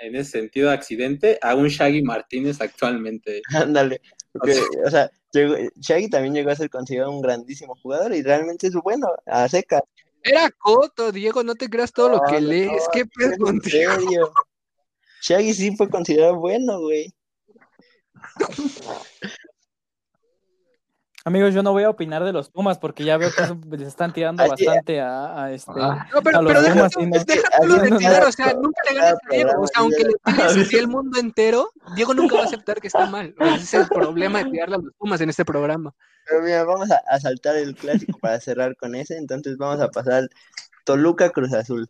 [0.00, 3.42] en ese sentido accidente a un Shaggy Martínez actualmente.
[3.54, 4.00] Ándale,
[4.84, 9.08] o sea, Shaggy también llegó a ser considerado un grandísimo jugador y realmente es bueno,
[9.26, 9.82] a seca.
[10.22, 14.32] Era Coto, Diego, no te creas todo lo que lees, qué pedo contigo.
[15.22, 17.14] Shaggy sí fue considerado bueno, güey.
[21.26, 24.12] Amigos, yo no voy a opinar de los Pumas porque ya veo que se están
[24.12, 25.72] tirando bastante a, este.
[25.74, 26.06] Ah.
[26.12, 29.62] No, pero, pero deja, de tirar, o sea, nunca le ganes a Diego.
[29.62, 33.06] O sea, aunque le tires el mundo entero, Diego nunca va a aceptar que está
[33.06, 33.34] mal.
[33.40, 35.94] ese es el problema de tirarle a los Pumas en este programa.
[36.26, 39.16] Pero mira, vamos a, saltar el clásico para cerrar con ese.
[39.16, 40.28] Entonces vamos a pasar
[40.84, 41.88] Toluca Cruz Azul.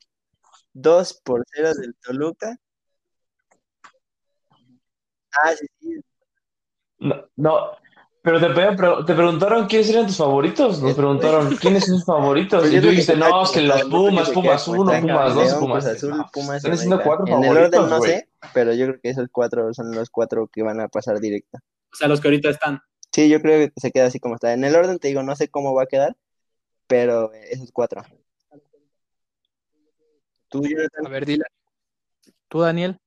[0.75, 2.57] 2 por 0 del Toluca.
[5.33, 6.01] Ah, sí, sí.
[6.99, 7.73] No, no,
[8.25, 10.81] pero te, te preguntaron quiénes eran tus favoritos.
[10.81, 12.63] Nos preguntaron quiénes son tus favoritos.
[12.63, 16.25] Pues y tú dijiste, no, es que los Pumas, Pumas 1, Pumas 2, Pumas Azul,
[16.33, 19.75] Pumas Están haciendo cuatro En el orden no sé, pero yo creo que esos cuatro
[19.75, 21.59] son los cuatro que van a pasar directo.
[21.93, 22.81] O sea, los que ahorita están.
[23.13, 24.55] Sí, yo creo que se queda así como está.
[24.55, 26.17] En el orden te digo, no sé cómo va a quedar,
[26.87, 28.03] pero esos cuatro.
[30.49, 31.07] Tú, Jonathan.
[31.07, 31.45] A ver, dile.
[32.49, 32.99] Tú, Daniel.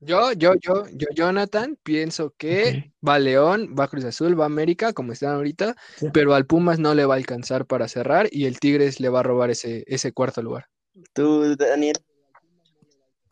[0.00, 5.12] Yo, yo, yo, yo, Jonathan, pienso que va León, va Cruz Azul, va América, como
[5.12, 5.76] están ahorita,
[6.12, 9.20] pero al Pumas no le va a alcanzar para cerrar y el Tigres le va
[9.20, 10.66] a robar ese, ese cuarto lugar.
[11.12, 11.96] ¿Tú, Daniel?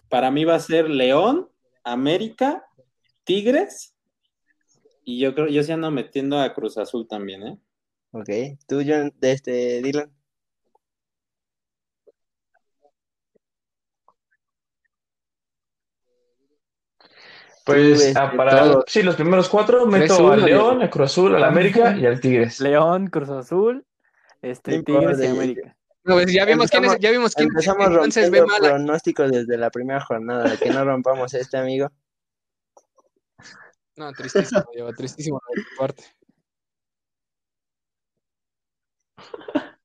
[0.09, 1.49] Para mí va a ser León,
[1.85, 2.65] América,
[3.25, 3.95] Tigres,
[5.05, 7.59] y yo creo, yo sí ando metiendo a Cruz Azul también, ¿eh?
[8.11, 8.29] Ok,
[8.67, 10.18] tú, John, este, Dylan.
[17.69, 21.95] Pues ah, para sí, los primeros cuatro meto al León, a Cruz Azul, al América
[21.95, 22.61] y al Tigres.
[22.61, 23.85] León, Cruz Azul,
[24.41, 25.77] este, Tigres y América.
[26.03, 28.63] pues ya vimos quién ya vimos quién empezamos entonces ve mal.
[28.63, 31.93] pronósticos desde la primera jornada, de que no rompamos este amigo.
[33.97, 36.05] No, tristísimo, lleva tristísimo de tu parte.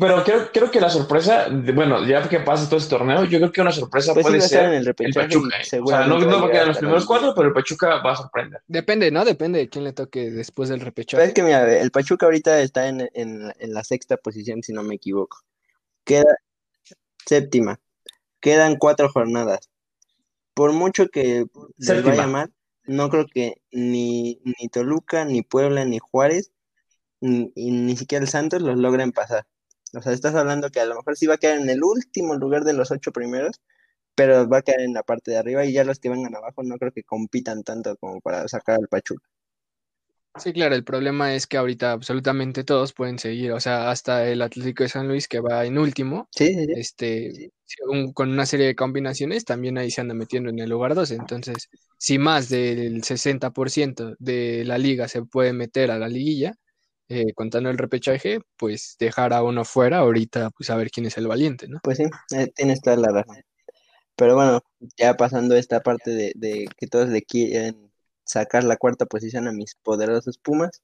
[0.00, 3.52] pero creo, creo, que la sorpresa, bueno, ya que pasa todo este torneo, yo creo
[3.52, 5.56] que una sorpresa pues puede ser el, Pachuca.
[5.58, 5.80] ¿eh?
[5.82, 8.16] O sea, no, no va a quedar los primeros cuatro, pero el Pachuca va a
[8.16, 8.60] sorprender.
[8.66, 9.24] Depende, ¿no?
[9.24, 11.24] Depende de quién le toque después del repechaje.
[11.24, 14.82] es que mira, el Pachuca ahorita está en, en, en la sexta posición, si no
[14.82, 15.38] me equivoco.
[16.04, 16.36] Queda
[17.24, 17.78] séptima.
[18.40, 19.70] Quedan cuatro jornadas.
[20.54, 21.46] Por mucho que
[21.78, 22.52] se vaya mal,
[22.84, 26.52] no creo que ni, ni Toluca, ni Puebla, ni Juárez
[27.20, 29.46] y ni siquiera el Santos los logren pasar.
[29.94, 32.34] O sea, estás hablando que a lo mejor sí va a quedar en el último
[32.34, 33.60] lugar de los ocho primeros,
[34.14, 36.62] pero va a quedar en la parte de arriba y ya los que vengan abajo
[36.62, 39.26] no creo que compitan tanto como para sacar al Pachuca.
[40.38, 44.42] Sí, claro, el problema es que ahorita absolutamente todos pueden seguir, o sea, hasta el
[44.42, 47.52] Atlético de San Luis que va en último, este,
[48.12, 51.70] con una serie de combinaciones, también ahí se anda metiendo en el lugar 2, entonces,
[51.96, 56.54] si más del 60% de la liga se puede meter a la liguilla,
[57.08, 61.16] eh, contando el repechaje, pues dejar a uno fuera ahorita, pues a ver quién es
[61.16, 61.78] el valiente, ¿no?
[61.82, 62.04] Pues sí,
[62.34, 63.42] eh, tienes toda la razón.
[64.16, 64.60] Pero bueno,
[64.96, 67.92] ya pasando esta parte de, que todos le quieren
[68.24, 70.82] sacar la cuarta posición a mis poderosos Pumas.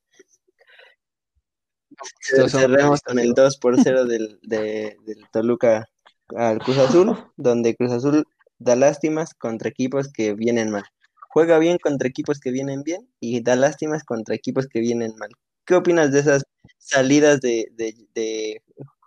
[2.21, 4.97] Cerremos con el 2 por 0 del, del
[5.33, 5.89] Toluca
[6.37, 8.25] al Cruz Azul, donde Cruz Azul
[8.59, 10.85] da lástimas contra equipos que vienen mal.
[11.31, 15.31] Juega bien contra equipos que vienen bien y da lástimas contra equipos que vienen mal.
[15.65, 16.45] ¿Qué opinas de esas
[16.79, 18.63] salidas de, de,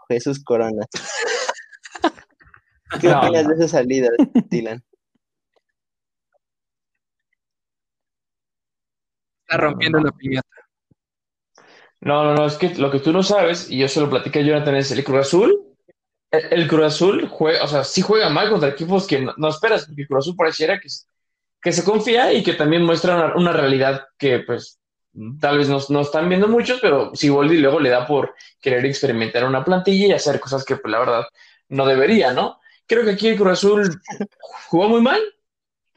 [0.10, 0.86] Jesús Corona?
[3.02, 4.12] ¿Qué opinas de esas salidas,
[4.50, 4.84] Dylan?
[9.48, 10.48] Está rompiendo la piñata.
[12.02, 14.40] No, no, no, es que lo que tú no sabes, y yo se lo platiqué
[14.40, 15.62] a Jonathan, es el Cruz Azul.
[16.32, 20.04] El, Cruz Azul juega, o sea, sí juega mal contra equipos que no, esperas, porque
[20.04, 20.88] el Cruz Azul pareciera que,
[21.62, 24.80] que se confía y que también muestra una, realidad que, pues,
[25.40, 29.46] tal vez no, están viendo muchos, pero si Boldi luego le da por querer experimentar
[29.46, 31.24] una plantilla y hacer cosas que, pues, la verdad,
[31.70, 32.60] no debería, ¿no?
[32.88, 34.02] Creo que aquí el Cruz Azul
[34.70, 35.20] jugó muy mal.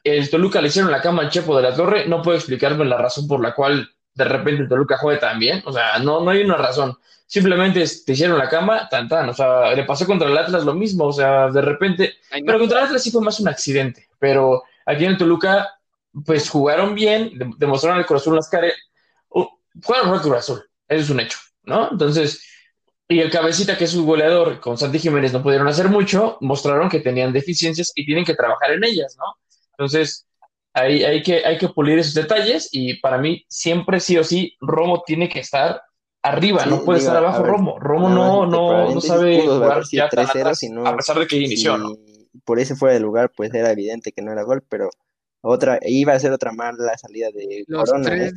[0.05, 2.07] El Toluca le hicieron la cama al Chepo de la Torre.
[2.07, 5.62] No puedo explicarme la razón por la cual de repente el Toluca juegue tan bien.
[5.66, 6.97] O sea, no, no hay una razón.
[7.27, 9.28] Simplemente te hicieron la cama, tan, tan.
[9.28, 11.05] O sea, le pasó contra el Atlas lo mismo.
[11.05, 12.15] O sea, de repente.
[12.31, 14.09] Pero contra el Atlas sí fue más un accidente.
[14.19, 15.69] Pero aquí en el Toluca,
[16.24, 18.49] pues jugaron bien, demostraron el Cruz Azul las
[19.82, 20.64] jugaron el Cruz Azul.
[20.88, 21.90] Eso es un hecho, ¿no?
[21.90, 22.42] Entonces
[23.10, 26.90] y el cabecita, que es su goleador, con Santi Jiménez no pudieron hacer mucho, mostraron
[26.90, 29.24] que tenían deficiencias y tienen que trabajar en ellas, ¿no?
[29.70, 30.26] Entonces,
[30.74, 34.55] ahí hay que, hay que pulir esos detalles y para mí siempre sí o sí
[34.60, 35.80] Romo tiene que estar
[36.22, 37.78] arriba, no puede estar abajo Romo.
[37.78, 41.96] Romo no, no, no sabe jugar ya a pesar de que inició, ¿no?
[42.44, 44.90] Por ese fuera de lugar, pues era evidente que no era gol, pero
[45.40, 48.16] otra, iba a ser otra mala salida de Corona.
[48.16, 48.32] ¿eh?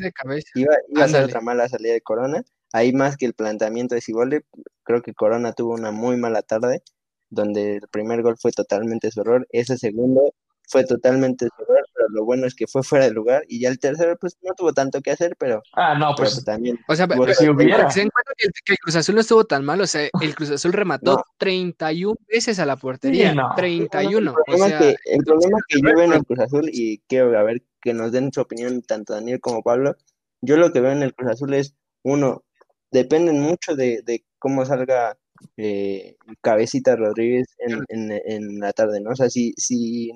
[0.56, 4.02] Iba, iba a ser otra mala salida de Corona Ahí más que el planteamiento de
[4.02, 4.40] Siboldi,
[4.84, 6.84] creo que Corona tuvo una muy mala tarde,
[7.30, 10.34] donde el primer gol fue totalmente su error, ese segundo
[10.72, 13.80] fue totalmente error, pero lo bueno es que fue fuera de lugar y ya el
[13.80, 17.08] tercero pues no tuvo tanto que hacer, pero ah no pues, pues también o sea
[17.08, 20.10] pero, si hubiera se encuentra que el, Cruz Azul no estuvo tan mal, o sea
[20.22, 24.32] el Cruz Azul remató 31 veces a la portería, 31.
[24.32, 27.44] El problema, que, el problema que yo veo en el Cruz Azul y quiero a
[27.44, 29.96] ver que nos den su opinión tanto Daniel como Pablo,
[30.42, 32.44] yo lo que veo en el Cruz Azul es uno
[32.92, 35.18] dependen mucho de, cómo salga
[35.58, 39.12] eh, Cabecita Rodríguez en, la tarde, ¿no?
[39.12, 40.12] O sea, si, si,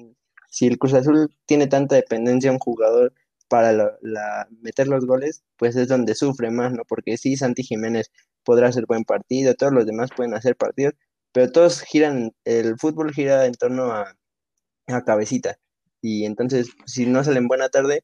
[0.56, 3.14] si el Cruz Azul tiene tanta dependencia en un jugador
[3.50, 6.84] para la, meter los goles, pues es donde sufre más, ¿no?
[6.88, 8.10] Porque sí, Santi Jiménez
[8.46, 10.94] podrá hacer buen partido, todos los demás pueden hacer partidos,
[11.34, 14.16] pero todos giran, el fútbol gira en torno a,
[14.88, 15.58] a cabecita.
[16.02, 18.04] Y entonces, si no salen buena tarde,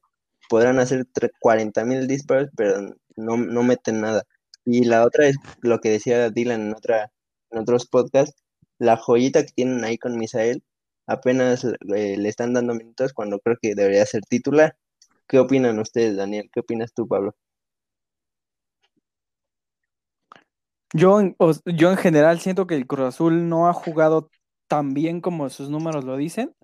[0.50, 1.06] podrán hacer
[1.40, 4.24] 40 mil disparos, pero no, no meten nada.
[4.66, 7.12] Y la otra es lo que decía Dylan en, otra,
[7.50, 8.36] en otros podcasts,
[8.78, 10.62] la joyita que tienen ahí con Misael,
[11.06, 14.76] apenas eh, le están dando minutos cuando creo que debería ser titular.
[15.26, 16.50] ¿Qué opinan ustedes, Daniel?
[16.52, 17.34] ¿Qué opinas tú, Pablo?
[20.94, 21.20] Yo,
[21.64, 24.28] yo en general siento que el Cruz Azul no ha jugado
[24.68, 26.54] tan bien como sus números lo dicen.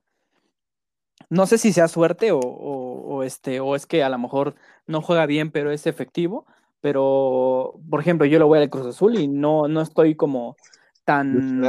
[1.31, 4.55] No sé si sea suerte o, o, este, o es que a lo mejor
[4.87, 6.47] no juega bien, pero es efectivo
[6.81, 10.57] pero por ejemplo, yo lo voy al Cruz Azul y no, no estoy como
[11.05, 11.63] tan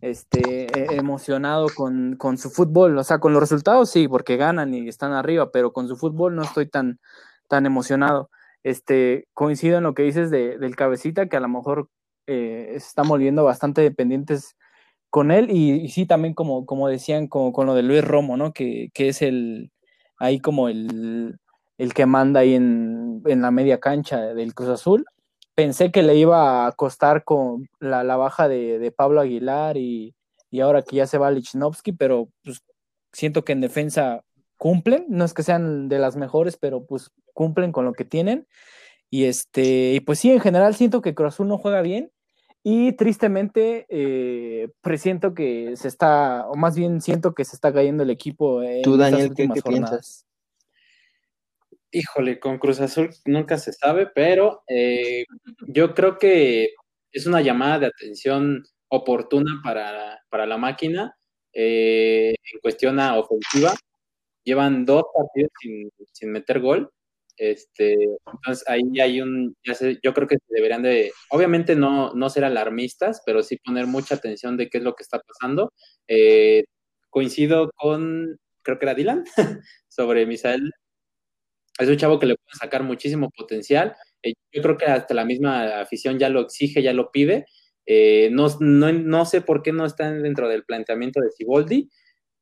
[0.00, 4.74] este, e, emocionado con, con, su fútbol, o sea, con los resultados sí, porque ganan
[4.74, 7.00] y están arriba, pero con su fútbol no estoy tan,
[7.48, 8.30] tan emocionado.
[8.62, 11.88] Este, coincido en lo que dices de, del cabecita, que a lo mejor
[12.26, 14.56] eh, están volviendo bastante dependientes
[15.10, 18.52] con él, y, sí, también como, como decían, con lo de Luis Romo, ¿no?
[18.52, 19.72] Que, que es el,
[20.20, 21.40] ahí como el,
[21.78, 25.06] el que manda ahí en, la media cancha del Cruz Azul.
[25.60, 30.14] Pensé que le iba a costar con la, baja de, Pablo Aguilar y,
[30.58, 32.62] ahora que ya se va Lichnowsky, pero pues,
[33.12, 34.24] siento que en defensa
[34.56, 38.46] cumplen, no es que sean de las mejores, pero pues cumplen con lo que tienen.
[39.10, 42.10] Y este, y pues sí, en general siento que Cruz Azul no juega bien.
[42.62, 48.02] Y tristemente, eh, presiento que se está, o más bien siento que se está cayendo
[48.02, 48.62] el equipo.
[48.62, 50.24] En Tú, Daniel, ¿qué, piensas?
[51.92, 55.24] Híjole, con Cruz Azul nunca se sabe, pero eh,
[55.66, 56.74] yo creo que
[57.10, 61.16] es una llamada de atención oportuna para, la máquina
[61.52, 63.74] eh, en cuestión a ofensiva.
[64.44, 65.50] Llevan dos partidos
[66.12, 66.90] sin, meter gol.
[67.36, 69.56] Este, entonces ahí hay un,
[70.02, 74.56] yo creo que deberían de, obviamente no, no ser alarmistas, pero sí poner mucha atención
[74.56, 75.72] de qué es lo que está pasando.
[76.06, 76.64] Eh,
[77.10, 79.24] coincido con, creo que era Dylan,
[79.88, 80.70] sobre Misael
[81.80, 83.96] es un chavo que le puede sacar muchísimo potencial.
[84.22, 87.46] Eh, yo creo que hasta la misma afición ya lo exige, ya lo pide.
[87.86, 91.90] Eh, no, no, sé por qué no está dentro del planteamiento de Ciboldi,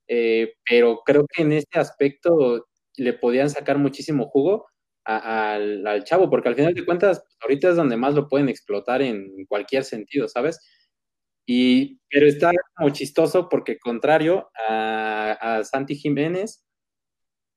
[0.08, 4.66] eh, pero creo que en este aspecto le podían sacar muchísimo jugo
[5.04, 9.46] al, chavo, porque al final de cuentas, ahorita es donde más lo pueden explotar en
[9.46, 10.60] cualquier sentido, ¿sabes?
[11.46, 16.67] Y, pero está como chistoso porque contrario a Santi Jiménez,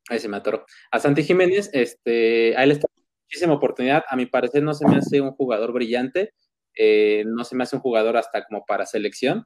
[0.10, 2.88] ahí se me atoró, a Santi Jiménez, este, a él está
[3.26, 6.34] muchísima oportunidad, a mi parecer no se me hace un jugador brillante,
[6.76, 9.46] eh, no se me hace un jugador hasta como para selección,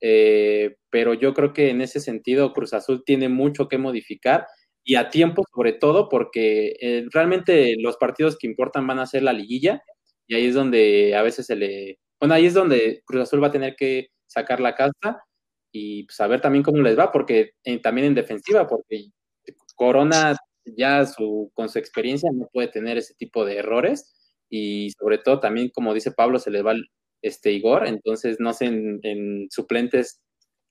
[0.00, 4.46] eh, pero yo creo que en ese sentido Cruz Azul tiene mucho que modificar
[4.84, 9.22] y a tiempo sobre todo porque eh, realmente los partidos que importan van a ser
[9.22, 9.82] la liguilla
[10.26, 11.98] y ahí es donde a veces se le...
[12.20, 15.22] Bueno, ahí es donde Cruz Azul va a tener que sacar la casta
[15.72, 17.52] y saber pues, también cómo les va, porque
[17.82, 19.06] también en defensiva, porque
[19.74, 24.12] Corona ya su, con su experiencia no puede tener ese tipo de errores
[24.48, 26.74] y sobre todo también, como dice Pablo, se le va
[27.22, 30.20] este Igor, entonces no sé en, suplentes,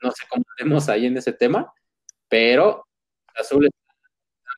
[0.02, 1.74] no sé cómo tenemos ahí en ese tema,
[2.30, 2.86] pero
[3.36, 3.70] Azul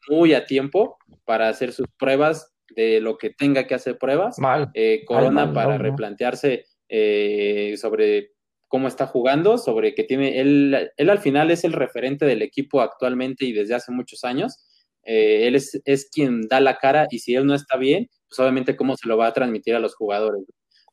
[0.10, 4.38] muy a tiempo para hacer sus pruebas de lo que tenga que hacer pruebas.
[4.74, 8.35] Eh, Corona para replantearse eh, sobre
[8.68, 12.82] cómo está jugando, sobre que tiene, él, él al final es el referente del equipo
[12.82, 14.66] actualmente y desde hace muchos años.
[15.04, 18.40] Eh, él es, es, quien da la cara y si él no está bien, pues
[18.40, 20.44] obviamente cómo se lo va a transmitir a los jugadores.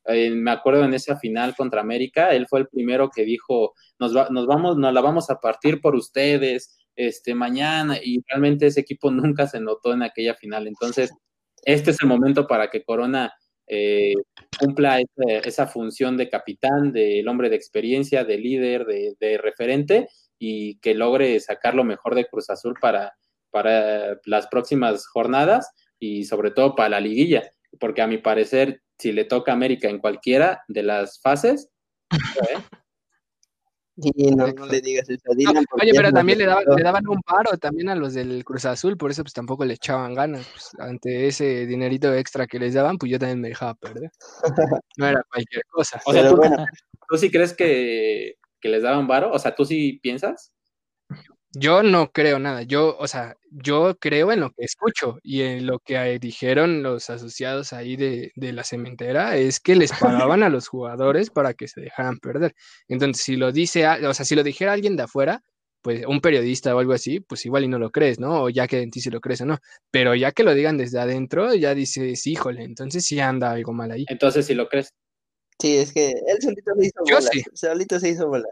[0.07, 4.47] me acuerdo en esa final contra América, él fue el primero que dijo, nos, nos
[4.47, 9.47] vamos, nos la vamos a partir por ustedes, este, mañana, y realmente ese equipo nunca
[9.47, 10.67] se notó en aquella final.
[10.67, 11.13] Entonces,
[11.65, 13.33] este es el momento para que Corona
[13.67, 14.15] eh,
[14.59, 20.09] cumpla esa función de capitán, del hombre de experiencia, de líder, de, referente,
[20.39, 23.15] y que logre sacar lo mejor de Cruz Azul para,
[23.51, 27.43] para las próximas jornadas y sobre todo para la liguilla,
[27.79, 31.71] porque a mi parecer, si le toca a América en cualquiera de las fases,
[32.51, 32.59] ¿eh?
[33.97, 37.91] Y no, le digas eso oye, pero también le daban, le daban, un paro también
[37.91, 40.47] a los del Cruz Azul, por eso pues tampoco le echaban ganas.
[40.47, 44.11] Pues, ante ese dinerito extra que les daban, pues yo también me dejaba perder.
[44.97, 46.01] No era cualquier cosa.
[46.07, 46.67] O sea, ¿tú, bueno.
[47.09, 49.31] ¿tú sí crees que, que les daban varo?
[49.33, 50.53] O sea, ¿tú sí piensas?
[51.55, 55.67] Yo no creo nada, yo, o sea, yo creo en lo que escucho y en
[55.67, 60.49] lo que dijeron los asociados ahí de, de la cementera es que les pagaban a
[60.49, 62.55] los jugadores para que se dejaran perder.
[62.89, 65.43] Entonces, si lo dice, o sea, si lo dijera alguien de afuera,
[65.83, 68.45] pues un periodista o algo así, pues igual y no lo crees, ¿no?
[68.45, 69.59] O ya que en ti si lo crees o no.
[69.91, 73.91] Pero ya que lo digan desde adentro, ya dices, híjole, entonces sí anda algo mal
[73.91, 74.07] ahí.
[74.09, 74.95] Entonces, si lo crees.
[75.61, 77.43] Sí, es que él solito se hizo Yo Sí.
[77.53, 78.49] Solito se hizo bola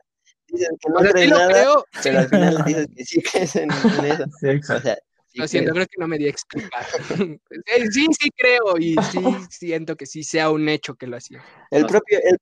[0.52, 4.74] dicen que no creen nada, creo, pero al final dices que sí crees en, eso.
[4.74, 4.98] o sea,
[5.34, 6.84] lo siento, creo que no me di a explicar.
[7.92, 9.20] sí, sí creo y sí
[9.50, 11.42] siento que sí sea un hecho que lo hacía.
[11.70, 12.38] El propio, el,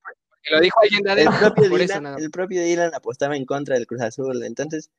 [0.51, 3.45] lo dijo alguien de adentro, el propio, por Dylan, eso el propio Dylan apostaba en
[3.45, 4.91] contra del Cruz Azul, entonces...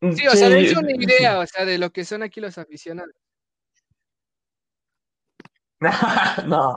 [0.00, 3.14] Sí, o sea, dense una idea, o sea, de lo que son aquí los aficionados.
[6.46, 6.76] no.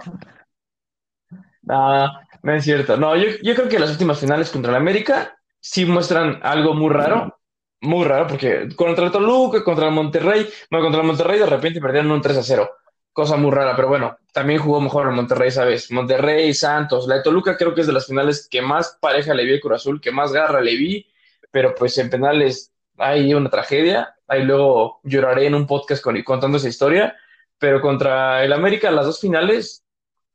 [1.63, 2.07] No,
[2.43, 2.95] no es cierto.
[2.95, 6.89] No, yo, yo creo que las últimas finales contra el América sí muestran algo muy
[6.91, 7.39] raro,
[7.81, 11.81] muy raro, porque contra el Toluca, contra el Monterrey, bueno, contra el Monterrey de repente
[11.81, 12.69] perdieron un 3 a 0,
[13.13, 15.91] cosa muy rara, pero bueno, también jugó mejor el Monterrey, ¿sabes?
[15.91, 19.45] Monterrey, Santos, la de Toluca creo que es de las finales que más pareja le
[19.45, 21.07] vi el Cruz Azul, que más garra le vi,
[21.51, 26.57] pero pues en penales hay una tragedia, ahí luego lloraré en un podcast con, contando
[26.57, 27.15] esa historia,
[27.57, 29.83] pero contra el América las dos finales,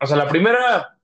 [0.01, 0.99] o sea, la primera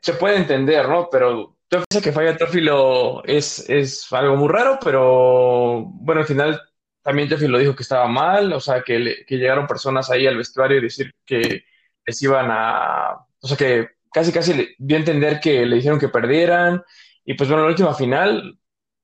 [0.00, 1.08] se puede entender, ¿no?
[1.10, 6.60] Pero yo pienso que falla Teófilo es, es algo muy raro, pero bueno, al final
[7.02, 10.82] también Teófilo dijo que estaba mal, o sea, que, llegaron personas ahí al vestuario y
[10.82, 11.64] decir que
[12.06, 15.98] les iban a, o sea, que casi casi le dio a entender que le dijeron
[15.98, 16.84] que perdieran,
[17.24, 18.58] y pues bueno, la última final,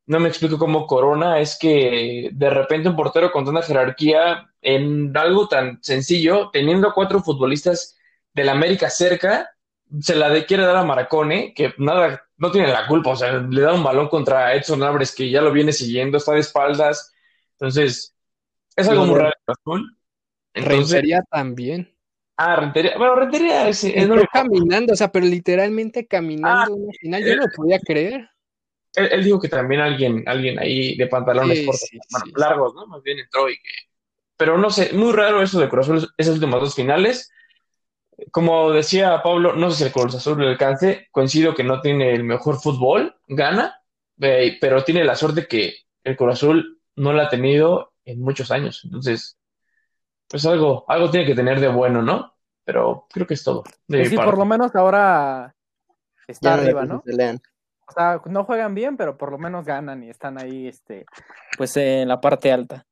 [0.06, 5.16] no me explico cómo Corona es que de repente un portero con tanta jerarquía en
[5.16, 7.96] algo tan sencillo, teniendo cuatro futbolistas
[8.34, 9.50] del América cerca,
[10.00, 13.38] se la de quiere dar a Maracone, que nada, no tiene la culpa, o sea,
[13.38, 17.12] le da un balón contra Edson Álvarez que ya lo viene siguiendo, está de espaldas,
[17.52, 18.14] entonces
[18.76, 19.34] es algo muy raro.
[20.54, 21.94] Rentería también.
[22.36, 23.84] Ah, Rentería, bueno, Rentería es,
[24.32, 28.30] caminando, o sea, pero literalmente caminando ah, final, yo no lo podía creer.
[28.94, 31.90] Él, dijo que también alguien, alguien ahí de pantalones cortos,
[32.36, 32.86] largos, ¿no?
[32.86, 33.70] Más bien entró y que...
[34.36, 37.30] Pero no sé, muy raro eso de Cruz esas últimas dos finales
[38.30, 42.12] como decía Pablo, no sé si el Cruz Azul le alcance, coincido que no tiene
[42.14, 43.80] el mejor fútbol, gana,
[44.20, 45.74] eh, pero tiene la suerte que
[46.04, 48.82] el Cruz Azul no lo ha tenido en muchos años.
[48.84, 49.38] Entonces,
[50.28, 52.34] pues algo, algo tiene que tener de bueno, ¿no?
[52.64, 53.64] Pero creo que es todo.
[53.88, 55.54] sí, por lo menos ahora
[56.26, 57.02] está arriba, ¿no?
[57.86, 61.06] O sea, no juegan bien, pero por lo menos ganan y están ahí, este,
[61.56, 62.84] pues en la parte alta.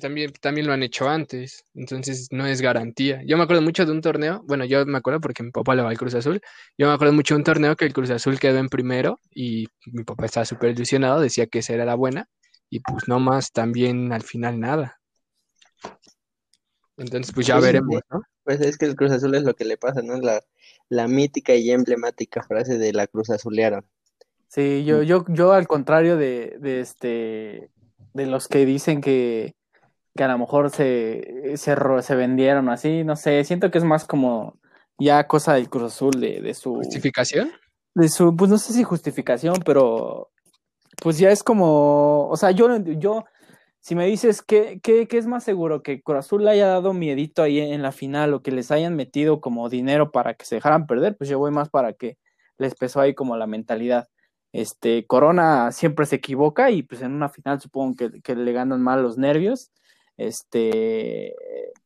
[0.00, 3.22] También, también lo han hecho antes, entonces no es garantía.
[3.24, 5.82] Yo me acuerdo mucho de un torneo, bueno, yo me acuerdo porque mi papá le
[5.82, 6.40] va al Cruz Azul,
[6.76, 9.68] yo me acuerdo mucho de un torneo que el Cruz Azul quedó en primero y
[9.92, 12.28] mi papá estaba súper ilusionado, decía que esa era la buena
[12.68, 14.98] y pues no más, también al final nada.
[16.96, 18.22] Entonces pues ya Pues veremos, ¿no?
[18.42, 20.16] Pues es que el Cruz Azul es lo que le pasa, ¿no?
[20.16, 20.42] La,
[20.88, 23.86] la mítica y emblemática frase de la Cruz Azulearon.
[24.48, 27.70] Sí, yo, yo, yo al contrario de, de este,
[28.14, 29.54] de los que dicen que,
[30.16, 34.04] que a lo mejor se, se, se vendieron así, no sé, siento que es más
[34.04, 34.58] como
[34.98, 37.52] ya cosa del Cruz Azul, de, de su, ¿Justificación?
[37.94, 40.30] de su, pues no sé si justificación, pero
[41.02, 43.24] pues ya es como, o sea, yo, yo,
[43.80, 46.92] si me dices que, que, que es más seguro que Cruz Azul le haya dado
[46.92, 50.56] miedito ahí en la final o que les hayan metido como dinero para que se
[50.56, 52.18] dejaran perder, pues yo voy más para que
[52.58, 54.08] les pesó ahí como la mentalidad.
[54.52, 58.82] Este, Corona siempre se equivoca y pues en una final supongo que, que le ganan
[58.82, 59.70] mal los nervios.
[60.16, 61.34] Este,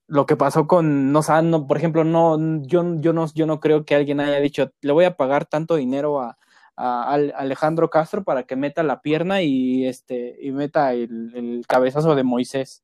[0.07, 3.61] lo que pasó con, no, sé, no, por ejemplo, no, yo, yo no, yo no
[3.61, 6.39] creo que alguien haya dicho, le voy a pagar tanto dinero a,
[6.77, 11.65] a Al- Alejandro Castro para que meta la pierna y este, y meta el, el
[11.67, 12.83] cabezazo de Moisés.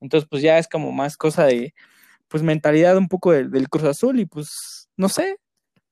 [0.00, 1.74] Entonces, pues ya es como más cosa de,
[2.28, 5.38] pues mentalidad un poco del, del Cruz Azul y pues, no sé,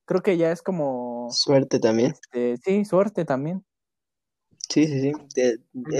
[0.04, 2.12] creo que ya es como, Suerte también.
[2.12, 3.64] este, sí, suerte también.
[4.68, 5.12] Sí, sí, sí.
[5.34, 5.58] Es,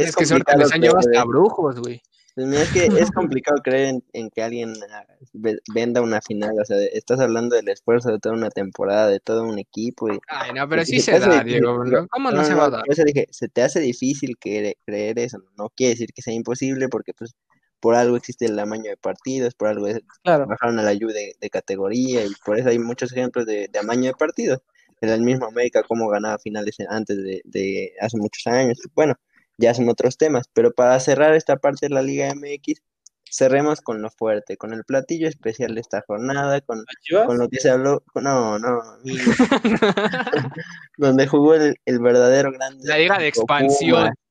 [0.09, 2.03] Es, que suerte les han llevado hasta brujos, güey.
[2.37, 6.21] Pues mira, es que es complicado creer en, en que alguien ah, ve- venda una
[6.21, 6.55] final.
[6.61, 10.13] O sea, estás hablando del esfuerzo de toda una temporada, de todo un equipo.
[10.13, 11.83] Y, Ay, no, pero sí se se da, difícil, Diego.
[11.85, 12.09] digo, ¿no?
[12.09, 12.85] ¿Cómo no, se va a dar?
[12.85, 15.39] Por eso dije, se te hace difícil cre- creer eso.
[15.57, 17.35] No quiere decir que sea imposible, porque pues
[17.81, 20.47] por algo existe el amaño de partidos, por algo es- Claro.
[20.47, 23.79] bajaron a la ayuda de, de categoría y por eso hay muchos ejemplos de, de
[23.79, 24.61] amaño de partidos.
[25.01, 28.79] En el mismo América, cómo ganaba finales antes de, de hace muchos años.
[28.95, 29.15] Bueno,
[29.59, 32.83] ya son otros temas, pero para cerrar esta parte de la Liga MX,
[33.31, 36.85] cerremos con lo fuerte, con el platillo especial de esta jornada, con,
[37.27, 38.81] con lo que se habló, no, no,
[40.97, 42.87] donde jugó el, el verdadero grande.
[42.87, 44.15] La liga de expansión.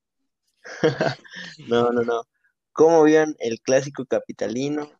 [1.68, 2.24] No, no, no.
[2.72, 4.90] ¿Cómo vieron el clásico capitalino?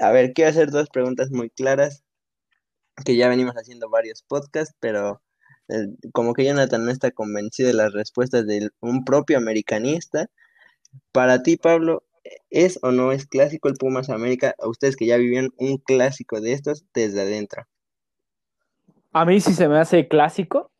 [0.00, 2.04] A ver, quiero hacer dos preguntas muy claras,
[3.04, 5.20] que ya venimos haciendo varios podcasts, pero
[5.68, 10.28] eh, como que Jonathan no está convencido de las respuestas de un propio americanista.
[11.12, 12.04] Para ti, Pablo,
[12.50, 14.54] ¿es o no es clásico el Pumas América?
[14.58, 17.64] A ustedes que ya vivieron un clásico de estos desde adentro.
[19.12, 20.70] A mí sí se me hace clásico,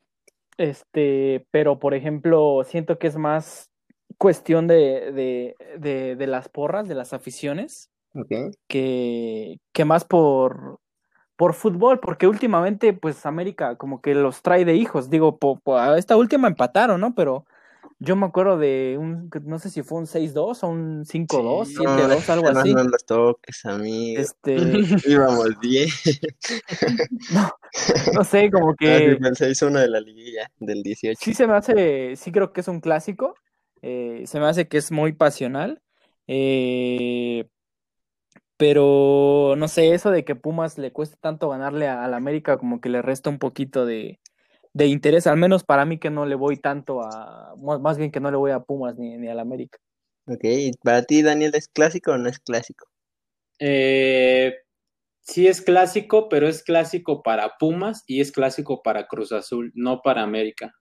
[0.59, 3.71] este, pero por ejemplo, siento que es más
[4.19, 8.55] cuestión de, de, de, de las porras, de las aficiones, ¿Ok?
[8.67, 10.81] que, que más por,
[11.37, 15.11] por fútbol, porque últimamente, pues América como que los trae de hijos.
[15.11, 17.15] Digo, po- po- a esta última empataron, ¿no?
[17.15, 17.45] Pero
[17.99, 21.77] yo me acuerdo de un, no sé si fue un 6-2 o un 5-2, Sí.
[21.77, 22.75] 7-2, algo no, así.
[22.75, 24.23] no los toques, amigo.
[24.23, 24.55] Este,
[25.07, 25.89] Íbamos bien.
[28.15, 31.19] no sé, como Ah, sí, que el 6-1 de la liguilla del 18.
[31.23, 33.35] sí se me hace, sí creo que es un clásico,
[33.83, 35.83] eh, se me hace que es muy pasional,
[36.27, 37.47] eh,
[38.57, 42.81] pero no sé, eso de que Pumas le cueste tanto ganarle a- al América como
[42.81, 44.21] que le resta un poquito de,
[44.75, 48.11] de interés, al menos para mí que no le voy tanto a, más más bien
[48.13, 49.79] que no le voy a Pumas ni, ni al América.
[50.29, 52.87] Ok, ¿y para ti, Daniel, es clásico o no es clásico?
[53.59, 54.55] Eh,
[55.23, 60.01] sí es clásico, pero es clásico para Pumas y es clásico para Cruz Azul, no
[60.03, 60.75] para América.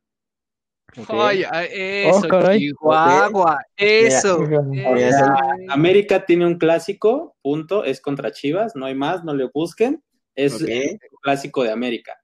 [0.97, 1.09] Ok.
[1.09, 2.59] Ay, ay, eso, Oh, caray.
[2.59, 4.39] Chihuahua, eso.
[4.39, 5.25] Mira, eso.
[5.69, 10.03] América tiene un clásico, punto, es contra Chivas, no hay más, no le busquen,
[10.35, 12.17] es el clásico de América.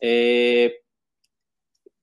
[0.00, 0.80] Eh,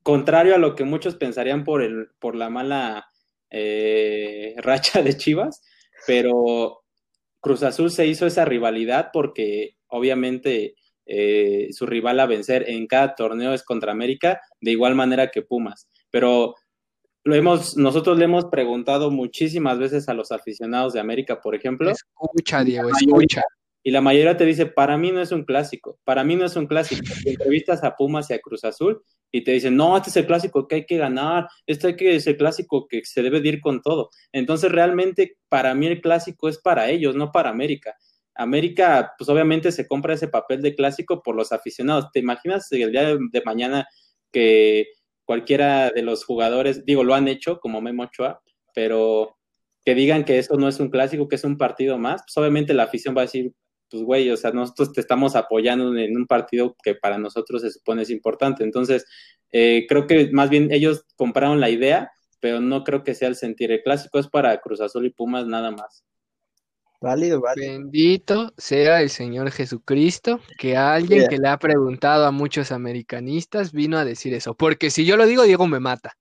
[0.03, 3.07] contrario a lo que muchos pensarían por, el, por la mala
[3.49, 5.61] eh, racha de Chivas,
[6.07, 6.83] pero
[7.39, 10.75] Cruz Azul se hizo esa rivalidad porque obviamente
[11.05, 15.41] eh, su rival a vencer en cada torneo es contra América, de igual manera que
[15.41, 15.89] Pumas.
[16.11, 16.55] Pero
[17.23, 21.91] lo hemos, nosotros le hemos preguntado muchísimas veces a los aficionados de América, por ejemplo,
[21.91, 23.41] Escucha, Diego, escucha.
[23.83, 26.55] y la mayoría te dice, para mí no es un clásico, para mí no es
[26.55, 27.01] un clásico.
[27.25, 30.67] Entrevistas a Pumas y a Cruz Azul y te dicen, no, este es el clásico
[30.67, 33.61] que hay que ganar, este hay que es el clásico que se debe de ir
[33.61, 34.09] con todo.
[34.31, 37.95] Entonces realmente para mí el clásico es para ellos, no para América.
[38.33, 42.11] América, pues obviamente se compra ese papel de clásico por los aficionados.
[42.11, 43.87] ¿Te imaginas el día de mañana
[44.31, 44.87] que
[45.31, 48.41] cualquiera de los jugadores, digo, lo han hecho como Memo Ochoa,
[48.75, 49.37] pero
[49.85, 52.73] que digan que eso no es un clásico, que es un partido más, pues obviamente
[52.73, 53.53] la afición va a decir,
[53.89, 57.71] pues güey, o sea, nosotros te estamos apoyando en un partido que para nosotros se
[57.71, 58.65] supone es importante.
[58.65, 59.05] Entonces,
[59.53, 63.37] eh, creo que más bien ellos compraron la idea, pero no creo que sea el
[63.37, 63.71] sentir.
[63.71, 66.03] El clásico es para Cruz Azul y Pumas nada más.
[67.01, 67.73] Válido, válido.
[67.73, 73.97] Bendito sea el Señor Jesucristo, que alguien que le ha preguntado a muchos americanistas vino
[73.97, 74.53] a decir eso.
[74.53, 76.15] Porque si yo lo digo, Diego me mata.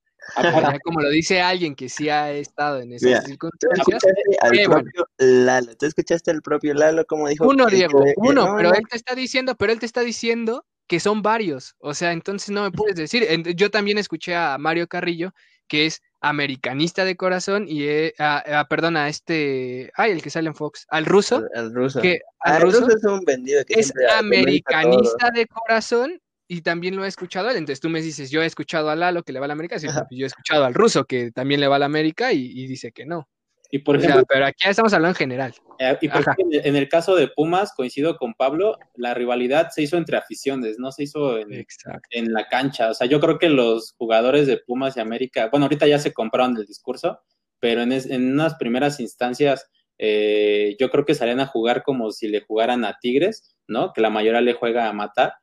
[0.83, 4.01] como lo dice alguien que sí ha estado en esas circunstancias.
[4.41, 5.75] Al propio Lalo.
[5.75, 7.47] ¿Tú escuchaste al propio Lalo como dijo?
[7.47, 11.21] Uno, Diego, uno, pero él te está diciendo, pero él te está diciendo que son
[11.21, 11.75] varios.
[11.79, 13.25] O sea, entonces no me puedes decir.
[13.55, 15.33] Yo también escuché a Mario Carrillo,
[15.67, 20.47] que es americanista de corazón y eh, a, perdón a este ay el que sale
[20.47, 21.99] en Fox al ruso al, ruso.
[21.99, 27.05] que al, ah, ruso, es un vendido que es americanista de corazón y también lo
[27.05, 29.45] he escuchado él entonces tú me dices yo he escuchado a Lalo que le va
[29.45, 31.85] a la América pues, yo he escuchado al ruso que también le va a la
[31.85, 33.27] América y dice que no
[33.71, 35.53] y por ejemplo, pero aquí estamos hablando en general.
[35.79, 39.81] Eh, y por ejemplo, en el caso de Pumas, coincido con Pablo, la rivalidad se
[39.81, 41.65] hizo entre aficiones, no se hizo en,
[42.11, 42.89] en, la cancha.
[42.89, 46.13] O sea, yo creo que los jugadores de Pumas y América, bueno, ahorita ya se
[46.13, 47.21] compraron el discurso,
[47.59, 49.69] pero en, en unas primeras instancias
[50.03, 53.93] eh, yo creo que salían a jugar como si le jugaran a Tigres, ¿no?
[53.93, 55.35] Que la mayoría le juega a matar,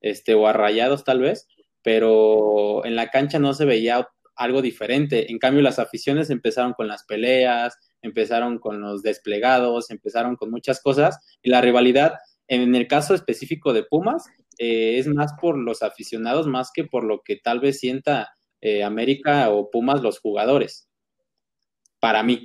[0.00, 1.48] este, o a rayados tal vez,
[1.82, 5.30] pero en la cancha no se veía algo diferente.
[5.30, 10.80] En cambio, las aficiones empezaron con las peleas, empezaron con los desplegados, empezaron con muchas
[10.80, 12.14] cosas y la rivalidad,
[12.48, 14.24] en el caso específico de Pumas,
[14.58, 18.84] eh, es más por los aficionados más que por lo que tal vez sienta eh,
[18.84, 20.88] América o Pumas los jugadores.
[22.00, 22.44] Para mí.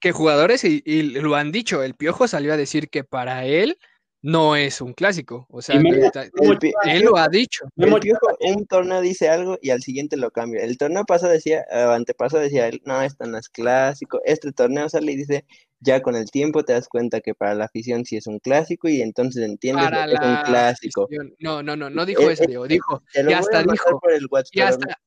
[0.00, 0.64] ¿Qué, jugadores?
[0.64, 3.78] y, lo han dicho, el Piojo salió a decir que para él
[4.24, 5.46] no es un clásico.
[5.50, 7.66] O sea, él, lo ha dicho.
[7.76, 10.64] un torneo dice algo y al siguiente lo cambia.
[10.64, 14.20] El torneo pasado decía, antepasado decía, no, esto no es clásico.
[14.24, 15.44] Este torneo sale y dice,
[15.84, 18.88] ya con el tiempo te das cuenta que para la afición sí es un clásico
[18.88, 21.08] y entonces entiendes que es un clásico.
[21.38, 22.66] No, no, no, no dijo eh, eso, Diego.
[22.66, 24.00] Dijo, y hasta dijo,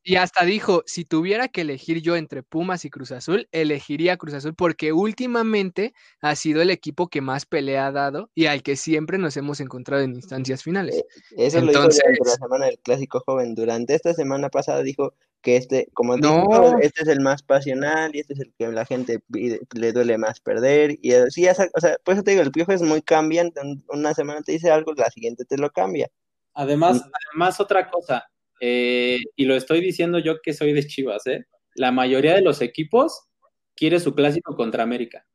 [0.03, 4.35] y hasta, dijo, si tuviera que elegir yo entre Pumas y Cruz Azul, elegiría Cruz
[4.35, 8.75] Azul porque últimamente ha sido el equipo que más pelea ha dado y al que
[8.75, 10.95] siempre nos hemos encontrado en instancias finales.
[10.95, 11.05] Eh,
[11.37, 13.55] eso lo dijo durante la semana del clásico joven.
[13.55, 15.13] Durante esta semana pasada dijo
[15.47, 16.77] que este, como no.
[16.81, 20.41] este es el más pasional y este es el que la gente le duele más
[20.41, 20.99] perder.
[21.01, 23.61] Y así, o sea, por eso te digo, el piojo es muy cambiante.
[23.87, 26.09] Una semana te dice algo, la siguiente te lo cambia.
[26.53, 27.01] Además,
[27.31, 28.25] además otra cosa,
[28.59, 31.45] eh, y lo estoy diciendo yo que soy de Chivas, ¿eh?
[31.75, 33.29] La mayoría de los equipos
[33.73, 35.25] quiere su clásico contra América.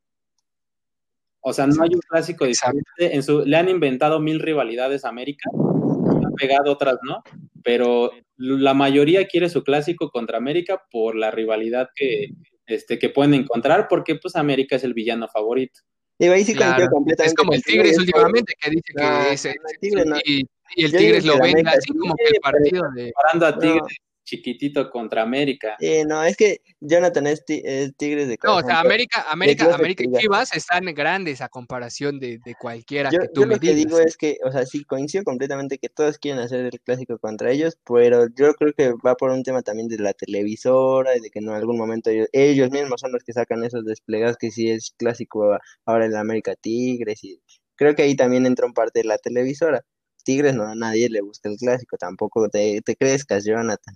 [1.39, 2.85] O sea, no hay un clásico diferente.
[2.99, 7.23] En su, le han inventado mil rivalidades a América, han pegado otras, ¿no?
[7.63, 12.29] Pero la mayoría quiere su clásico contra América por la rivalidad que,
[12.65, 15.79] este, que pueden encontrar, porque pues América es el villano favorito.
[16.19, 17.25] Y ahí sí completamente.
[17.25, 20.43] Es como el Tigres últimamente que dice que es, el Tigres, y,
[20.77, 23.11] el Tigres lo vende así como que el partido de...
[23.13, 23.97] Parando a Tigres
[24.33, 25.75] chiquitito contra América.
[25.79, 30.11] Eh, no, es que Jonathan es, Tigres de No, o sea, América, América, América y
[30.19, 34.17] Chivas están grandes a comparación de, cualquiera que tú yo me lo que digo es
[34.17, 38.27] que, o sea, sí coincido completamente que todos quieren hacer el clásico contra ellos, pero
[38.35, 41.49] yo creo que va por un tema también de la televisora y de que en
[41.49, 46.05] algún momento ellos, mismos son los que sacan esos desplegados que sí es clásico ahora
[46.05, 47.41] en América Tigres y
[47.75, 49.81] creo que ahí también entra un parte de la televisora.
[50.23, 53.95] Tigres no a nadie le gusta el clásico, tampoco te, te crezcas, Jonathan.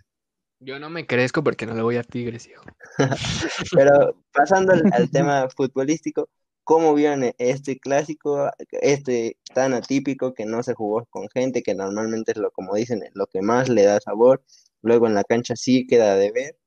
[0.59, 2.63] Yo no me crezco porque no le voy a Tigres, hijo.
[3.75, 6.29] Pero pasando al, tema futbolístico,
[6.63, 12.31] ¿cómo vieron este clásico, este tan atípico que no se jugó con gente, que normalmente
[12.31, 14.43] es lo, como dicen, lo que más le da sabor,
[14.81, 16.57] luego en la cancha sí queda de ver?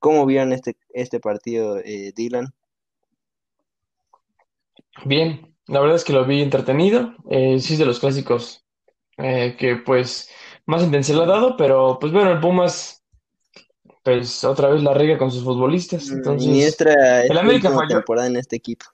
[0.00, 2.52] ¿Cómo vieron este, este partido, eh, Dylan?
[5.04, 8.66] Bien, la verdad es que lo vi entretenido, eh, sí es de los clásicos
[9.18, 10.30] eh, que pues
[10.66, 12.99] más intensidad ha dado, pero pues bueno, el Pumas
[14.02, 16.08] pues otra vez la riega con sus futbolistas.
[16.08, 17.88] Mm, Entonces, el América falló.
[17.88, 18.86] temporada en este equipo.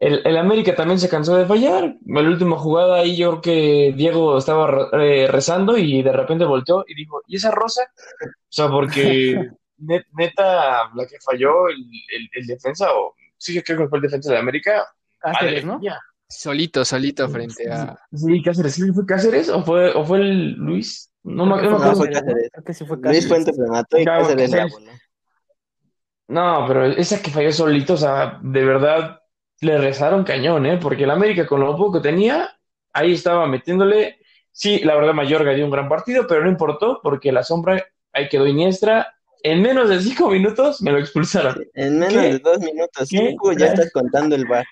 [0.00, 1.84] El, América también se cansó de fallar.
[1.84, 6.44] En la última jugada ahí yo creo que Diego estaba eh, rezando y de repente
[6.44, 7.82] volteó y dijo, ¿y esa rosa?
[8.22, 11.76] O sea, porque neta, la que falló el,
[12.32, 14.86] el, defensa, o sí, creo que fue el defensa de América.
[15.18, 15.80] Cáceres, ¿no?
[16.28, 17.98] Solito, solito frente a...
[18.12, 18.74] Sí, Cáceres.
[18.74, 21.10] ¿Sí fue Cáceres o fue, o fue el Luis?
[21.24, 21.78] No me acuerdo.
[21.78, 22.50] No, fue Cáceres.
[22.52, 23.30] Creo que sí fue Cáceres.
[23.30, 23.48] Luis
[23.98, 24.68] y Cáceres la
[26.28, 29.20] No, pero esa que falló solito, o sea, de verdad
[29.60, 30.78] le rezaron cañón, ¿eh?
[30.80, 32.50] Porque el América con lo poco que tenía,
[32.92, 34.18] ahí estaba metiéndole.
[34.52, 37.82] Sí, la verdad, Mayorga dio un gran partido, pero no importó porque la sombra
[38.12, 39.14] ahí quedó Iniestra.
[39.42, 41.66] En menos de cinco minutos me lo expulsaron.
[41.74, 43.08] en menos de dos minutos.
[43.08, 44.64] Cinco, ya estás contando el bar.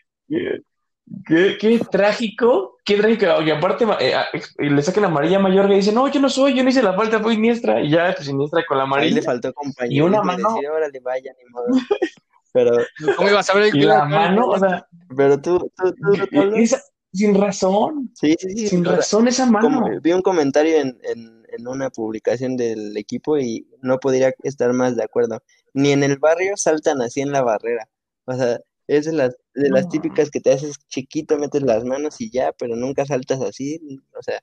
[1.27, 3.43] Qué, qué, trágico, qué trágico.
[3.43, 4.15] Y aparte, eh,
[4.59, 6.95] le saca la amarilla mayor que dice, no, yo no soy, yo no hice la
[6.95, 7.81] falta, fue Iniestra.
[7.81, 9.09] Y ya, pues Iniestra con la amarilla.
[9.09, 9.95] Ahí le faltó compañero.
[9.95, 10.55] Y una mano.
[10.55, 11.67] Decir, vaya, ni modo.
[12.53, 12.71] Pero.
[13.17, 14.87] ¿Cómo ibas a ver el Y la mano, o sea.
[15.17, 16.81] Pero tú, tú, tú, tú esa,
[17.13, 18.11] sin razón.
[18.15, 18.69] Sí, sí, sí.
[18.69, 19.69] Sin razón esa mano.
[19.69, 24.73] Como, vi un comentario en, en, en una publicación del equipo y no podría estar
[24.73, 25.43] más de acuerdo.
[25.75, 27.89] Ni en el barrio saltan así en la barrera.
[28.25, 32.21] O sea, es de las, de las típicas que te haces chiquito, metes las manos
[32.21, 33.81] y ya, pero nunca saltas así.
[34.19, 34.41] O sea,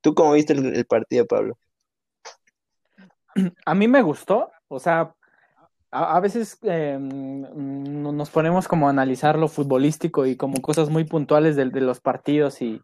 [0.00, 1.58] ¿tú cómo viste el, partido, Pablo?
[3.64, 5.14] A mí me gustó, o sea,
[5.92, 11.56] a, veces eh, nos ponemos como a analizar lo futbolístico y como cosas muy puntuales
[11.56, 12.80] de, de los partidos y,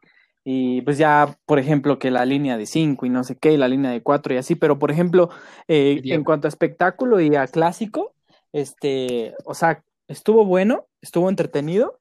[0.49, 3.57] y, pues ya, por ejemplo, que la línea de 5 y no sé qué, y
[3.57, 5.31] la línea de 4 y así, pero por ejemplo,
[5.69, 8.13] eh, en cuanto a espectáculo y a clásico,
[8.53, 12.01] este, o sea, estuvo bueno, estuvo entretenido.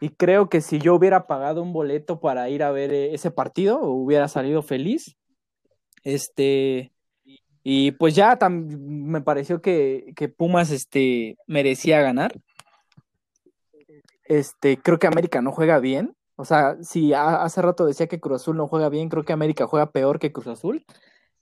[0.00, 3.30] Y creo que si yo hubiera pagado un boleto para ir a ver eh, ese
[3.30, 5.16] partido, hubiera salido feliz.
[6.04, 6.92] Este,
[7.62, 12.40] y pues ya me pareció que, que, Pumas este, merecía ganar.
[14.24, 16.14] Este, creo que América no juega bien.
[16.36, 19.66] O sea, si hace rato decía que Cruz Azul no juega bien, creo que América
[19.66, 20.84] juega peor que Cruz Azul.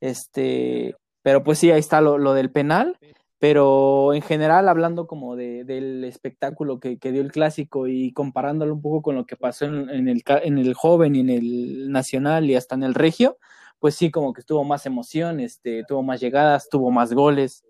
[0.01, 2.97] Este, pero pues sí, ahí está lo, lo del penal.
[3.45, 8.81] Pero en general, hablando como de, del espectáculo que, dio el clásico y comparándolo un
[8.81, 12.55] poco con lo que pasó en, el, en el joven y en el nacional y
[12.55, 13.37] hasta en el regio,
[13.81, 17.67] pues sí, como que tuvo más emoción, este, tuvo más llegadas, tuvo más goles.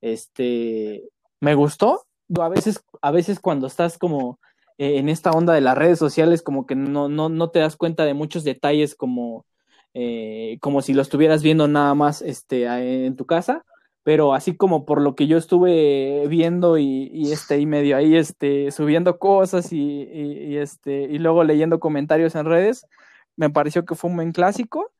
[0.00, 1.02] Este,
[1.40, 2.06] me gustó.
[2.38, 4.38] A veces, a veces cuando estás como
[4.78, 7.74] eh, en esta onda de las redes sociales, como que no, no, no te das
[7.74, 9.44] cuenta de muchos detalles como,
[9.92, 13.64] eh, como si lo estuvieras viendo nada más este, en tu casa
[14.06, 18.70] pero así como por lo que yo estuve viendo y, este y medio ahí este
[18.70, 22.86] subiendo cosas y, este y luego leyendo comentarios en redes
[23.34, 24.92] me pareció que fue un buen clásico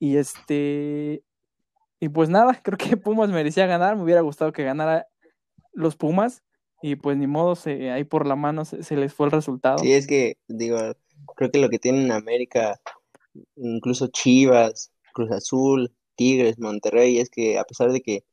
[0.00, 1.22] y este
[2.00, 5.06] y pues nada creo que Pumas merecía ganar me hubiera gustado que ganara
[5.72, 6.42] los Pumas
[6.82, 9.78] y pues ni modo se, ahí por la mano se, les fue el resultado.
[9.78, 10.78] Sí es que digo
[11.36, 12.80] creo que lo que tiene en América
[13.54, 18.24] incluso Chivas Cruz Azul Tigres Monterrey es que a pesar de que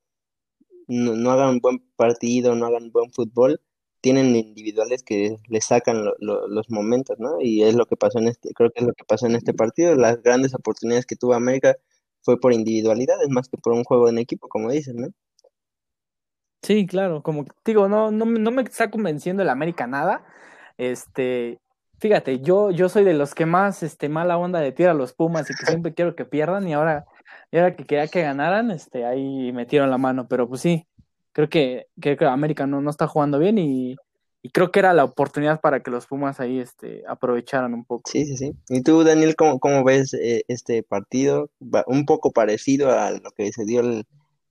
[0.87, 3.61] no, no hagan buen partido, no hagan buen fútbol,
[4.01, 7.41] tienen individuales que le sacan los momentos, ¿no?
[7.41, 9.53] Y es lo que pasó en este, creo que es lo que pasó en este
[9.53, 9.95] partido.
[9.95, 11.75] Las grandes oportunidades que tuvo América
[12.21, 15.07] fue por individualidades más que por un juego en equipo, como dicen, ¿no?
[16.61, 20.23] Sí, claro, como digo, no, no, no me está convenciendo el América nada.
[20.77, 21.59] Este,
[21.99, 25.13] fíjate, yo, yo soy de los que más este, mala onda de tira a los
[25.13, 27.05] Pumas y que siempre quiero que pierdan, y ahora
[27.51, 30.87] y ahora que quería que ganaran, este, ahí metieron la mano, pero pues sí,
[31.31, 33.95] creo que, que América no, no está jugando bien y,
[34.53, 38.11] creo que era la oportunidad para que los Pumas ahí este, aprovecharan un poco.
[38.11, 38.53] Sí, sí, sí.
[38.69, 41.49] ¿Y tú, Daniel, cómo, cómo ves eh, este partido?
[41.87, 44.05] Un poco parecido a lo que se dio el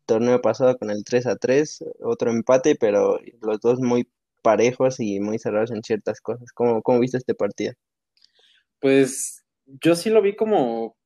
[0.04, 4.08] torneo pasado con el 3 a 3, otro empate, pero los dos muy
[4.42, 6.52] parejos y muy cerrados en ciertas cosas.
[6.52, 7.72] ¿Cómo, cómo viste este partido?
[8.80, 10.96] Pues yo sí lo vi como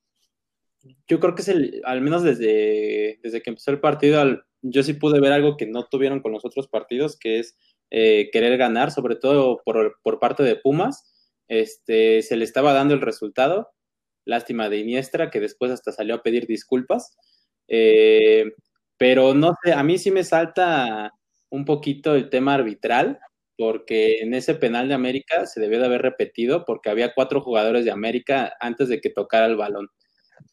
[1.06, 4.22] yo creo que es el, al menos desde, desde que empezó el partido,
[4.62, 7.56] yo sí pude ver algo que no tuvieron con los otros partidos, que es
[7.90, 11.04] eh, querer ganar, sobre todo por, por, parte de Pumas.
[11.48, 13.70] Este, se le estaba dando el resultado.
[14.24, 17.16] Lástima de Iniestra, que después hasta salió a pedir disculpas.
[17.68, 18.52] Eh,
[18.98, 21.12] pero no sé, a mí sí me salta
[21.50, 23.20] un poquito el tema arbitral,
[23.56, 27.84] porque en ese penal de América se debió de haber repetido, porque había cuatro jugadores
[27.84, 29.88] de América antes de que tocara el balón.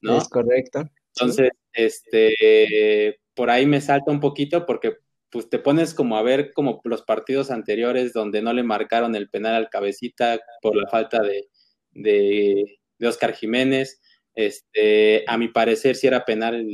[0.01, 0.89] Es correcto.
[1.15, 4.97] Entonces, este, por ahí me salta un poquito porque
[5.29, 9.29] pues te pones como a ver como los partidos anteriores donde no le marcaron el
[9.29, 11.49] penal al cabecita por la falta de,
[11.91, 14.01] de, Oscar Jiménez.
[14.33, 16.65] Este, a mi parecer sí era penal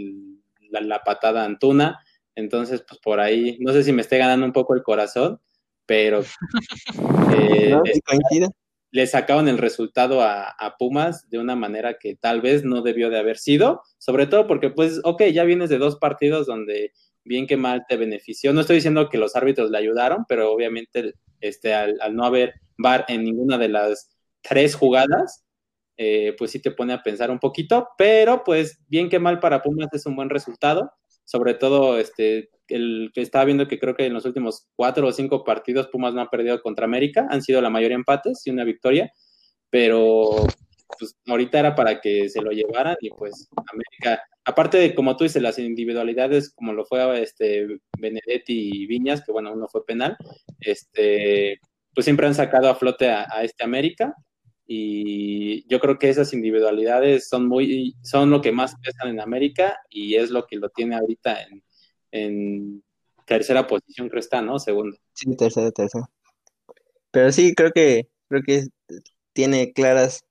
[0.69, 2.03] la, patada Antuna.
[2.35, 5.39] Entonces, pues por ahí, no sé si me esté ganando un poco el corazón,
[5.85, 6.23] pero
[7.35, 7.75] eh,
[8.91, 13.19] le sacaron el resultado a, Pumas de una manera que tal vez no debió de
[13.19, 16.91] haber sido, sobre todo porque pues, ok, ya vienes de dos partidos donde
[17.23, 18.51] bien que mal te benefició.
[18.51, 23.05] No estoy diciendo que los árbitros le ayudaron, pero obviamente este, al, no haber VAR
[23.07, 24.09] en ninguna de las
[24.41, 25.45] tres jugadas,
[25.97, 29.61] eh, pues sí te pone a pensar un poquito, pero pues bien que mal para
[29.61, 30.91] Pumas es un buen resultado,
[31.31, 35.13] sobre todo este, el que estaba viendo que creo que en los últimos cuatro o
[35.13, 38.65] cinco partidos Pumas no ha perdido contra América, han sido la mayoría empates y una
[38.65, 39.13] victoria,
[39.69, 40.45] pero
[40.99, 45.23] pues ahorita era para que se lo llevaran y pues América, aparte de como tú
[45.23, 50.17] dices, las individualidades como lo fue este Benedetti y Viñas, que bueno, uno fue penal,
[50.59, 51.61] este
[51.93, 54.13] pues siempre han sacado a flote a, este América
[54.73, 59.77] y yo creo que esas individualidades son muy son lo que más pesan en América
[59.89, 61.39] y es lo que lo tiene ahorita
[62.11, 62.81] en,
[63.25, 64.59] tercera posición creo está, ¿no?
[64.59, 64.97] Segundo.
[65.13, 66.09] Sí, tercera, tercera.
[67.11, 68.67] Pero sí, creo que creo que
[69.33, 70.23] tiene claras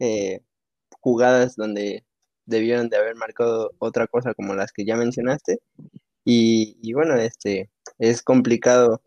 [0.00, 0.40] eh,
[1.00, 2.04] jugadas donde
[2.44, 5.60] debieron de haber marcado otra cosa como las que ya mencionaste.
[6.26, 9.00] Y, bueno, este es complicado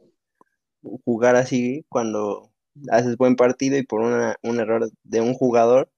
[1.06, 2.52] jugar así cuando
[2.90, 5.90] haces buen partido y por una, un error de un jugador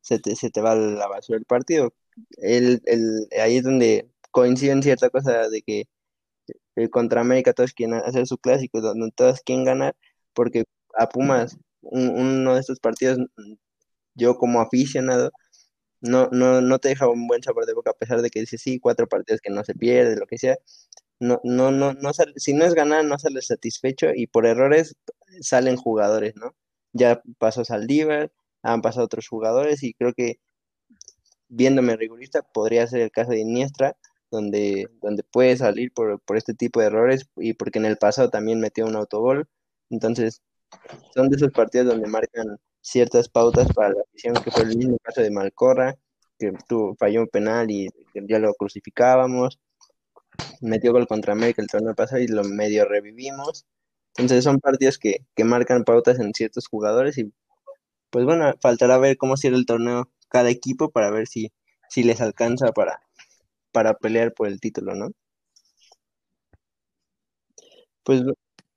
[0.00, 1.94] se te, se te va la basura el partido.
[2.38, 5.88] El, el, ahí es donde coinciden cierta cosa de que
[6.76, 9.96] el contra América todos quieren hacer su clásico, donde todos quieren ganar,
[10.34, 10.64] porque
[10.98, 13.18] a Pumas uno de estos partidos,
[14.14, 15.30] yo como aficionado,
[16.00, 18.60] no, no, no te deja un buen sabor de boca, a pesar de que dices,
[18.62, 20.56] sí, cuatro partidos que no se pierde, lo que sea.
[21.20, 24.96] No, no, no, no si no es ganar, no sales satisfecho y por errores
[25.42, 26.54] salen jugadores, ¿no?
[26.92, 28.32] Ya pasó Saldívar,
[28.62, 30.40] han pasado otros jugadores y creo que
[31.48, 33.96] viéndome rigurista podría ser el caso de Iniestra,
[34.30, 38.30] donde, donde puede salir por, por este tipo de errores y porque en el pasado
[38.30, 39.48] también metió un autogol.
[39.90, 40.42] Entonces,
[41.14, 44.98] son de esos partidos donde marcan ciertas pautas para la afición, que fue el mismo
[45.02, 45.96] caso de Malcorra,
[46.38, 49.58] que tuvo, falló un penal y ya lo crucificábamos,
[50.60, 53.66] metió gol contra América el torneo pasado y lo medio revivimos.
[54.18, 57.32] Entonces son partidos que, que marcan pautas en ciertos jugadores y
[58.10, 61.52] pues bueno, faltará ver cómo cierra el torneo cada equipo para ver si,
[61.88, 63.02] si les alcanza para,
[63.72, 65.10] para pelear por el título, ¿no?
[68.04, 68.22] Pues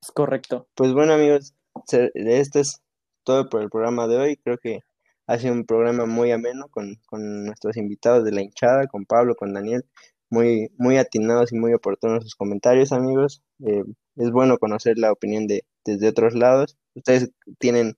[0.01, 0.67] es correcto.
[0.75, 1.53] Pues bueno amigos,
[1.87, 2.81] este es
[3.23, 4.37] todo por el programa de hoy.
[4.37, 4.81] Creo que
[5.27, 6.99] ha sido un programa muy ameno con,
[7.45, 9.85] nuestros invitados de la hinchada, con Pablo, con Daniel.
[10.29, 13.41] Muy, muy atinados y muy oportunos sus comentarios, amigos.
[13.65, 13.83] Eh,
[14.15, 16.77] es bueno conocer la opinión de desde otros lados.
[16.95, 17.97] Ustedes tienen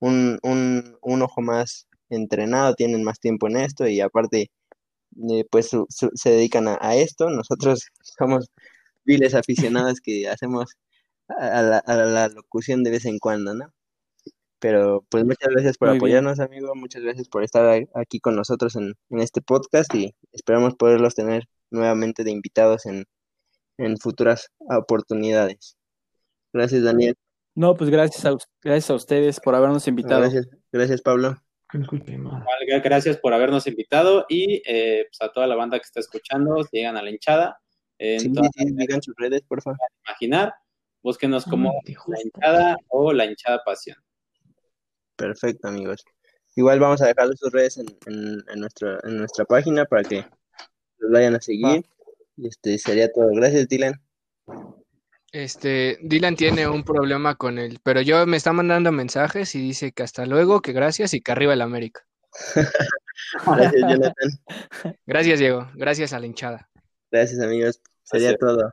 [0.00, 4.50] un, un, ojo más entrenado, tienen más tiempo en esto y aparte,
[5.30, 7.30] eh, pues se dedican a, esto.
[7.30, 8.50] Nosotros somos
[9.04, 10.72] viles aficionados que hacemos
[11.28, 13.72] a la, a la locución de vez en cuando, ¿no?
[14.60, 16.74] Pero pues muchas gracias por apoyarnos, amigo.
[16.74, 22.24] Muchas gracias por estar aquí con nosotros en, este podcast y esperamos poderlos tener nuevamente
[22.24, 23.04] de invitados en,
[24.00, 25.76] futuras oportunidades.
[26.52, 27.14] Gracias, Daniel.
[27.54, 30.20] No, pues gracias a, gracias a ustedes por habernos invitado.
[30.20, 31.36] Gracias, gracias Pablo.
[32.82, 36.96] Gracias por habernos invitado y eh, pues, a toda la banda que está escuchando, llegan
[36.96, 37.60] a la hinchada.
[37.98, 39.78] sí, digan sus redes, por favor.
[40.06, 40.54] Imaginar,
[41.02, 41.72] búsquenos como
[42.06, 43.98] la hinchada o la hinchada pasión.
[45.16, 46.04] Perfecto, amigos.
[46.56, 50.24] Igual vamos a dejar sus redes en, en, nuestra, en nuestra página para que
[50.98, 51.84] los vayan a seguir.
[52.36, 53.28] Y este sería todo.
[53.32, 54.00] Gracias, Dylan.
[55.32, 59.92] Este, Dylan tiene un problema con él, pero yo me está mandando mensajes y dice
[59.92, 62.06] que hasta luego, que gracias y que arriba el América.
[63.46, 64.94] gracias, Jonathan.
[65.06, 65.70] Gracias, Diego.
[65.74, 66.70] Gracias a la hinchada.
[67.10, 67.80] Gracias, amigos.
[68.04, 68.72] Sería todo.